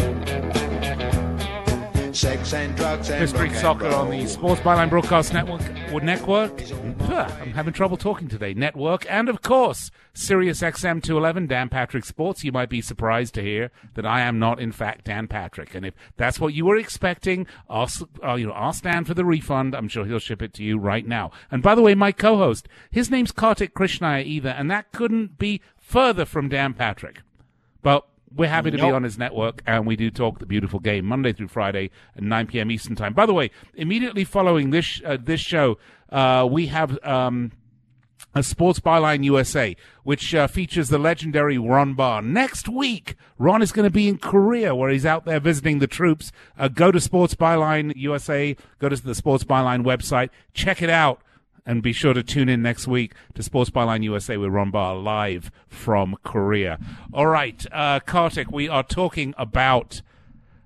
Sex 2.16 2.54
and 2.54 2.74
drugs 2.74 3.10
and 3.10 3.28
Soccer 3.56 3.88
on 3.88 4.08
the 4.08 4.26
Sports 4.26 4.62
Byline 4.62 4.88
Broadcast 4.88 5.34
Network. 5.34 5.60
Or 5.92 6.00
network. 6.00 6.62
I'm 7.10 7.52
having 7.52 7.74
trouble 7.74 7.98
talking 7.98 8.26
today. 8.26 8.54
Network. 8.54 9.04
And 9.10 9.28
of 9.28 9.42
course, 9.42 9.90
Sirius 10.14 10.62
XM 10.62 11.02
211, 11.02 11.46
Dan 11.46 11.68
Patrick 11.68 12.06
Sports. 12.06 12.42
You 12.42 12.52
might 12.52 12.70
be 12.70 12.80
surprised 12.80 13.34
to 13.34 13.42
hear 13.42 13.70
that 13.96 14.06
I 14.06 14.22
am 14.22 14.38
not, 14.38 14.58
in 14.58 14.72
fact, 14.72 15.04
Dan 15.04 15.28
Patrick. 15.28 15.74
And 15.74 15.84
if 15.84 15.92
that's 16.16 16.40
what 16.40 16.54
you 16.54 16.64
were 16.64 16.78
expecting, 16.78 17.46
ask, 17.68 18.02
uh, 18.24 18.34
you 18.36 18.46
know, 18.46 18.54
ask 18.56 18.82
Dan 18.82 19.04
for 19.04 19.12
the 19.12 19.26
refund. 19.26 19.74
I'm 19.74 19.88
sure 19.88 20.06
he'll 20.06 20.18
ship 20.18 20.40
it 20.40 20.54
to 20.54 20.64
you 20.64 20.78
right 20.78 21.06
now. 21.06 21.32
And 21.50 21.62
by 21.62 21.74
the 21.74 21.82
way, 21.82 21.94
my 21.94 22.12
co-host, 22.12 22.66
his 22.90 23.10
name's 23.10 23.30
Kartik 23.30 23.74
Krishnaiyer, 23.74 24.58
and 24.58 24.70
that 24.70 24.90
couldn't 24.90 25.36
be 25.36 25.60
further 25.76 26.24
from 26.24 26.48
Dan 26.48 26.72
Patrick. 26.72 27.20
But 27.82 28.08
we're 28.36 28.48
happy 28.48 28.70
to 28.70 28.76
be 28.76 28.82
on 28.82 29.02
his 29.02 29.18
network, 29.18 29.62
and 29.66 29.86
we 29.86 29.96
do 29.96 30.10
talk 30.10 30.38
the 30.38 30.46
beautiful 30.46 30.78
game 30.78 31.06
Monday 31.06 31.32
through 31.32 31.48
Friday 31.48 31.90
at 32.16 32.22
9 32.22 32.46
p.m. 32.46 32.70
Eastern 32.70 32.94
Time. 32.94 33.14
By 33.14 33.26
the 33.26 33.34
way, 33.34 33.50
immediately 33.74 34.24
following 34.24 34.70
this 34.70 35.00
uh, 35.04 35.16
this 35.20 35.40
show, 35.40 35.78
uh, 36.10 36.46
we 36.50 36.66
have 36.66 37.02
um, 37.04 37.52
a 38.34 38.42
Sports 38.42 38.80
Byline 38.80 39.24
USA, 39.24 39.74
which 40.04 40.34
uh, 40.34 40.46
features 40.46 40.90
the 40.90 40.98
legendary 40.98 41.56
Ron 41.56 41.94
Barr. 41.94 42.20
Next 42.20 42.68
week, 42.68 43.16
Ron 43.38 43.62
is 43.62 43.72
going 43.72 43.86
to 43.86 43.90
be 43.90 44.08
in 44.08 44.18
Korea, 44.18 44.74
where 44.74 44.90
he's 44.90 45.06
out 45.06 45.24
there 45.24 45.40
visiting 45.40 45.78
the 45.78 45.86
troops. 45.86 46.32
Uh, 46.58 46.68
go 46.68 46.92
to 46.92 47.00
Sports 47.00 47.34
Byline 47.34 47.94
USA, 47.96 48.54
go 48.78 48.90
to 48.90 48.96
the 48.96 49.14
Sports 49.14 49.44
Byline 49.44 49.84
website, 49.84 50.28
check 50.52 50.82
it 50.82 50.90
out. 50.90 51.20
And 51.68 51.82
be 51.82 51.92
sure 51.92 52.14
to 52.14 52.22
tune 52.22 52.48
in 52.48 52.62
next 52.62 52.86
week 52.86 53.12
to 53.34 53.42
Sports 53.42 53.70
Byline 53.70 54.04
USA 54.04 54.36
with 54.36 54.50
Ron 54.50 54.70
Barr 54.70 54.94
live 54.94 55.50
from 55.66 56.16
Korea. 56.22 56.78
All 57.12 57.26
right, 57.26 57.66
uh, 57.72 57.98
Kartik, 57.98 58.52
we 58.52 58.68
are 58.68 58.84
talking 58.84 59.34
about 59.36 60.00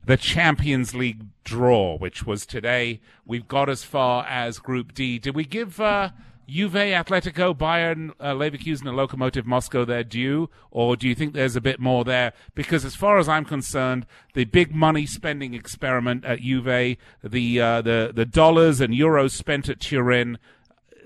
the 0.04 0.18
Champions 0.18 0.94
League 0.94 1.24
draw, 1.42 1.96
which 1.96 2.26
was 2.26 2.44
today. 2.44 3.00
We've 3.24 3.48
got 3.48 3.70
as 3.70 3.82
far 3.82 4.26
as 4.26 4.58
Group 4.58 4.92
D. 4.92 5.18
Did 5.18 5.34
we 5.34 5.44
give 5.44 5.80
uh, 5.80 6.10
Juve, 6.50 6.72
Atletico, 6.72 7.56
Bayern, 7.56 8.10
uh, 8.18 8.34
Leverkusen, 8.34 8.88
and 8.88 8.98
Lokomotiv 8.98 9.46
Moscow 9.46 9.84
their 9.84 10.02
due, 10.02 10.50
or 10.72 10.96
do 10.96 11.08
you 11.08 11.14
think 11.14 11.32
there's 11.32 11.54
a 11.54 11.60
bit 11.60 11.78
more 11.78 12.04
there? 12.04 12.32
Because 12.54 12.84
as 12.84 12.96
far 12.96 13.18
as 13.18 13.28
I'm 13.28 13.44
concerned, 13.44 14.04
the 14.34 14.44
big 14.44 14.74
money 14.74 15.06
spending 15.06 15.54
experiment 15.54 16.24
at 16.24 16.40
Juve, 16.40 16.96
the 17.22 17.60
uh, 17.60 17.82
the 17.82 18.10
the 18.12 18.26
dollars 18.26 18.80
and 18.80 18.92
euros 18.92 19.30
spent 19.30 19.68
at 19.68 19.78
Turin, 19.78 20.38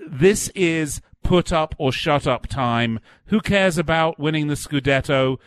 this 0.07 0.49
is 0.49 1.01
put 1.23 1.51
up 1.51 1.75
or 1.77 1.91
shut 1.91 2.27
up 2.27 2.47
time. 2.47 2.99
Who 3.25 3.41
cares 3.41 3.77
about 3.77 4.19
winning 4.19 4.47
the 4.47 4.55
Scudetto? 4.55 5.37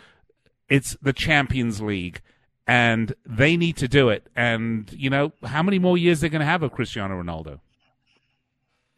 It's 0.68 0.96
the 1.00 1.12
Champions 1.12 1.80
League, 1.80 2.20
and 2.66 3.14
they 3.24 3.56
need 3.56 3.76
to 3.78 3.88
do 3.88 4.08
it. 4.08 4.28
And 4.36 4.92
you 4.92 5.08
know 5.08 5.32
how 5.44 5.62
many 5.62 5.78
more 5.78 5.96
years 5.96 6.20
they're 6.20 6.30
going 6.30 6.40
to 6.40 6.46
have 6.46 6.62
of 6.62 6.72
Cristiano 6.72 7.22
Ronaldo? 7.22 7.60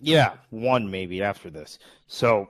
Yeah, 0.01 0.33
one 0.49 0.91
maybe 0.91 1.23
after 1.23 1.51
this. 1.51 1.79
So 2.07 2.49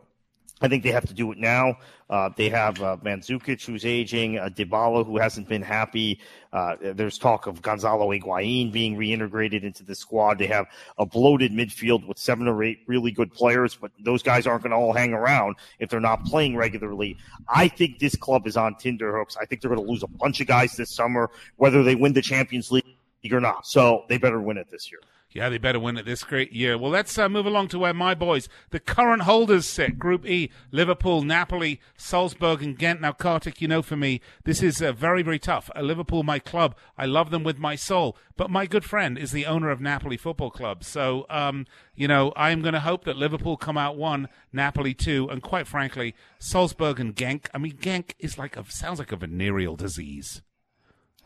I 0.61 0.69
think 0.69 0.83
they 0.83 0.91
have 0.91 1.07
to 1.07 1.15
do 1.15 1.33
it 1.33 1.39
now. 1.39 1.79
Uh, 2.11 2.29
they 2.37 2.49
have 2.49 2.83
uh, 2.83 2.97
Mandzukic, 3.05 3.65
who's 3.65 3.87
aging, 3.87 4.39
uh, 4.39 4.49
Dybala, 4.49 5.07
who 5.07 5.17
hasn't 5.17 5.49
been 5.49 5.63
happy. 5.63 6.21
Uh, 6.53 6.77
there's 6.81 7.17
talk 7.19 7.47
of 7.47 7.63
Gonzalo 7.63 8.09
Higuain 8.11 8.71
being 8.71 8.97
reintegrated 8.97 9.63
into 9.63 9.85
the 9.85 9.95
squad. 9.95 10.39
They 10.39 10.49
have 10.49 10.67
a 10.99 11.07
bloated 11.07 11.53
midfield 11.53 12.07
with 12.07 12.19
seven 12.19 12.49
or 12.49 12.63
eight 12.63 12.81
really 12.87 13.11
good 13.11 13.33
players, 13.33 13.75
but 13.75 13.93
those 14.01 14.23
guys 14.23 14.47
aren't 14.47 14.65
going 14.65 14.73
to 14.73 14.77
all 14.77 14.93
hang 14.93 15.15
around 15.15 15.57
if 15.79 15.89
they're 15.89 16.01
not 16.01 16.25
playing 16.25 16.57
regularly. 16.57 17.17
I 17.49 17.69
think 17.69 17.99
this 17.99 18.17
club 18.17 18.47
is 18.47 18.57
on 18.57 18.75
Tinder 18.75 19.17
hooks. 19.17 19.37
I 19.41 19.47
think 19.47 19.63
they're 19.63 19.71
going 19.71 19.85
to 19.85 19.91
lose 19.91 20.03
a 20.03 20.09
bunch 20.09 20.41
of 20.41 20.47
guys 20.47 20.77
this 20.77 20.91
summer, 20.91 21.31
whether 21.57 21.83
they 21.83 21.95
win 21.95 22.13
the 22.13 22.23
Champions 22.23 22.71
League 22.71 22.85
or 23.31 23.41
not. 23.41 23.67
So 23.67 24.05
they 24.09 24.19
better 24.19 24.41
win 24.41 24.59
it 24.59 24.69
this 24.71 24.91
year. 24.91 25.01
Yeah, 25.33 25.49
they 25.49 25.59
better 25.59 25.79
win 25.79 25.97
it 25.97 26.07
this 26.07 26.25
great 26.25 26.53
year. 26.53 26.77
Well, 26.77 26.91
let's 26.91 27.17
uh, 27.17 27.29
move 27.29 27.47
along 27.47 27.69
to 27.69 27.79
where 27.79 27.95
my 27.95 28.15
boys, 28.15 28.49
the 28.71 28.81
current 28.81 29.23
holders, 29.23 29.65
sit. 29.65 29.97
Group 29.97 30.27
E: 30.27 30.51
Liverpool, 30.73 31.23
Napoli, 31.23 31.81
Salzburg, 31.97 32.65
and 32.65 32.77
Ghent. 32.77 33.01
Now, 33.01 33.13
Kartik, 33.13 33.61
you 33.61 33.69
know, 33.69 33.81
for 33.81 33.97
me, 33.97 34.21
this 34.43 34.61
is 34.61 34.83
uh, 34.83 34.91
very, 34.93 35.23
very 35.23 35.39
tough. 35.39 35.71
Uh, 35.77 35.83
Liverpool, 35.83 36.25
my 36.25 36.41
club, 36.41 36.75
I 36.99 37.07
love 37.07 37.31
them 37.31 37.45
with 37.45 37.59
my 37.59 37.77
soul. 37.77 38.17
But 38.37 38.51
my 38.51 38.67
good 38.67 38.85
friend 38.85 39.17
is 39.17 39.31
the 39.31 39.47
owner 39.47 39.71
of 39.71 39.81
Napoli 39.81 40.17
Football 40.17 40.51
Club, 40.51 40.83
so 40.83 41.27
um, 41.31 41.67
you 41.95 42.09
know, 42.09 42.33
I'm 42.35 42.61
going 42.61 42.75
to 42.75 42.81
hope 42.81 43.05
that 43.05 43.17
Liverpool 43.17 43.57
come 43.57 43.79
out 43.79 43.97
one, 43.97 44.29
Napoli 44.53 44.95
two, 44.95 45.29
and 45.31 45.43
quite 45.43 45.69
frankly, 45.69 46.15
Salzburg 46.41 46.99
and 46.99 47.15
Genk. 47.15 47.47
I 47.55 47.59
mean, 47.59 47.77
Genk 47.77 48.15
is 48.19 48.37
like 48.37 48.57
a 48.57 48.69
sounds 48.69 48.99
like 48.99 49.13
a 49.13 49.17
venereal 49.17 49.77
disease. 49.77 50.43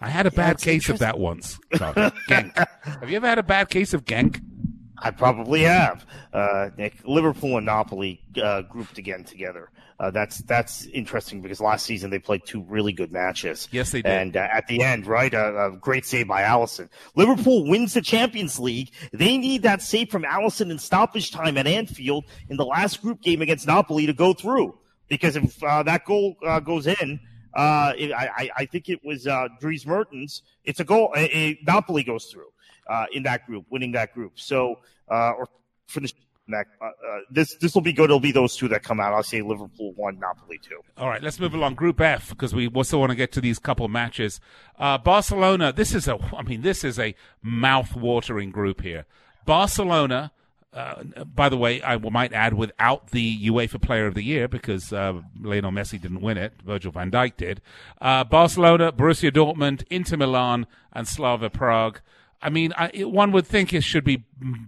I 0.05 0.09
had 0.11 0.26
a 0.26 0.30
Yeah, 0.30 0.36
bad 0.36 0.59
case 0.61 0.88
of 0.90 0.98
that 0.98 1.18
once. 1.18 1.59
Genk. 1.72 2.55
Have 3.00 3.09
you 3.11 3.16
ever 3.16 3.26
had 3.26 3.38
a 3.38 3.42
bad 3.42 3.70
case 3.70 3.94
of 3.94 4.05
Genk? 4.05 4.40
I 4.98 5.11
probably 5.11 5.62
have. 5.62 6.07
Uh, 6.32 6.70
Nick, 6.76 6.94
Liverpool 7.05 7.57
and 7.57 7.66
Napoli 7.66 8.20
uh, 8.42 8.62
grouped 8.62 8.98
again 8.98 9.24
together. 9.24 9.70
Uh, 10.00 10.11
that's 10.11 10.38
that's 10.40 10.86
interesting 10.86 11.40
because 11.40 11.61
last 11.61 11.86
season 11.86 12.11
they 12.11 12.18
played 12.18 12.42
two 12.44 12.62
really 12.64 12.92
good 12.92 13.12
matches. 13.12 13.68
Yes, 13.70 13.92
they 13.92 14.02
did. 14.02 14.11
And 14.12 14.36
uh, 14.36 14.48
at 14.52 14.66
the 14.66 14.82
end, 14.82 15.07
right, 15.07 15.32
a, 15.32 15.66
a 15.66 15.76
great 15.76 16.05
save 16.05 16.28
by 16.28 16.42
Alisson. 16.42 16.88
Liverpool 17.16 17.66
wins 17.68 17.94
the 17.94 18.02
Champions 18.02 18.59
League. 18.59 18.90
They 19.12 19.38
need 19.38 19.62
that 19.62 19.80
save 19.82 20.11
from 20.11 20.24
Alisson 20.24 20.70
in 20.70 20.78
stoppage 20.78 21.30
time 21.30 21.57
at 21.57 21.66
Anfield 21.66 22.24
in 22.48 22.57
the 22.57 22.66
last 22.66 23.00
group 23.02 23.22
game 23.22 23.40
against 23.40 23.66
Napoli 23.66 24.07
to 24.07 24.12
go 24.12 24.34
through. 24.34 24.76
Because 25.09 25.36
if 25.36 25.62
uh, 25.62 25.82
that 25.84 26.05
goal 26.05 26.36
uh, 26.46 26.61
goes 26.61 26.86
in, 26.86 27.20
uh, 27.55 27.92
it, 27.96 28.12
I, 28.12 28.50
I- 28.57 28.66
think 28.66 28.88
it 28.88 29.05
was 29.05 29.26
uh, 29.26 29.48
Dries 29.61 29.86
Mertens. 29.86 30.42
It's 30.64 30.80
a 30.80 30.84
goal. 30.84 31.12
A, 31.16 31.20
a- 31.36 31.59
Napoli 31.66 32.02
goes 32.02 32.26
through 32.26 32.48
uh, 32.88 33.07
in 33.12 33.22
that 33.24 33.46
group, 33.46 33.66
winning 33.70 33.92
that 33.92 34.12
group. 34.14 34.32
So, 34.36 34.80
uh, 35.11 35.32
or 35.38 35.48
finish 35.88 36.12
that. 36.48 36.66
Uh, 36.80 36.84
uh, 36.86 36.90
this 37.30 37.57
this 37.57 37.74
will 37.74 37.80
be 37.82 37.92
good. 37.92 38.05
It'll 38.05 38.20
be 38.20 38.32
those 38.32 38.57
two 38.57 38.68
that 38.68 38.82
come 38.82 39.00
out. 39.00 39.12
I'll 39.14 39.22
say 39.22 39.40
Liverpool 39.42 39.92
one, 39.96 40.18
Napoli 40.18 40.59
two. 40.62 40.80
All 40.98 41.09
right, 41.09 41.22
let's 41.22 41.38
move 41.40 41.55
along. 41.55 41.74
Group 41.74 42.00
F 42.00 42.28
because 42.30 42.55
we 42.55 42.66
also 42.68 42.98
want 42.98 43.11
to 43.11 43.16
get 43.16 43.32
to 43.32 43.40
these 43.40 43.59
couple 43.59 43.88
matches. 43.88 44.40
Uh, 44.78 44.98
Barcelona. 44.98 45.72
This 45.72 45.94
is 45.94 46.07
a. 46.09 46.18
I 46.36 46.42
mean, 46.42 46.62
this 46.62 46.84
is 46.84 46.98
a 46.98 47.14
mouth-watering 47.42 48.50
group 48.50 48.82
here. 48.82 49.07
Barcelona. 49.46 50.32
Uh, 50.75 51.05
by 51.25 51.49
the 51.49 51.57
way, 51.57 51.81
I 51.83 51.97
might 51.99 52.33
add 52.33 52.55
without 52.55 53.11
the 53.12 53.49
UEFA 53.49 53.81
Player 53.81 54.07
of 54.07 54.14
the 54.14 54.25
Year 54.25 54.49
because 54.49 54.93
uh, 54.93 55.20
Lionel 55.41 55.70
Messi 55.70 56.01
didn't 56.01 56.20
win 56.20 56.37
it. 56.37 56.55
Virgil 56.64 56.91
van 56.91 57.12
Dijk 57.12 57.37
did. 57.37 57.61
Uh, 58.01 58.25
Barcelona, 58.25 58.91
Borussia 58.91 59.31
Dortmund, 59.31 59.85
Inter 59.89 60.16
Milan, 60.16 60.66
and 60.93 61.07
Slavia 61.07 61.49
Prague. 61.49 62.01
I 62.43 62.51
mean, 62.51 62.72
I, 62.77 62.91
one 63.05 63.31
would 63.31 63.47
think 63.47 63.72
it 63.72 63.85
should 63.85 64.03
be 64.03 64.25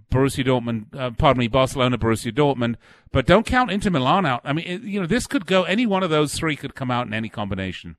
Borussia 0.09 0.45
Dortmund, 0.45 0.95
uh, 0.97 1.11
pardon 1.11 1.39
me, 1.39 1.49
Barcelona, 1.49 1.97
Borussia 1.97 2.31
Dortmund, 2.31 2.75
but 3.11 3.25
don't 3.25 3.45
count 3.45 3.69
Inter 3.69 3.89
Milan 3.89 4.25
out. 4.25 4.41
I 4.45 4.53
mean, 4.53 4.65
it, 4.65 4.81
you 4.83 5.01
know, 5.01 5.07
this 5.07 5.27
could 5.27 5.45
go, 5.45 5.63
any 5.63 5.85
one 5.85 6.03
of 6.03 6.09
those 6.09 6.33
three 6.33 6.55
could 6.55 6.73
come 6.73 6.89
out 6.89 7.05
in 7.05 7.13
any 7.13 7.27
combination. 7.27 7.97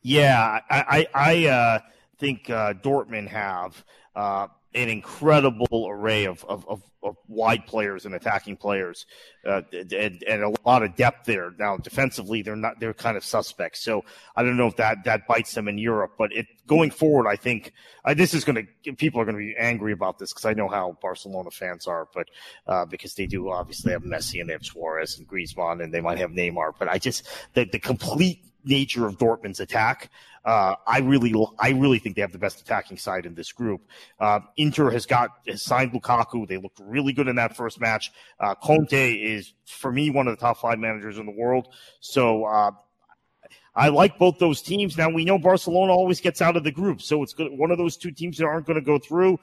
Yeah, 0.00 0.60
I 0.70 0.76
I, 0.80 1.06
I 1.14 1.46
uh, 1.46 1.78
think 2.18 2.46
Dortmund 2.46 3.28
have 3.28 3.84
an 4.74 4.88
incredible 4.88 5.86
array 5.88 6.24
of, 6.24 6.44
of, 6.46 6.66
of, 6.68 6.82
of 7.02 7.16
wide 7.28 7.64
players 7.66 8.06
and 8.06 8.14
attacking 8.14 8.56
players, 8.56 9.06
uh, 9.46 9.62
and, 9.72 10.24
and 10.24 10.42
a 10.42 10.52
lot 10.66 10.82
of 10.82 10.96
depth 10.96 11.26
there. 11.26 11.52
Now, 11.58 11.76
defensively, 11.76 12.42
they're 12.42 12.56
not 12.56 12.80
they're 12.80 12.94
kind 12.94 13.16
of 13.16 13.24
suspects. 13.24 13.84
So 13.84 14.04
I 14.34 14.42
don't 14.42 14.56
know 14.56 14.66
if 14.66 14.76
that 14.76 15.04
that 15.04 15.26
bites 15.28 15.54
them 15.54 15.68
in 15.68 15.78
Europe, 15.78 16.14
but 16.18 16.32
it 16.32 16.46
going 16.66 16.90
forward, 16.90 17.28
I 17.28 17.36
think 17.36 17.72
uh, 18.04 18.14
this 18.14 18.34
is 18.34 18.44
going 18.44 18.66
to 18.84 18.92
people 18.94 19.20
are 19.20 19.24
going 19.24 19.36
to 19.36 19.44
be 19.44 19.54
angry 19.56 19.92
about 19.92 20.18
this 20.18 20.32
because 20.32 20.44
I 20.46 20.54
know 20.54 20.68
how 20.68 20.98
Barcelona 21.00 21.50
fans 21.50 21.86
are, 21.86 22.08
but 22.12 22.28
uh, 22.66 22.84
because 22.84 23.14
they 23.14 23.26
do 23.26 23.50
obviously 23.50 23.92
have 23.92 24.02
Messi 24.02 24.40
and 24.40 24.48
they 24.48 24.54
have 24.54 24.64
Suarez 24.64 25.18
and 25.18 25.28
Griezmann 25.28 25.82
and 25.82 25.94
they 25.94 26.00
might 26.00 26.18
have 26.18 26.30
Neymar, 26.30 26.72
but 26.78 26.88
I 26.88 26.98
just 26.98 27.28
the 27.54 27.64
the 27.64 27.78
complete 27.78 28.44
nature 28.64 29.06
of 29.06 29.18
Dortmund's 29.18 29.60
attack. 29.60 30.10
Uh, 30.44 30.74
I 30.86 30.98
really, 31.00 31.34
I 31.58 31.70
really 31.70 31.98
think 31.98 32.16
they 32.16 32.22
have 32.22 32.32
the 32.32 32.38
best 32.38 32.60
attacking 32.60 32.98
side 32.98 33.24
in 33.24 33.34
this 33.34 33.52
group. 33.52 33.80
Uh, 34.20 34.40
Inter 34.56 34.90
has 34.90 35.06
got 35.06 35.30
has 35.46 35.62
signed 35.62 35.92
Lukaku. 35.92 36.46
They 36.46 36.58
looked 36.58 36.80
really 36.80 37.12
good 37.12 37.28
in 37.28 37.36
that 37.36 37.56
first 37.56 37.80
match. 37.80 38.12
Uh, 38.38 38.54
Conte 38.54 39.12
is, 39.14 39.54
for 39.66 39.90
me, 39.90 40.10
one 40.10 40.28
of 40.28 40.36
the 40.36 40.40
top 40.40 40.58
five 40.58 40.78
managers 40.78 41.18
in 41.18 41.24
the 41.24 41.32
world. 41.32 41.68
So 42.00 42.44
uh, 42.44 42.72
I 43.74 43.88
like 43.88 44.18
both 44.18 44.38
those 44.38 44.60
teams. 44.60 44.98
Now 44.98 45.08
we 45.08 45.24
know 45.24 45.38
Barcelona 45.38 45.92
always 45.92 46.20
gets 46.20 46.42
out 46.42 46.56
of 46.56 46.64
the 46.64 46.72
group, 46.72 47.00
so 47.00 47.22
it's 47.22 47.32
good. 47.32 47.50
One 47.52 47.70
of 47.70 47.78
those 47.78 47.96
two 47.96 48.10
teams 48.10 48.38
that 48.38 48.44
aren't 48.44 48.66
going 48.66 48.78
to 48.78 48.84
go 48.84 48.98
through. 48.98 49.40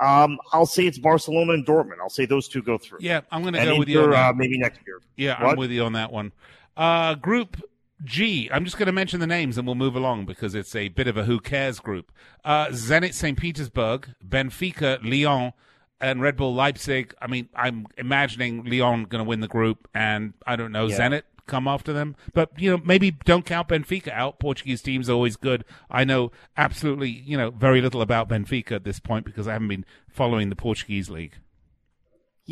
Um, 0.00 0.38
I'll 0.52 0.66
say 0.66 0.86
it's 0.86 0.98
Barcelona 0.98 1.52
and 1.52 1.66
Dortmund. 1.66 2.00
I'll 2.00 2.08
say 2.08 2.24
those 2.24 2.48
two 2.48 2.62
go 2.62 2.78
through. 2.78 3.00
Yeah, 3.02 3.20
I'm 3.30 3.42
going 3.42 3.54
to 3.54 3.64
go 3.64 3.78
with 3.78 3.88
Inter, 3.88 4.00
you 4.00 4.04
on 4.06 4.10
that. 4.12 4.30
uh, 4.30 4.32
maybe 4.32 4.58
next 4.58 4.80
year. 4.86 5.00
Yeah, 5.16 5.34
I'm 5.38 5.56
with 5.56 5.70
you 5.70 5.84
on 5.84 5.92
that 5.92 6.10
one. 6.10 6.32
Uh, 6.76 7.14
group 7.14 7.62
G. 8.04 8.48
I'm 8.52 8.64
just 8.64 8.78
going 8.78 8.86
to 8.86 8.92
mention 8.92 9.20
the 9.20 9.26
names 9.26 9.58
and 9.58 9.66
we'll 9.66 9.74
move 9.74 9.94
along 9.96 10.26
because 10.26 10.54
it's 10.54 10.74
a 10.74 10.88
bit 10.88 11.06
of 11.06 11.16
a 11.16 11.24
who 11.24 11.40
cares 11.40 11.80
group. 11.80 12.12
Uh, 12.44 12.66
Zenit 12.68 13.14
St. 13.14 13.38
Petersburg, 13.38 14.08
Benfica, 14.26 14.98
Lyon, 15.02 15.52
and 16.00 16.22
Red 16.22 16.36
Bull 16.36 16.54
Leipzig. 16.54 17.14
I 17.20 17.26
mean, 17.26 17.48
I'm 17.54 17.86
imagining 17.98 18.64
Lyon 18.64 19.04
going 19.04 19.22
to 19.22 19.28
win 19.28 19.40
the 19.40 19.48
group, 19.48 19.88
and 19.94 20.32
I 20.46 20.56
don't 20.56 20.72
know 20.72 20.86
Yeah. 20.86 20.98
Zenit 20.98 21.22
come 21.46 21.68
after 21.68 21.92
them. 21.92 22.16
But 22.32 22.50
you 22.58 22.70
know, 22.70 22.80
maybe 22.84 23.10
don't 23.10 23.44
count 23.44 23.68
Benfica 23.68 24.08
out. 24.08 24.38
Portuguese 24.38 24.80
teams 24.80 25.10
are 25.10 25.14
always 25.14 25.36
good. 25.36 25.64
I 25.90 26.04
know 26.04 26.30
absolutely, 26.56 27.10
you 27.10 27.36
know, 27.36 27.50
very 27.50 27.82
little 27.82 28.00
about 28.00 28.28
Benfica 28.28 28.72
at 28.72 28.84
this 28.84 29.00
point 29.00 29.26
because 29.26 29.46
I 29.46 29.52
haven't 29.52 29.68
been 29.68 29.84
following 30.08 30.48
the 30.48 30.56
Portuguese 30.56 31.10
league. 31.10 31.34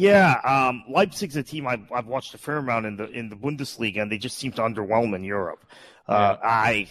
Yeah, 0.01 0.35
um, 0.45 0.85
Leipzig's 0.89 1.35
a 1.35 1.43
team 1.43 1.67
I've, 1.67 1.91
I've 1.91 2.07
watched 2.07 2.33
a 2.33 2.39
fair 2.39 2.59
amount 2.59 2.87
in 2.87 2.95
the 2.97 3.11
in 3.11 3.29
the 3.31 3.35
Bundesliga, 3.35 4.01
and 4.01 4.13
they 4.13 4.17
just 4.19 4.39
seem 4.39 4.53
to 4.53 4.63
underwhelm 4.63 5.13
in 5.13 5.25
Europe. 5.25 5.65
Uh, 6.07 6.37
I 6.41 6.87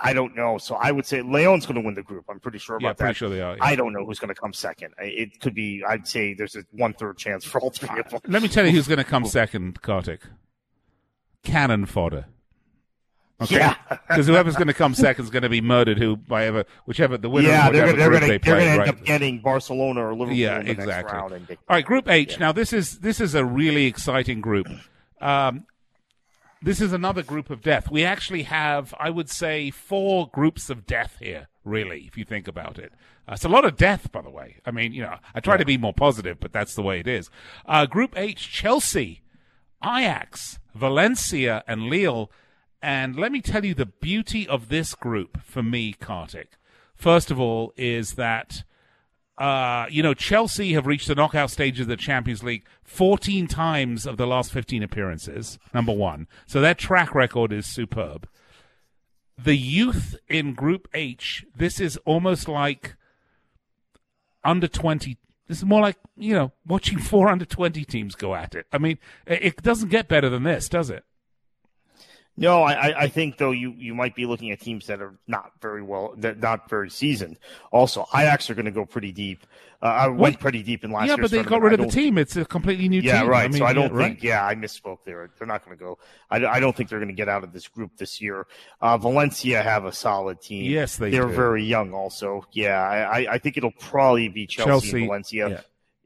I 0.00 0.12
don't 0.12 0.36
know, 0.36 0.58
so 0.58 0.76
I 0.76 0.92
would 0.92 1.04
say 1.04 1.22
Lyon's 1.22 1.66
going 1.66 1.74
to 1.74 1.84
win 1.84 1.94
the 1.96 2.04
group. 2.04 2.24
I'm 2.30 2.38
pretty 2.38 2.58
sure 2.58 2.76
about 2.76 2.86
Yeah, 2.86 2.92
pretty 2.92 3.10
that. 3.10 3.16
sure 3.16 3.28
they 3.30 3.40
are, 3.40 3.56
yeah. 3.56 3.64
I 3.64 3.74
don't 3.74 3.92
know 3.92 4.06
who's 4.06 4.20
going 4.20 4.32
to 4.32 4.40
come 4.40 4.52
second. 4.52 4.94
It 4.98 5.40
could 5.40 5.54
be. 5.54 5.82
I'd 5.84 6.06
say 6.06 6.34
there's 6.34 6.54
a 6.54 6.62
one 6.70 6.92
third 6.92 7.18
chance 7.18 7.44
for 7.44 7.60
all 7.60 7.70
three 7.70 7.98
of 7.98 8.08
them. 8.08 8.20
Let 8.28 8.42
me 8.42 8.48
tell 8.48 8.64
you 8.64 8.70
who's 8.70 8.86
going 8.86 8.98
to 8.98 9.04
come 9.04 9.24
second, 9.40 9.82
Kartik. 9.82 10.20
Cannon 11.42 11.86
fodder. 11.86 12.26
Okay? 13.42 13.56
Yeah. 13.56 13.76
because 14.08 14.26
whoever's 14.26 14.54
going 14.54 14.68
to 14.68 14.74
come 14.74 14.94
second 14.94 15.24
is 15.24 15.30
going 15.30 15.42
to 15.42 15.48
be 15.48 15.60
murdered. 15.60 15.98
Who, 15.98 16.16
by 16.16 16.46
ever, 16.46 16.64
whichever 16.86 17.16
the 17.18 17.28
winner, 17.28 17.48
yeah, 17.48 17.70
they're, 17.70 17.92
they're 17.92 18.10
going 18.10 18.22
to 18.22 18.28
they're 18.28 18.38
play, 18.38 18.52
going 18.52 18.72
to 18.72 18.78
right? 18.78 18.88
end 18.88 18.98
up 18.98 19.04
getting 19.04 19.40
Barcelona 19.40 20.06
or 20.06 20.12
Liverpool 20.12 20.34
yeah, 20.34 20.60
in 20.60 20.66
the 20.66 20.72
exactly. 20.72 20.92
next 20.92 21.12
round. 21.12 21.32
And 21.32 21.46
they, 21.46 21.54
All 21.68 21.76
right, 21.76 21.84
Group 21.84 22.08
H. 22.08 22.38
Now 22.38 22.52
this 22.52 22.72
is 22.72 23.00
this 23.00 23.20
is 23.20 23.34
a 23.34 23.44
really 23.44 23.86
exciting 23.86 24.40
group. 24.40 24.68
Um, 25.20 25.66
this 26.62 26.80
is 26.80 26.92
another 26.92 27.22
group 27.22 27.50
of 27.50 27.60
death. 27.60 27.90
We 27.90 28.04
actually 28.04 28.44
have, 28.44 28.94
I 28.98 29.10
would 29.10 29.28
say, 29.28 29.70
four 29.70 30.28
groups 30.28 30.70
of 30.70 30.86
death 30.86 31.16
here. 31.20 31.48
Really, 31.64 32.00
if 32.06 32.16
you 32.16 32.24
think 32.24 32.48
about 32.48 32.78
it, 32.78 32.92
uh, 33.28 33.32
it's 33.32 33.44
a 33.44 33.48
lot 33.48 33.64
of 33.64 33.76
death. 33.76 34.10
By 34.10 34.22
the 34.22 34.30
way, 34.30 34.56
I 34.66 34.70
mean, 34.70 34.92
you 34.92 35.02
know, 35.02 35.16
I 35.34 35.40
try 35.40 35.56
to 35.56 35.64
be 35.64 35.78
more 35.78 35.92
positive, 35.92 36.40
but 36.40 36.52
that's 36.52 36.74
the 36.74 36.82
way 36.82 37.00
it 37.00 37.06
is. 37.06 37.30
Uh, 37.66 37.86
group 37.86 38.16
H: 38.16 38.50
Chelsea, 38.50 39.22
Ajax, 39.84 40.58
Valencia, 40.74 41.62
and 41.66 41.82
Lille. 41.84 42.30
And 42.82 43.16
let 43.16 43.30
me 43.30 43.40
tell 43.40 43.64
you 43.64 43.74
the 43.74 43.86
beauty 43.86 44.46
of 44.46 44.68
this 44.68 44.94
group 44.94 45.42
for 45.42 45.62
me, 45.62 45.92
Kartik. 45.92 46.58
First 46.96 47.30
of 47.30 47.38
all, 47.38 47.72
is 47.76 48.14
that 48.14 48.64
uh, 49.38 49.86
you 49.90 50.02
know, 50.02 50.14
Chelsea 50.14 50.74
have 50.74 50.86
reached 50.86 51.08
the 51.08 51.14
knockout 51.14 51.50
stage 51.50 51.80
of 51.80 51.86
the 51.86 51.96
Champions 51.96 52.42
League 52.42 52.64
14 52.84 53.46
times 53.46 54.06
of 54.06 54.16
the 54.16 54.26
last 54.26 54.52
15 54.52 54.82
appearances, 54.82 55.58
number 55.72 55.92
one. 55.92 56.28
So 56.46 56.60
their 56.60 56.74
track 56.74 57.14
record 57.14 57.52
is 57.52 57.66
superb. 57.66 58.28
The 59.36 59.56
youth 59.56 60.16
in 60.28 60.54
Group 60.54 60.86
H, 60.92 61.44
this 61.56 61.80
is 61.80 61.96
almost 62.04 62.46
like 62.46 62.94
under 64.44 64.68
20. 64.68 65.16
This 65.48 65.58
is 65.58 65.64
more 65.64 65.80
like, 65.80 65.96
you 66.16 66.34
know, 66.34 66.52
watching 66.66 66.98
four 67.00 67.28
under 67.28 67.46
20 67.46 67.84
teams 67.84 68.14
go 68.14 68.34
at 68.34 68.54
it. 68.54 68.66
I 68.70 68.78
mean, 68.78 68.98
it 69.26 69.42
it 69.42 69.62
doesn't 69.62 69.88
get 69.88 70.08
better 70.08 70.28
than 70.28 70.42
this, 70.42 70.68
does 70.68 70.90
it? 70.90 71.04
No, 72.36 72.62
I, 72.62 72.72
I- 72.72 73.00
I 73.02 73.08
think 73.08 73.36
though 73.36 73.50
you, 73.50 73.74
you 73.76 73.94
might 73.94 74.14
be 74.14 74.24
looking 74.24 74.50
at 74.52 74.60
teams 74.60 74.86
that 74.86 75.02
are 75.02 75.14
not 75.26 75.52
very 75.60 75.82
well, 75.82 76.14
that 76.18 76.38
not 76.40 76.68
very 76.70 76.88
seasoned. 76.90 77.38
Also, 77.70 78.06
Ajax 78.14 78.48
are 78.48 78.54
going 78.54 78.64
to 78.64 78.70
go 78.70 78.86
pretty 78.86 79.12
deep. 79.12 79.46
Uh, 79.82 79.86
I 79.86 80.06
went 80.08 80.38
pretty 80.40 80.62
deep 80.62 80.84
in 80.84 80.92
last 80.92 81.08
yeah, 81.08 81.16
but 81.16 81.30
they 81.30 81.42
got 81.42 81.60
rid 81.60 81.72
of 81.72 81.80
the 81.80 81.88
team. 81.92 82.16
It's 82.16 82.36
a 82.36 82.44
completely 82.44 82.88
new 82.88 83.00
Yeah, 83.00 83.20
team. 83.22 83.28
right. 83.30 83.44
I 83.44 83.48
mean, 83.48 83.58
so 83.58 83.64
I 83.66 83.72
don't 83.72 83.92
yeah, 83.92 83.98
think. 84.06 84.22
Yeah, 84.22 84.46
I 84.46 84.54
misspoke 84.54 84.98
there. 85.04 85.28
They're 85.36 85.46
not 85.46 85.64
going 85.64 85.76
to 85.76 85.84
go. 85.84 85.98
I, 86.30 86.36
I 86.46 86.60
don't 86.60 86.74
think 86.74 86.88
they're 86.88 87.00
going 87.00 87.08
to 87.08 87.14
get 87.14 87.28
out 87.28 87.42
of 87.42 87.52
this 87.52 87.66
group 87.68 87.96
this 87.98 88.20
year. 88.20 88.46
Uh, 88.80 88.96
Valencia 88.96 89.60
have 89.62 89.84
a 89.84 89.92
solid 89.92 90.40
team. 90.40 90.70
Yes, 90.70 90.96
they 90.98 91.10
They're 91.10 91.26
do. 91.26 91.34
very 91.34 91.64
young. 91.64 91.92
Also, 91.92 92.46
yeah. 92.52 92.80
I, 92.80 93.22
I- 93.24 93.32
I 93.32 93.38
think 93.38 93.56
it'll 93.56 93.72
probably 93.72 94.28
be 94.28 94.46
Chelsea, 94.46 94.68
Chelsea, 94.68 94.96
and 94.98 95.06
Valencia. 95.08 95.48
yeah. 95.48 95.60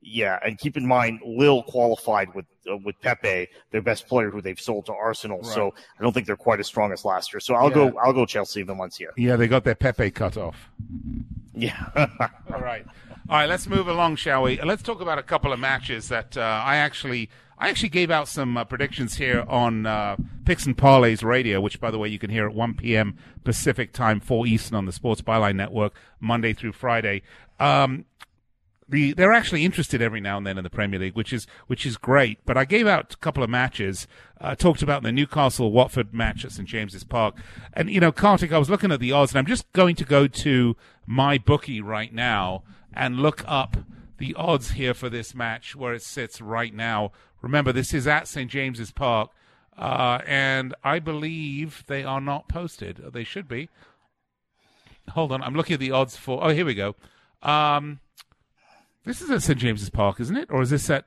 Yeah, 0.08 0.38
and 0.44 0.56
keep 0.56 0.76
in 0.76 0.86
mind, 0.86 1.18
Lille 1.26 1.64
qualified 1.64 2.32
with 2.32 2.44
uh, 2.70 2.76
with 2.76 2.94
Pepe, 3.00 3.48
their 3.72 3.82
best 3.82 4.06
player, 4.06 4.30
who 4.30 4.40
they've 4.40 4.60
sold 4.60 4.86
to 4.86 4.92
Arsenal. 4.92 5.42
So 5.42 5.74
I 5.98 6.02
don't 6.02 6.12
think 6.12 6.26
they're 6.28 6.36
quite 6.36 6.60
as 6.60 6.68
strong 6.68 6.92
as 6.92 7.04
last 7.04 7.32
year. 7.32 7.40
So 7.40 7.54
I'll 7.54 7.68
Yeah. 7.70 7.74
go. 7.90 7.98
I'll 7.98 8.12
go 8.12 8.24
Chelsea, 8.24 8.62
Valencia. 8.62 9.08
Yeah, 9.16 9.34
they 9.34 9.48
got 9.48 9.64
their 9.64 9.74
Pepe 9.74 10.12
cut 10.12 10.36
off. 10.36 10.70
Yeah. 11.54 11.88
All 12.52 12.60
right. 12.60 12.86
All 13.28 13.36
right, 13.38 13.48
let's 13.48 13.66
move 13.66 13.88
along, 13.88 14.16
shall 14.16 14.44
we? 14.44 14.60
Let's 14.62 14.82
talk 14.82 15.00
about 15.00 15.18
a 15.18 15.22
couple 15.24 15.52
of 15.52 15.58
matches 15.58 16.08
that 16.08 16.36
uh, 16.36 16.40
I 16.40 16.76
actually 16.76 17.28
I 17.58 17.68
actually 17.70 17.88
gave 17.88 18.10
out 18.10 18.28
some 18.28 18.56
uh, 18.56 18.64
predictions 18.64 19.16
here 19.16 19.44
on 19.48 19.86
uh, 19.86 20.16
Picks 20.44 20.66
and 20.66 20.76
Parlays 20.76 21.24
Radio, 21.24 21.60
which, 21.60 21.80
by 21.80 21.90
the 21.90 21.98
way, 21.98 22.08
you 22.08 22.18
can 22.20 22.30
hear 22.30 22.46
at 22.46 22.54
1 22.54 22.74
p.m. 22.74 23.16
Pacific 23.42 23.92
time, 23.92 24.20
4 24.20 24.46
Eastern 24.46 24.76
on 24.76 24.84
the 24.84 24.92
Sports 24.92 25.22
Byline 25.22 25.56
Network, 25.56 25.94
Monday 26.20 26.52
through 26.52 26.72
Friday. 26.72 27.22
Um, 27.58 28.04
the 28.88 29.12
they're 29.14 29.32
actually 29.32 29.64
interested 29.64 30.00
every 30.00 30.20
now 30.20 30.36
and 30.36 30.46
then 30.46 30.58
in 30.58 30.64
the 30.64 30.70
Premier 30.70 30.98
League, 30.98 31.16
which 31.16 31.32
is 31.32 31.46
which 31.66 31.84
is 31.84 31.96
great. 31.96 32.38
But 32.44 32.56
I 32.56 32.64
gave 32.64 32.86
out 32.86 33.14
a 33.14 33.16
couple 33.18 33.42
of 33.42 33.50
matches. 33.50 34.06
Uh, 34.40 34.54
talked 34.54 34.82
about 34.82 35.02
the 35.02 35.12
Newcastle 35.12 35.72
Watford 35.72 36.12
match 36.12 36.44
at 36.44 36.52
St 36.52 36.68
James's 36.68 37.04
Park, 37.04 37.36
and 37.72 37.90
you 37.90 38.00
know, 38.00 38.12
Kartik, 38.12 38.52
I 38.52 38.58
was 38.58 38.70
looking 38.70 38.92
at 38.92 39.00
the 39.00 39.12
odds, 39.12 39.32
and 39.32 39.38
I'm 39.38 39.46
just 39.46 39.70
going 39.72 39.96
to 39.96 40.04
go 40.04 40.26
to 40.26 40.76
my 41.06 41.38
bookie 41.38 41.80
right 41.80 42.12
now 42.12 42.62
and 42.92 43.16
look 43.16 43.42
up 43.46 43.76
the 44.18 44.34
odds 44.34 44.72
here 44.72 44.94
for 44.94 45.08
this 45.08 45.34
match 45.34 45.74
where 45.74 45.94
it 45.94 46.02
sits 46.02 46.40
right 46.40 46.74
now. 46.74 47.12
Remember, 47.42 47.72
this 47.72 47.92
is 47.92 48.06
at 48.06 48.28
St 48.28 48.50
James's 48.50 48.92
Park, 48.92 49.30
uh, 49.76 50.20
and 50.26 50.74
I 50.84 50.98
believe 50.98 51.84
they 51.86 52.04
are 52.04 52.20
not 52.20 52.48
posted. 52.48 53.02
They 53.12 53.24
should 53.24 53.48
be. 53.48 53.68
Hold 55.10 55.32
on, 55.32 55.42
I'm 55.42 55.54
looking 55.54 55.74
at 55.74 55.80
the 55.80 55.92
odds 55.92 56.16
for. 56.16 56.44
Oh, 56.44 56.48
here 56.48 56.64
we 56.64 56.74
go. 56.74 56.94
Um, 57.42 58.00
this 59.06 59.22
is 59.22 59.30
at 59.30 59.42
St 59.42 59.58
James's 59.58 59.88
Park, 59.88 60.20
isn't 60.20 60.36
it? 60.36 60.48
Or 60.50 60.60
is 60.60 60.70
this 60.70 60.90
at? 60.90 61.06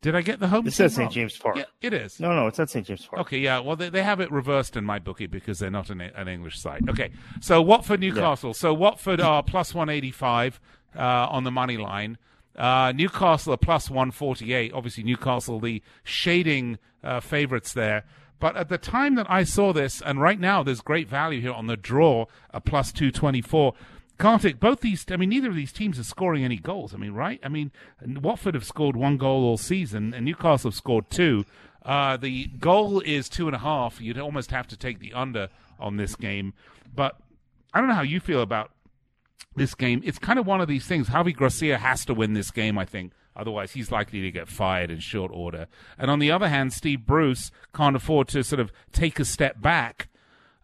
Did 0.00 0.14
I 0.14 0.22
get 0.22 0.38
the 0.38 0.46
home? 0.46 0.64
This 0.64 0.76
says 0.76 0.94
St. 0.94 1.06
wrong? 1.06 1.12
James 1.12 1.36
Park. 1.36 1.56
Yeah, 1.56 1.64
it 1.80 1.92
is. 1.92 2.20
No, 2.20 2.32
no, 2.32 2.46
it's 2.46 2.60
at 2.60 2.70
St. 2.70 2.86
James 2.86 3.04
Park. 3.04 3.20
Okay, 3.22 3.38
yeah. 3.38 3.58
Well, 3.58 3.74
they, 3.74 3.88
they 3.88 4.04
have 4.04 4.20
it 4.20 4.30
reversed 4.30 4.76
in 4.76 4.84
my 4.84 5.00
bookie 5.00 5.26
because 5.26 5.58
they're 5.58 5.72
not 5.72 5.90
an, 5.90 6.00
an 6.00 6.28
English 6.28 6.60
site. 6.60 6.88
Okay, 6.88 7.10
so 7.40 7.60
Watford 7.60 7.98
Newcastle. 7.98 8.54
So 8.54 8.72
Watford 8.72 9.20
are 9.20 9.42
plus 9.42 9.74
one 9.74 9.88
eighty 9.88 10.12
five 10.12 10.60
uh, 10.96 11.26
on 11.28 11.42
the 11.42 11.50
money 11.50 11.76
line. 11.76 12.16
Uh, 12.54 12.92
Newcastle 12.94 13.54
are 13.54 13.58
plus 13.58 13.90
one 13.90 14.12
forty 14.12 14.54
eight. 14.54 14.72
Obviously, 14.72 15.02
Newcastle 15.02 15.58
the 15.58 15.82
shading 16.04 16.78
uh, 17.02 17.18
favourites 17.18 17.72
there. 17.72 18.04
But 18.40 18.56
at 18.56 18.68
the 18.68 18.78
time 18.78 19.16
that 19.16 19.28
I 19.28 19.42
saw 19.42 19.72
this, 19.72 20.00
and 20.00 20.20
right 20.20 20.38
now 20.38 20.62
there's 20.62 20.80
great 20.80 21.08
value 21.08 21.40
here 21.40 21.52
on 21.52 21.66
the 21.66 21.76
draw, 21.76 22.26
a 22.50 22.60
plus 22.60 22.92
two 22.92 23.10
twenty 23.10 23.42
four. 23.42 23.74
Kartik, 24.18 24.58
both 24.58 24.80
these, 24.80 25.04
I 25.10 25.16
mean, 25.16 25.28
neither 25.28 25.48
of 25.48 25.54
these 25.54 25.72
teams 25.72 25.98
are 25.98 26.04
scoring 26.04 26.44
any 26.44 26.56
goals. 26.56 26.92
I 26.92 26.96
mean, 26.96 27.12
right? 27.12 27.40
I 27.42 27.48
mean, 27.48 27.70
Watford 28.04 28.54
have 28.54 28.64
scored 28.64 28.96
one 28.96 29.16
goal 29.16 29.44
all 29.44 29.56
season, 29.56 30.12
and 30.12 30.24
Newcastle 30.24 30.70
have 30.70 30.76
scored 30.76 31.08
two. 31.08 31.44
Uh, 31.84 32.16
the 32.16 32.46
goal 32.58 33.00
is 33.00 33.28
two 33.28 33.46
and 33.46 33.54
a 33.54 33.60
half. 33.60 34.00
You'd 34.00 34.18
almost 34.18 34.50
have 34.50 34.66
to 34.68 34.76
take 34.76 34.98
the 34.98 35.12
under 35.14 35.48
on 35.78 35.96
this 35.96 36.16
game. 36.16 36.52
But 36.94 37.16
I 37.72 37.78
don't 37.78 37.88
know 37.88 37.94
how 37.94 38.02
you 38.02 38.18
feel 38.18 38.42
about 38.42 38.72
this 39.54 39.74
game. 39.74 40.02
It's 40.04 40.18
kind 40.18 40.38
of 40.38 40.46
one 40.46 40.60
of 40.60 40.68
these 40.68 40.86
things. 40.86 41.08
Javi 41.08 41.36
Garcia 41.36 41.78
has 41.78 42.04
to 42.06 42.14
win 42.14 42.32
this 42.32 42.50
game, 42.50 42.76
I 42.76 42.84
think. 42.84 43.12
Otherwise, 43.36 43.72
he's 43.72 43.92
likely 43.92 44.20
to 44.22 44.32
get 44.32 44.48
fired 44.48 44.90
in 44.90 44.98
short 44.98 45.30
order. 45.32 45.68
And 45.96 46.10
on 46.10 46.18
the 46.18 46.30
other 46.30 46.48
hand, 46.48 46.72
Steve 46.72 47.06
Bruce 47.06 47.52
can't 47.72 47.94
afford 47.94 48.26
to 48.28 48.42
sort 48.42 48.58
of 48.58 48.72
take 48.92 49.20
a 49.20 49.24
step 49.24 49.60
back. 49.60 50.08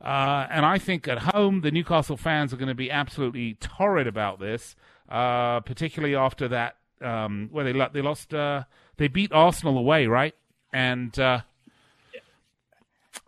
Uh, 0.01 0.47
and 0.51 0.67
I 0.67 0.79
think 0.79 1.09
at 1.09 1.19
home, 1.19 1.63
the 1.63 1.71
Newcastle 1.71 2.17
fans 2.17 2.53
are 2.53 2.57
going 2.57 2.69
to 2.69 2.75
be 2.75 2.91
absolutely 2.91 3.55
torrid 3.55 4.07
about 4.07 4.39
this, 4.39 4.77
uh, 5.09 5.61
particularly 5.61 6.15
after 6.15 6.49
that, 6.49 6.77
um, 7.01 7.49
where 7.53 7.65
they, 7.65 7.73
lo- 7.73 7.89
they 7.93 8.03
lost, 8.03 8.35
uh, 8.35 8.65
they 8.99 9.09
beat 9.09 9.33
Arsenal 9.33 9.79
away, 9.79 10.07
right? 10.07 10.35
And 10.73 11.19
uh, 11.19 11.41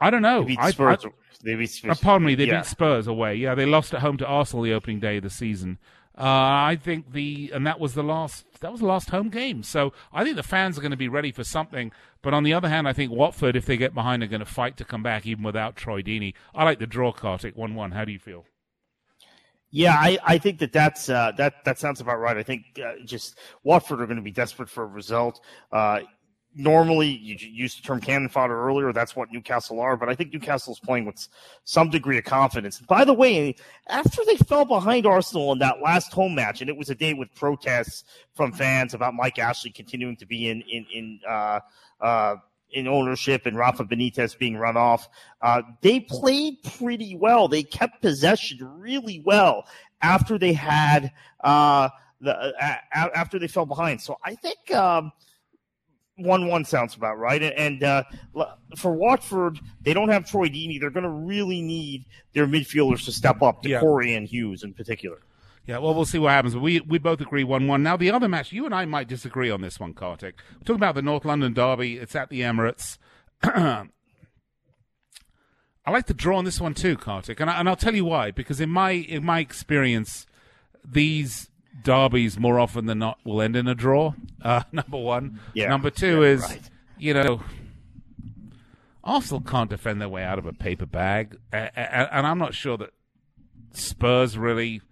I 0.01 0.11
don't 0.11 0.23
know. 0.23 0.41
They 0.43 0.57
beat 0.57 0.63
Spurs. 0.73 1.05
I- 1.05 1.09
They 1.43 1.55
beat 1.55 1.71
Spurs. 1.71 2.01
pardon 2.01 2.27
me, 2.27 2.35
they 2.35 2.45
Yeah. 2.47 2.59
beat 2.61 2.67
Spurs 2.67 3.07
away. 3.07 3.37
Yeah, 3.37 3.55
they 3.55 3.67
lost 3.67 3.95
at 3.95 4.01
home 4.01 4.17
to 4.19 4.27
Arsenal 4.27 4.63
the 4.65 4.73
opening 4.73 5.01
day 5.01 5.19
of 5.19 5.23
the 5.23 5.31
season. 5.31 5.79
Uh, 6.19 6.23
I 6.25 6.79
think 6.83 7.13
the 7.13 7.51
and 7.55 7.67
that 7.67 7.79
was 7.79 7.93
the 7.93 8.03
last 8.03 8.47
that 8.61 8.73
was 8.73 8.81
the 8.81 8.87
last 8.87 9.11
home 9.11 9.29
game. 9.29 9.63
So 9.63 9.93
I 10.15 10.25
think 10.25 10.37
the 10.37 10.43
fans 10.43 10.79
are 10.79 10.81
going 10.81 10.91
to 10.93 10.97
be 10.97 11.09
ready 11.09 11.31
for 11.31 11.45
something. 11.45 11.93
But 12.27 12.35
on 12.35 12.43
the 12.43 12.55
other 12.55 12.69
hand, 12.69 12.89
I 12.89 12.93
think 12.93 13.13
Watford, 13.13 13.55
if 13.55 13.67
they 13.67 13.77
get 13.77 13.95
behind, 13.95 14.21
are 14.21 14.27
going 14.27 14.41
to 14.41 14.45
fight 14.45 14.77
to 14.79 14.85
come 14.85 15.01
back 15.01 15.27
even 15.27 15.45
without 15.45 15.77
Troy 15.77 16.03
Deeney. 16.03 16.35
I 16.57 16.65
like 16.65 16.81
the 16.81 16.87
draw, 16.89 17.13
Kartik 17.13 17.57
one 17.57 17.77
one. 17.77 17.93
How 17.93 18.05
do 18.05 18.11
you 18.11 18.19
feel? 18.19 18.45
Yeah, 19.71 19.95
I, 19.95 20.19
I 20.25 20.39
think 20.39 20.59
that 20.59 20.73
that's 20.73 21.09
uh, 21.09 21.31
that 21.37 21.65
that 21.65 21.79
sounds 21.79 22.01
about 22.01 22.19
right. 22.19 22.37
I 22.37 22.43
think 22.43 22.81
uh, 22.85 22.95
just 23.05 23.39
Watford 23.63 24.01
are 24.01 24.07
going 24.07 24.17
to 24.17 24.25
be 24.25 24.33
desperate 24.33 24.69
for 24.69 24.83
a 24.83 24.89
result. 24.89 25.41
Uh, 25.71 26.01
normally 26.57 27.09
you 27.09 27.37
used 27.39 27.79
the 27.79 27.83
term 27.83 28.01
cannon 28.01 28.29
fodder 28.29 28.59
earlier. 28.59 28.93
That's 28.93 29.15
what 29.15 29.31
Newcastle 29.31 29.79
are, 29.79 29.97
but 29.97 30.09
I 30.09 30.15
think 30.15 30.33
Newcastle 30.33 30.73
is 30.73 30.81
playing 30.81 31.05
with 31.05 31.29
some 31.65 31.91
degree 31.91 32.17
of 32.17 32.25
confidence. 32.25 32.81
By 32.81 33.05
the 33.05 33.13
way, 33.13 33.55
after 33.89 34.23
they 34.27 34.37
fell 34.37 34.65
behind 34.65 35.07
Arsenal 35.07 35.53
in 35.53 35.59
that 35.59 35.83
last 35.83 36.13
home 36.13 36.35
match, 36.35 36.63
and 36.63 36.71
it 36.71 36.77
was 36.77 36.89
a 36.89 36.95
day 36.95 37.13
with 37.13 37.33
protests 37.35 38.05
from 38.35 38.53
fans 38.53 38.95
about 38.95 39.15
Mike 39.15 39.39
Ashley 39.39 39.71
continuing 39.71 40.17
to 40.17 40.27
be 40.27 40.49
in 40.49 40.63
in 40.63 40.87
in 40.93 41.21
uh, 41.29 41.61
uh, 42.01 42.37
in 42.71 42.89
ownership 42.89 43.45
and 43.45 43.57
Rafa 43.57 43.85
Benitez 43.85 44.37
being 44.39 44.57
run 44.57 44.77
off, 44.77 45.09
uh, 45.43 45.63
they 45.83 46.01
played 46.01 46.63
pretty 46.79 47.15
well. 47.17 47.49
They 47.49 47.63
kept 47.63 48.01
possession 48.01 48.59
really 48.81 49.23
well 49.25 49.67
after 50.01 50.39
they 50.39 50.55
had 50.55 51.13
uh, 51.45 51.91
the 52.23 52.35
uh, 52.35 52.77
after 52.93 53.39
they 53.39 53.49
fell 53.49 53.67
behind. 53.67 54.01
So 54.01 54.17
I 54.25 54.35
think. 54.35 54.73
Um, 54.73 55.13
one 56.17 56.49
one 56.49 56.65
sounds 56.65 56.95
about 56.95 57.19
right. 57.19 57.43
And, 57.43 57.83
uh, 57.83 58.05
for 58.77 58.93
Watford, 58.93 59.61
they 59.83 59.95
don't 59.95 60.09
have 60.09 60.29
Troy 60.29 60.49
Deeney. 60.49 60.81
They're 60.81 60.91
going 60.91 61.05
to 61.05 61.11
really 61.11 61.63
need 61.63 62.07
their 62.33 62.47
midfielders 62.47 63.05
to 63.05 63.13
step 63.13 63.43
up, 63.43 63.63
to 63.63 63.69
yeah. 63.69 63.81
Corey 63.81 64.15
and 64.15 64.27
Hughes 64.27 64.63
in 64.63 64.73
particular. 64.73 65.19
Yeah, 65.67 65.79
well, 65.79 65.95
we'll 65.95 66.05
see 66.05 66.19
what 66.19 66.31
happens. 66.31 66.57
We 66.57 66.81
we 66.81 66.99
both 66.99 67.21
agree 67.21 67.43
one 67.43 67.67
one. 67.67 67.83
Now 67.83 67.97
the 67.97 68.13
other 68.13 68.29
match, 68.29 68.53
you 68.53 68.67
and 68.67 68.75
I 68.75 68.85
might 68.85 69.09
disagree 69.09 69.51
on 69.51 69.63
this 69.63 69.81
one, 69.81 69.95
Kartik. 69.95 70.37
We're 70.55 70.61
talking 70.61 70.77
about 70.77 70.95
the 70.95 71.03
North 71.03 71.25
London 71.25 71.53
derby. 71.55 71.97
It's 71.97 72.15
at 72.15 72.31
the 72.31 72.43
Emirates. 72.43 72.99
I 73.43 73.89
like 75.91 76.07
the 76.07 76.15
draw 76.15 76.39
on 76.39 76.45
this 76.45 76.61
one 76.61 76.75
too, 76.75 76.97
Kartik, 76.97 77.41
and, 77.41 77.51
I, 77.51 77.59
and 77.59 77.69
I'll 77.69 77.77
tell 77.77 77.95
you 77.97 78.05
why. 78.05 78.31
Because 78.31 78.61
in 78.61 78.71
my 78.71 78.91
in 78.91 79.25
my 79.25 79.41
experience, 79.41 80.27
these 80.85 81.51
derbies 81.83 82.39
more 82.39 82.59
often 82.59 82.87
than 82.87 82.99
not 82.99 83.19
will 83.25 83.41
end 83.41 83.57
in 83.57 83.67
a 83.67 83.75
draw. 83.75 84.15
Uh, 84.43 84.63
number 84.73 84.99
one. 84.99 85.41
Yeah. 85.55 85.69
Number 85.69 85.91
two 85.91 86.23
yeah, 86.23 86.29
is, 86.29 86.43
right. 86.43 86.71
you 86.99 87.15
know, 87.15 87.41
Arsenal 89.05 89.41
can't 89.41 89.71
defend 89.71 90.01
their 90.01 90.09
way 90.09 90.25
out 90.25 90.39
of 90.39 90.47
a 90.47 90.53
paper 90.53 90.87
bag, 90.87 91.39
and 91.53 92.27
I'm 92.27 92.39
not 92.39 92.55
sure 92.55 92.77
that 92.77 92.91
Spurs 93.73 94.37
really 94.37 94.83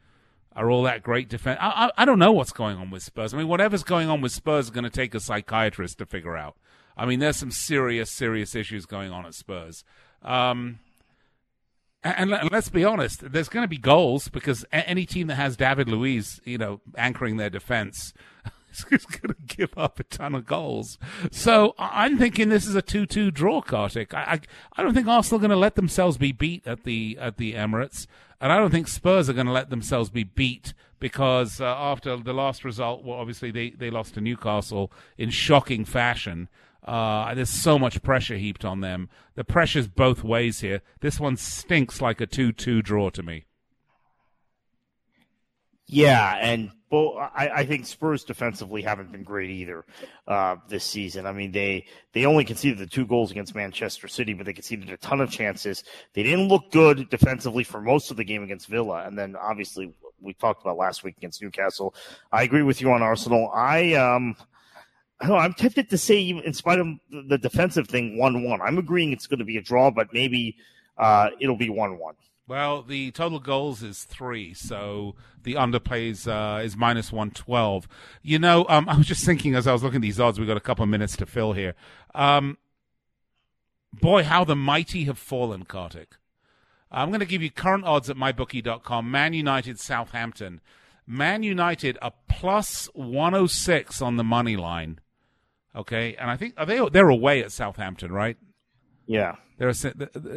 are 0.54 0.70
all 0.70 0.84
that 0.84 1.02
great 1.02 1.28
defense. 1.28 1.58
I, 1.60 1.90
I, 1.96 2.02
I, 2.02 2.04
don't 2.04 2.18
know 2.18 2.32
what's 2.32 2.52
going 2.52 2.76
on 2.76 2.90
with 2.90 3.02
Spurs. 3.02 3.34
I 3.34 3.38
mean, 3.38 3.48
whatever's 3.48 3.82
going 3.82 4.08
on 4.08 4.20
with 4.20 4.30
Spurs 4.30 4.66
is 4.66 4.70
going 4.70 4.84
to 4.84 4.90
take 4.90 5.14
a 5.14 5.20
psychiatrist 5.20 5.98
to 5.98 6.06
figure 6.06 6.36
out. 6.36 6.56
I 6.96 7.06
mean, 7.06 7.18
there's 7.18 7.36
some 7.36 7.50
serious, 7.50 8.12
serious 8.12 8.54
issues 8.54 8.86
going 8.86 9.10
on 9.10 9.26
at 9.26 9.34
Spurs. 9.34 9.84
Um, 10.22 10.78
and, 12.04 12.30
let's 12.52 12.68
be 12.68 12.84
honest, 12.84 13.32
there's 13.32 13.48
going 13.48 13.64
to 13.64 13.68
be 13.68 13.78
goals 13.78 14.28
because 14.28 14.64
any 14.70 15.06
team 15.06 15.26
that 15.28 15.36
has 15.36 15.56
David 15.56 15.88
Luiz, 15.88 16.40
you 16.44 16.58
know, 16.58 16.80
anchoring 16.96 17.38
their 17.38 17.50
defense 17.50 18.12
is 18.90 19.06
going 19.06 19.34
to 19.34 19.56
give 19.56 19.76
up 19.76 19.98
a 19.98 20.04
ton 20.04 20.34
of 20.34 20.46
goals. 20.46 20.98
So 21.30 21.74
I'm 21.78 22.18
thinking 22.18 22.48
this 22.48 22.66
is 22.66 22.74
a 22.74 22.82
2-2 22.82 23.32
draw, 23.32 23.62
Kartik. 23.62 24.12
I, 24.12 24.20
I, 24.20 24.40
I 24.76 24.82
don't 24.82 24.94
think 24.94 25.06
Arsenal 25.06 25.38
are 25.38 25.40
going 25.40 25.50
to 25.50 25.56
let 25.56 25.76
themselves 25.76 26.18
be 26.18 26.32
beat 26.32 26.66
at 26.66 26.84
the 26.84 27.16
at 27.20 27.36
the 27.36 27.54
Emirates, 27.54 28.06
and 28.40 28.52
I 28.52 28.58
don't 28.58 28.70
think 28.70 28.88
Spurs 28.88 29.30
are 29.30 29.34
going 29.34 29.46
to 29.46 29.52
let 29.52 29.70
themselves 29.70 30.10
be 30.10 30.24
beat 30.24 30.74
because 31.00 31.60
uh, 31.60 31.66
after 31.66 32.16
the 32.16 32.32
last 32.32 32.64
result, 32.64 33.04
well, 33.04 33.18
obviously 33.18 33.50
they, 33.50 33.70
they 33.70 33.90
lost 33.90 34.14
to 34.14 34.20
Newcastle 34.20 34.90
in 35.18 35.30
shocking 35.30 35.84
fashion. 35.84 36.48
Uh, 36.84 37.34
there's 37.34 37.50
so 37.50 37.78
much 37.78 38.02
pressure 38.02 38.36
heaped 38.36 38.64
on 38.64 38.80
them. 38.80 39.08
The 39.36 39.44
pressure's 39.44 39.88
both 39.88 40.22
ways 40.22 40.60
here. 40.60 40.82
This 41.00 41.18
one 41.18 41.36
stinks 41.36 42.00
like 42.00 42.20
a 42.20 42.26
2 42.26 42.52
2 42.52 42.82
draw 42.82 43.10
to 43.10 43.22
me. 43.22 43.46
Yeah, 45.86 46.36
and 46.40 46.70
well, 46.90 47.30
I, 47.34 47.48
I, 47.48 47.66
think 47.66 47.86
Spurs 47.86 48.24
defensively 48.24 48.80
haven't 48.82 49.12
been 49.12 49.22
great 49.22 49.50
either 49.50 49.84
uh, 50.26 50.56
this 50.68 50.84
season. 50.84 51.26
I 51.26 51.32
mean, 51.32 51.52
they 51.52 51.86
they 52.12 52.24
only 52.24 52.44
conceded 52.44 52.78
the 52.78 52.86
two 52.86 53.04
goals 53.04 53.30
against 53.30 53.54
Manchester 53.54 54.08
City, 54.08 54.32
but 54.32 54.46
they 54.46 54.52
conceded 54.54 54.90
a 54.90 54.96
ton 54.96 55.20
of 55.20 55.30
chances. 55.30 55.84
They 56.14 56.22
didn't 56.22 56.48
look 56.48 56.70
good 56.70 57.10
defensively 57.10 57.64
for 57.64 57.80
most 57.80 58.10
of 58.10 58.16
the 58.16 58.24
game 58.24 58.42
against 58.42 58.68
Villa, 58.68 59.04
and 59.06 59.18
then 59.18 59.36
obviously 59.36 59.92
we 60.20 60.32
talked 60.34 60.62
about 60.62 60.78
last 60.78 61.04
week 61.04 61.16
against 61.18 61.42
Newcastle. 61.42 61.94
I 62.32 62.44
agree 62.44 62.62
with 62.62 62.80
you 62.80 62.90
on 62.92 63.02
Arsenal. 63.02 63.50
I 63.54 63.92
um 63.94 64.36
Know, 65.26 65.36
I'm 65.36 65.54
tempted 65.54 65.90
to 65.90 65.98
say, 65.98 66.20
in 66.20 66.52
spite 66.54 66.78
of 66.78 66.86
the 67.10 67.38
defensive 67.38 67.88
thing, 67.88 68.18
one-one. 68.18 68.60
I'm 68.60 68.78
agreeing 68.78 69.12
it's 69.12 69.26
going 69.26 69.38
to 69.38 69.44
be 69.44 69.56
a 69.56 69.62
draw, 69.62 69.90
but 69.90 70.12
maybe 70.12 70.56
uh, 70.98 71.30
it'll 71.40 71.56
be 71.56 71.70
one-one. 71.70 72.14
Well, 72.46 72.82
the 72.82 73.10
total 73.12 73.38
goals 73.40 73.82
is 73.82 74.04
three, 74.04 74.52
so 74.52 75.14
the 75.44 75.54
underplay 75.54 76.10
is, 76.10 76.28
uh, 76.28 76.60
is 76.62 76.76
minus 76.76 77.10
112. 77.10 77.88
You 78.22 78.38
know, 78.38 78.66
um, 78.68 78.88
I 78.88 78.98
was 78.98 79.06
just 79.06 79.24
thinking 79.24 79.54
as 79.54 79.66
I 79.66 79.72
was 79.72 79.82
looking 79.82 79.96
at 79.96 80.02
these 80.02 80.20
odds, 80.20 80.38
we've 80.38 80.48
got 80.48 80.56
a 80.56 80.60
couple 80.60 80.82
of 80.82 80.90
minutes 80.90 81.16
to 81.16 81.26
fill 81.26 81.54
here. 81.54 81.74
Um, 82.14 82.58
boy, 83.92 84.24
how 84.24 84.44
the 84.44 84.56
mighty 84.56 85.04
have 85.04 85.18
fallen, 85.18 85.64
Kartik. 85.64 86.16
I'm 86.90 87.08
going 87.08 87.20
to 87.20 87.26
give 87.26 87.42
you 87.42 87.50
current 87.50 87.84
odds 87.84 88.10
at 88.10 88.16
mybookie.com. 88.16 89.10
Man 89.10 89.32
United, 89.32 89.80
Southampton. 89.80 90.60
Man 91.06 91.42
United 91.42 91.98
a 92.00 92.12
plus 92.28 92.88
106 92.94 94.00
on 94.00 94.16
the 94.16 94.24
money 94.24 94.56
line. 94.56 95.00
Okay, 95.76 96.14
and 96.16 96.30
I 96.30 96.36
think 96.36 96.54
are 96.56 96.66
they 96.66 96.80
they're 96.90 97.08
away 97.08 97.42
at 97.42 97.50
Southampton, 97.52 98.12
right? 98.12 98.36
Yeah, 99.06 99.36
there 99.58 99.68
are 99.68 99.74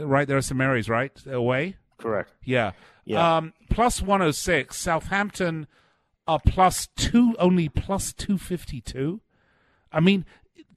right 0.06 0.28
there 0.28 0.38
are 0.38 0.42
some 0.42 0.62
areas 0.62 0.90
right 0.90 1.12
away. 1.26 1.78
Correct. 1.98 2.32
Yeah. 2.44 2.72
Yeah. 3.06 3.38
Um, 3.38 3.54
plus 3.70 4.02
one 4.02 4.20
hundred 4.20 4.30
oh 4.30 4.32
six. 4.32 4.78
Southampton 4.78 5.68
are 6.28 6.40
plus 6.46 6.88
two, 6.96 7.36
only 7.40 7.70
plus 7.70 8.14
two 8.14 8.38
fifty 8.38 8.82
two. 8.82 9.22
I 9.92 10.00
mean, 10.00 10.26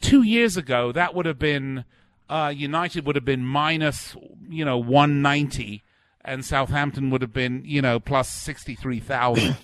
two 0.00 0.22
years 0.22 0.56
ago 0.56 0.92
that 0.92 1.14
would 1.14 1.26
have 1.26 1.38
been 1.38 1.84
uh, 2.28 2.52
United 2.54 3.06
would 3.06 3.16
have 3.16 3.24
been 3.24 3.44
minus 3.44 4.16
you 4.48 4.64
know 4.64 4.78
one 4.78 5.22
ninety, 5.22 5.82
and 6.24 6.44
Southampton 6.44 7.10
would 7.10 7.22
have 7.22 7.32
been 7.32 7.62
you 7.64 7.82
know 7.82 7.98
plus 7.98 8.28
sixty 8.28 8.74
three 8.74 9.00
thousand. 9.00 9.56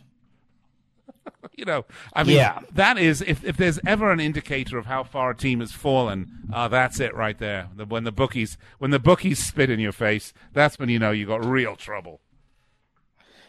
you 1.57 1.65
know, 1.65 1.85
I 2.13 2.25
mean, 2.25 2.37
yeah. 2.37 2.61
that 2.75 2.99
is 2.99 3.23
if 3.23 3.45
if 3.45 3.57
there's 3.57 3.79
ever 3.87 4.11
an 4.11 4.21
indicator 4.21 4.79
of 4.79 4.87
how 4.87 5.05
far 5.05 5.31
a 5.31 5.37
team 5.37 5.61
has 5.61 5.73
fallen, 5.73 6.49
uh, 6.53 6.69
that's 6.69 7.01
it 7.01 7.15
right 7.15 7.39
there. 7.39 7.69
The, 7.75 7.85
when 7.85 8.05
the 8.05 8.13
bookies 8.13 8.59
when 8.79 8.91
the 8.91 8.99
bookies 8.99 9.45
spit 9.45 9.71
in 9.71 9.81
your 9.81 9.93
face, 9.93 10.33
that's 10.53 10.79
when 10.79 10.89
you 10.89 10.99
know 10.99 11.11
you 11.11 11.27
got 11.27 11.45
real 11.45 11.77
trouble. 11.77 12.21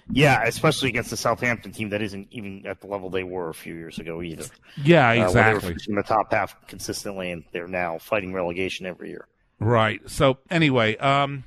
Yeah, 0.09 0.43
especially 0.45 0.89
against 0.89 1.09
the 1.09 1.17
Southampton 1.17 1.73
team 1.73 1.89
that 1.89 2.01
isn't 2.01 2.29
even 2.31 2.65
at 2.65 2.79
the 2.79 2.87
level 2.87 3.09
they 3.09 3.23
were 3.23 3.49
a 3.49 3.53
few 3.53 3.73
years 3.73 3.99
ago 3.99 4.21
either. 4.21 4.45
Yeah, 4.81 5.11
exactly. 5.11 5.73
Uh, 5.73 5.77
in 5.89 5.95
the 5.95 6.03
top 6.03 6.31
half 6.31 6.55
consistently, 6.67 7.31
and 7.31 7.43
they're 7.51 7.67
now 7.67 7.97
fighting 7.97 8.33
relegation 8.33 8.85
every 8.85 9.09
year. 9.09 9.27
Right. 9.59 9.99
So 10.09 10.37
anyway, 10.49 10.95
um, 10.97 11.43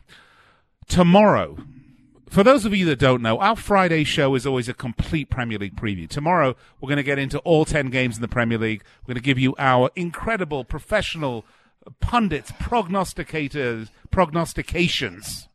tomorrow 0.88 1.56
for 2.30 2.44
those 2.44 2.64
of 2.64 2.74
you 2.74 2.86
that 2.86 3.00
don't 3.00 3.22
know, 3.22 3.38
our 3.38 3.56
Friday 3.56 4.04
show 4.04 4.36
is 4.36 4.46
always 4.46 4.68
a 4.68 4.74
complete 4.74 5.28
Premier 5.28 5.58
League 5.58 5.74
preview. 5.74 6.08
Tomorrow, 6.08 6.54
we're 6.80 6.88
going 6.88 6.96
to 6.96 7.02
get 7.02 7.18
into 7.18 7.40
all 7.40 7.64
10 7.64 7.90
games 7.90 8.16
in 8.16 8.22
the 8.22 8.28
Premier 8.28 8.56
League. 8.56 8.84
We're 9.02 9.14
going 9.14 9.22
to 9.22 9.26
give 9.26 9.38
you 9.38 9.54
our 9.58 9.90
incredible 9.96 10.64
professional 10.64 11.44
pundits, 11.98 12.52
prognosticators, 12.52 13.90
prognostications 14.12 15.48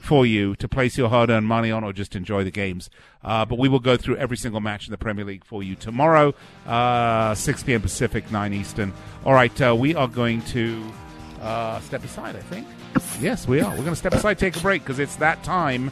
for 0.00 0.26
you 0.26 0.54
to 0.56 0.68
place 0.68 0.98
your 0.98 1.08
hard 1.08 1.30
earned 1.30 1.46
money 1.46 1.70
on 1.70 1.84
or 1.84 1.92
just 1.92 2.14
enjoy 2.14 2.44
the 2.44 2.50
games. 2.50 2.90
Uh, 3.24 3.46
but 3.46 3.58
we 3.58 3.68
will 3.68 3.80
go 3.80 3.96
through 3.96 4.16
every 4.16 4.36
single 4.36 4.60
match 4.60 4.86
in 4.86 4.90
the 4.90 4.98
Premier 4.98 5.24
League 5.24 5.44
for 5.44 5.62
you 5.62 5.74
tomorrow, 5.74 6.34
uh, 6.66 7.34
6 7.34 7.62
p.m. 7.62 7.80
Pacific, 7.80 8.30
9 8.30 8.52
Eastern. 8.52 8.92
All 9.24 9.32
right, 9.32 9.58
uh, 9.62 9.74
we 9.74 9.94
are 9.94 10.08
going 10.08 10.42
to 10.42 10.82
uh, 11.40 11.80
step 11.80 12.04
aside, 12.04 12.36
I 12.36 12.40
think. 12.40 12.66
Yes, 13.20 13.46
we 13.46 13.60
are. 13.60 13.70
We're 13.70 13.76
going 13.76 13.90
to 13.90 13.96
step 13.96 14.14
aside, 14.14 14.38
take 14.38 14.56
a 14.56 14.60
break 14.60 14.82
because 14.82 14.98
it's 14.98 15.16
that 15.16 15.42
time 15.44 15.90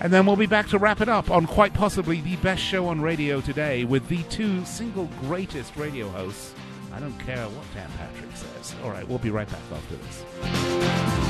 and 0.00 0.12
then 0.12 0.26
we'll 0.26 0.36
be 0.36 0.46
back 0.46 0.68
to 0.68 0.78
wrap 0.78 1.00
it 1.00 1.08
up 1.08 1.30
on 1.30 1.46
quite 1.46 1.74
possibly 1.74 2.20
the 2.20 2.36
best 2.36 2.62
show 2.62 2.88
on 2.88 3.00
radio 3.00 3.40
today 3.40 3.84
with 3.84 4.06
the 4.08 4.22
two 4.24 4.64
single 4.64 5.08
greatest 5.22 5.76
radio 5.76 6.08
hosts. 6.08 6.54
I 6.92 7.00
don't 7.00 7.18
care 7.20 7.44
what 7.48 7.64
Dan 7.74 7.90
Patrick 7.98 8.36
says. 8.36 8.74
All 8.84 8.90
right, 8.90 9.06
we'll 9.08 9.18
be 9.18 9.30
right 9.30 9.48
back 9.50 9.60
after 9.72 9.96
this. 9.96 11.24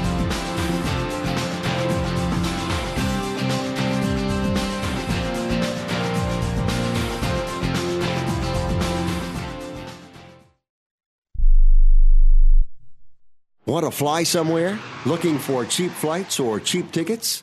Want 13.67 13.87
to 13.87 13.91
fly 13.91 14.25
somewhere? 14.25 14.79
Looking 15.07 15.39
for 15.39 15.65
cheap 15.65 15.91
flights 15.91 16.39
or 16.39 16.61
cheap 16.61 16.93
tickets? 16.93 17.43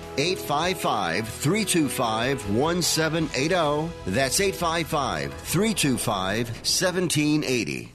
855 0.21 1.27
325 1.27 2.55
1780. 2.55 3.89
That's 4.05 4.39
855 4.39 5.33
325 5.33 6.47
1780. 6.47 7.91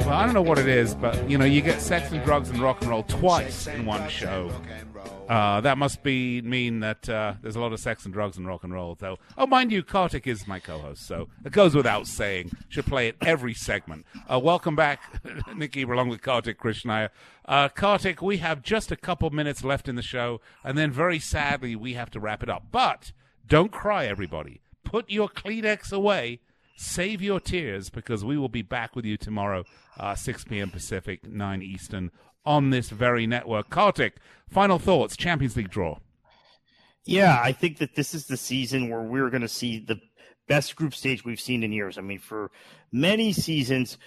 Well, 0.00 0.18
I 0.18 0.24
don't 0.26 0.34
know 0.34 0.42
what 0.42 0.58
it 0.58 0.68
is, 0.68 0.94
but 0.94 1.30
you 1.30 1.38
know, 1.38 1.46
you 1.46 1.62
get 1.62 1.80
sex 1.80 2.12
and 2.12 2.22
drugs 2.22 2.50
and 2.50 2.58
rock 2.58 2.82
and 2.82 2.90
roll 2.90 3.04
twice 3.04 3.66
in 3.66 3.86
one 3.86 4.06
show. 4.10 4.52
Uh, 5.30 5.60
that 5.60 5.78
must 5.78 6.02
be 6.02 6.42
mean 6.42 6.80
that 6.80 7.08
uh, 7.08 7.34
there's 7.40 7.54
a 7.54 7.60
lot 7.60 7.72
of 7.72 7.78
sex 7.78 8.04
and 8.04 8.12
drugs 8.12 8.36
and 8.36 8.48
rock 8.48 8.64
and 8.64 8.72
roll. 8.72 8.96
Though, 8.96 9.16
oh, 9.38 9.46
mind 9.46 9.70
you, 9.70 9.84
Kartik 9.84 10.26
is 10.26 10.48
my 10.48 10.58
co-host, 10.58 11.06
so 11.06 11.28
it 11.44 11.52
goes 11.52 11.72
without 11.72 12.08
saying. 12.08 12.50
Should 12.68 12.86
play 12.86 13.06
it 13.06 13.16
every 13.20 13.54
segment. 13.54 14.06
Uh, 14.28 14.40
welcome 14.40 14.74
back, 14.74 15.00
Nikki, 15.54 15.82
along 15.82 16.08
with 16.08 16.20
Kartik 16.20 16.58
Krishnaiyer. 16.58 17.10
Uh, 17.44 17.68
Kartik, 17.68 18.20
we 18.20 18.38
have 18.38 18.62
just 18.62 18.90
a 18.90 18.96
couple 18.96 19.30
minutes 19.30 19.62
left 19.62 19.88
in 19.88 19.94
the 19.94 20.02
show, 20.02 20.40
and 20.64 20.76
then 20.76 20.90
very 20.90 21.20
sadly 21.20 21.76
we 21.76 21.94
have 21.94 22.10
to 22.10 22.18
wrap 22.18 22.42
it 22.42 22.50
up. 22.50 22.64
But 22.72 23.12
don't 23.46 23.70
cry, 23.70 24.06
everybody. 24.06 24.62
Put 24.82 25.10
your 25.10 25.28
Kleenex 25.28 25.92
away. 25.92 26.40
Save 26.76 27.22
your 27.22 27.38
tears 27.38 27.90
because 27.90 28.24
we 28.24 28.38
will 28.38 28.48
be 28.48 28.62
back 28.62 28.96
with 28.96 29.04
you 29.04 29.16
tomorrow, 29.16 29.64
uh, 29.98 30.14
6 30.14 30.44
p.m. 30.44 30.70
Pacific, 30.70 31.24
9 31.24 31.62
Eastern, 31.62 32.10
on 32.44 32.70
this 32.70 32.90
very 32.90 33.26
network. 33.26 33.70
Kartik, 33.70 34.16
final 34.48 34.78
thoughts, 34.78 35.16
Champions 35.16 35.56
League 35.56 35.70
draw. 35.70 35.98
Yeah, 37.04 37.40
I 37.42 37.52
think 37.52 37.78
that 37.78 37.94
this 37.94 38.14
is 38.14 38.26
the 38.26 38.36
season 38.36 38.90
where 38.90 39.02
we're 39.02 39.30
going 39.30 39.40
to 39.42 39.48
see 39.48 39.78
the 39.78 40.00
best 40.46 40.76
group 40.76 40.94
stage 40.94 41.24
we've 41.24 41.40
seen 41.40 41.62
in 41.62 41.72
years. 41.72 41.96
I 41.96 42.02
mean, 42.02 42.18
for 42.18 42.50
many 42.92 43.32
seasons, 43.32 43.98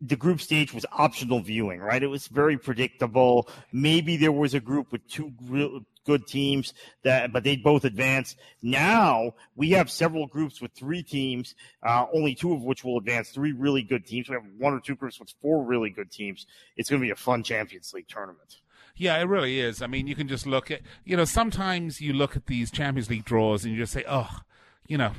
the 0.00 0.16
group 0.16 0.40
stage 0.40 0.72
was 0.72 0.86
optional 0.92 1.40
viewing, 1.40 1.80
right? 1.80 2.02
It 2.02 2.06
was 2.06 2.28
very 2.28 2.56
predictable. 2.56 3.48
Maybe 3.72 4.16
there 4.16 4.32
was 4.32 4.54
a 4.54 4.60
group 4.60 4.92
with 4.92 5.06
two 5.08 5.32
real 5.42 5.80
good 6.06 6.26
teams 6.26 6.72
that, 7.02 7.32
but 7.32 7.44
they 7.44 7.56
both 7.56 7.84
advance. 7.84 8.36
Now 8.62 9.34
we 9.56 9.70
have 9.72 9.90
several 9.90 10.26
groups 10.26 10.60
with 10.60 10.72
three 10.72 11.02
teams, 11.02 11.54
uh, 11.82 12.06
only 12.14 12.34
two 12.34 12.54
of 12.54 12.62
which 12.62 12.82
will 12.82 12.96
advance. 12.96 13.30
Three 13.30 13.52
really 13.52 13.82
good 13.82 14.06
teams. 14.06 14.28
We 14.28 14.34
have 14.34 14.46
one 14.58 14.72
or 14.72 14.80
two 14.80 14.96
groups 14.96 15.20
with 15.20 15.34
four 15.42 15.62
really 15.62 15.90
good 15.90 16.10
teams. 16.10 16.46
It's 16.76 16.88
going 16.88 17.00
to 17.02 17.06
be 17.06 17.12
a 17.12 17.16
fun 17.16 17.42
Champions 17.42 17.92
League 17.92 18.08
tournament. 18.08 18.56
Yeah, 18.96 19.18
it 19.18 19.24
really 19.24 19.60
is. 19.60 19.82
I 19.82 19.86
mean, 19.86 20.06
you 20.06 20.14
can 20.14 20.28
just 20.28 20.46
look 20.46 20.70
at, 20.70 20.80
you 21.04 21.16
know, 21.16 21.24
sometimes 21.24 22.00
you 22.00 22.12
look 22.12 22.36
at 22.36 22.46
these 22.46 22.70
Champions 22.70 23.08
League 23.08 23.24
draws 23.24 23.64
and 23.64 23.72
you 23.72 23.80
just 23.80 23.92
say, 23.92 24.04
oh, 24.08 24.40
you 24.86 24.98
know, 24.98 25.12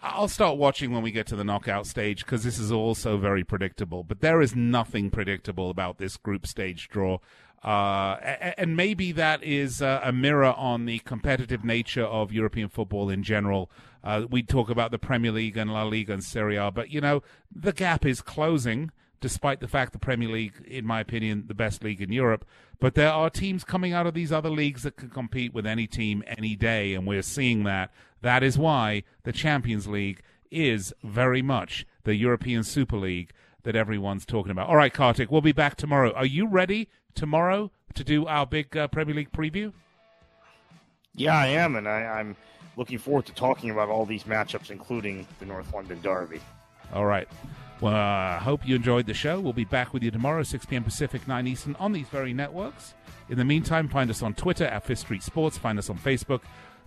I'll 0.00 0.28
start 0.28 0.58
watching 0.58 0.92
when 0.92 1.02
we 1.02 1.10
get 1.10 1.26
to 1.28 1.36
the 1.36 1.44
knockout 1.44 1.86
stage 1.86 2.24
because 2.24 2.44
this 2.44 2.58
is 2.58 2.70
also 2.70 3.16
very 3.16 3.42
predictable. 3.42 4.04
But 4.04 4.20
there 4.20 4.40
is 4.40 4.54
nothing 4.54 5.10
predictable 5.10 5.70
about 5.70 5.98
this 5.98 6.16
group 6.16 6.46
stage 6.46 6.88
draw. 6.88 7.18
Uh, 7.62 8.16
and 8.56 8.76
maybe 8.76 9.10
that 9.10 9.42
is 9.42 9.82
uh, 9.82 10.00
a 10.04 10.12
mirror 10.12 10.54
on 10.56 10.84
the 10.84 11.00
competitive 11.00 11.64
nature 11.64 12.04
of 12.04 12.32
European 12.32 12.68
football 12.68 13.10
in 13.10 13.24
general. 13.24 13.68
Uh, 14.04 14.26
we 14.30 14.42
talk 14.42 14.70
about 14.70 14.92
the 14.92 14.98
Premier 14.98 15.32
League 15.32 15.56
and 15.56 15.72
La 15.72 15.82
Liga 15.82 16.12
and 16.12 16.22
Serie 16.22 16.56
A, 16.56 16.70
but 16.70 16.90
you 16.90 17.00
know 17.00 17.20
the 17.52 17.72
gap 17.72 18.06
is 18.06 18.20
closing, 18.20 18.92
despite 19.20 19.58
the 19.58 19.66
fact 19.66 19.92
the 19.92 19.98
Premier 19.98 20.28
League, 20.28 20.64
in 20.68 20.86
my 20.86 21.00
opinion, 21.00 21.44
the 21.48 21.54
best 21.54 21.82
league 21.82 22.00
in 22.00 22.12
Europe. 22.12 22.46
But 22.78 22.94
there 22.94 23.12
are 23.12 23.28
teams 23.28 23.64
coming 23.64 23.92
out 23.92 24.06
of 24.06 24.14
these 24.14 24.30
other 24.30 24.50
leagues 24.50 24.84
that 24.84 24.96
can 24.96 25.10
compete 25.10 25.52
with 25.52 25.66
any 25.66 25.88
team 25.88 26.22
any 26.28 26.54
day, 26.54 26.94
and 26.94 27.08
we're 27.08 27.22
seeing 27.22 27.64
that. 27.64 27.90
That 28.20 28.42
is 28.42 28.58
why 28.58 29.04
the 29.24 29.32
Champions 29.32 29.86
League 29.86 30.22
is 30.50 30.92
very 31.02 31.42
much 31.42 31.86
the 32.04 32.14
European 32.14 32.64
Super 32.64 32.96
League 32.96 33.32
that 33.62 33.76
everyone's 33.76 34.24
talking 34.24 34.50
about. 34.50 34.68
All 34.68 34.76
right, 34.76 34.92
Kartik, 34.92 35.30
we'll 35.30 35.40
be 35.40 35.52
back 35.52 35.76
tomorrow. 35.76 36.12
Are 36.12 36.26
you 36.26 36.46
ready 36.46 36.88
tomorrow 37.14 37.70
to 37.94 38.04
do 38.04 38.26
our 38.26 38.46
big 38.46 38.76
uh, 38.76 38.88
Premier 38.88 39.14
League 39.14 39.32
preview? 39.32 39.72
Yeah, 41.14 41.36
I 41.36 41.48
am, 41.48 41.76
and 41.76 41.88
I, 41.88 42.04
I'm 42.04 42.36
looking 42.76 42.98
forward 42.98 43.26
to 43.26 43.34
talking 43.34 43.70
about 43.70 43.88
all 43.88 44.06
these 44.06 44.24
matchups, 44.24 44.70
including 44.70 45.26
the 45.40 45.46
North 45.46 45.74
London 45.74 46.00
Derby. 46.00 46.40
All 46.92 47.04
right. 47.04 47.28
Well, 47.80 47.94
I 47.94 48.36
uh, 48.36 48.40
hope 48.40 48.66
you 48.66 48.74
enjoyed 48.74 49.06
the 49.06 49.14
show. 49.14 49.38
We'll 49.38 49.52
be 49.52 49.64
back 49.64 49.92
with 49.92 50.02
you 50.02 50.10
tomorrow, 50.10 50.42
6 50.42 50.66
p.m. 50.66 50.82
Pacific, 50.82 51.28
9 51.28 51.46
Eastern, 51.46 51.76
on 51.76 51.92
these 51.92 52.08
very 52.08 52.32
networks. 52.32 52.94
In 53.28 53.38
the 53.38 53.44
meantime, 53.44 53.88
find 53.88 54.10
us 54.10 54.22
on 54.22 54.34
Twitter 54.34 54.64
at 54.64 54.84
Fifth 54.84 55.00
Street 55.00 55.22
Sports. 55.22 55.58
Find 55.58 55.78
us 55.78 55.90
on 55.90 55.98
Facebook, 55.98 56.40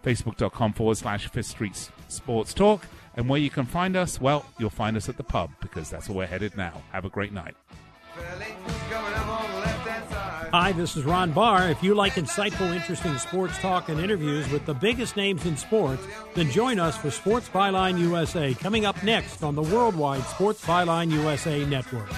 facebook.com 0.03 0.73
forward 0.73 0.97
slash 0.97 1.27
Fifth 1.27 1.47
Street 1.47 1.89
Sports 2.07 2.53
Talk. 2.53 2.85
And 3.15 3.27
where 3.27 3.39
you 3.39 3.49
can 3.49 3.65
find 3.65 3.95
us, 3.95 4.21
well, 4.21 4.45
you'll 4.57 4.69
find 4.69 4.95
us 4.95 5.09
at 5.09 5.17
the 5.17 5.23
pub 5.23 5.51
because 5.59 5.89
that's 5.89 6.07
where 6.07 6.19
we're 6.19 6.27
headed 6.27 6.55
now. 6.55 6.81
Have 6.91 7.05
a 7.05 7.09
great 7.09 7.33
night. 7.33 7.55
Hi, 10.53 10.73
this 10.73 10.97
is 10.97 11.05
Ron 11.05 11.31
Barr. 11.31 11.69
If 11.69 11.81
you 11.81 11.95
like 11.95 12.13
insightful, 12.13 12.75
interesting 12.75 13.17
sports 13.17 13.57
talk 13.59 13.87
and 13.87 13.99
interviews 13.99 14.49
with 14.49 14.65
the 14.65 14.73
biggest 14.73 15.15
names 15.15 15.45
in 15.45 15.55
sports, 15.55 16.03
then 16.35 16.51
join 16.51 16.77
us 16.77 16.97
for 16.97 17.09
Sports 17.09 17.47
Byline 17.47 17.97
USA 17.99 18.53
coming 18.53 18.85
up 18.85 19.01
next 19.01 19.43
on 19.43 19.55
the 19.55 19.61
worldwide 19.61 20.23
Sports 20.23 20.65
Byline 20.65 21.09
USA 21.11 21.63
network. 21.65 22.09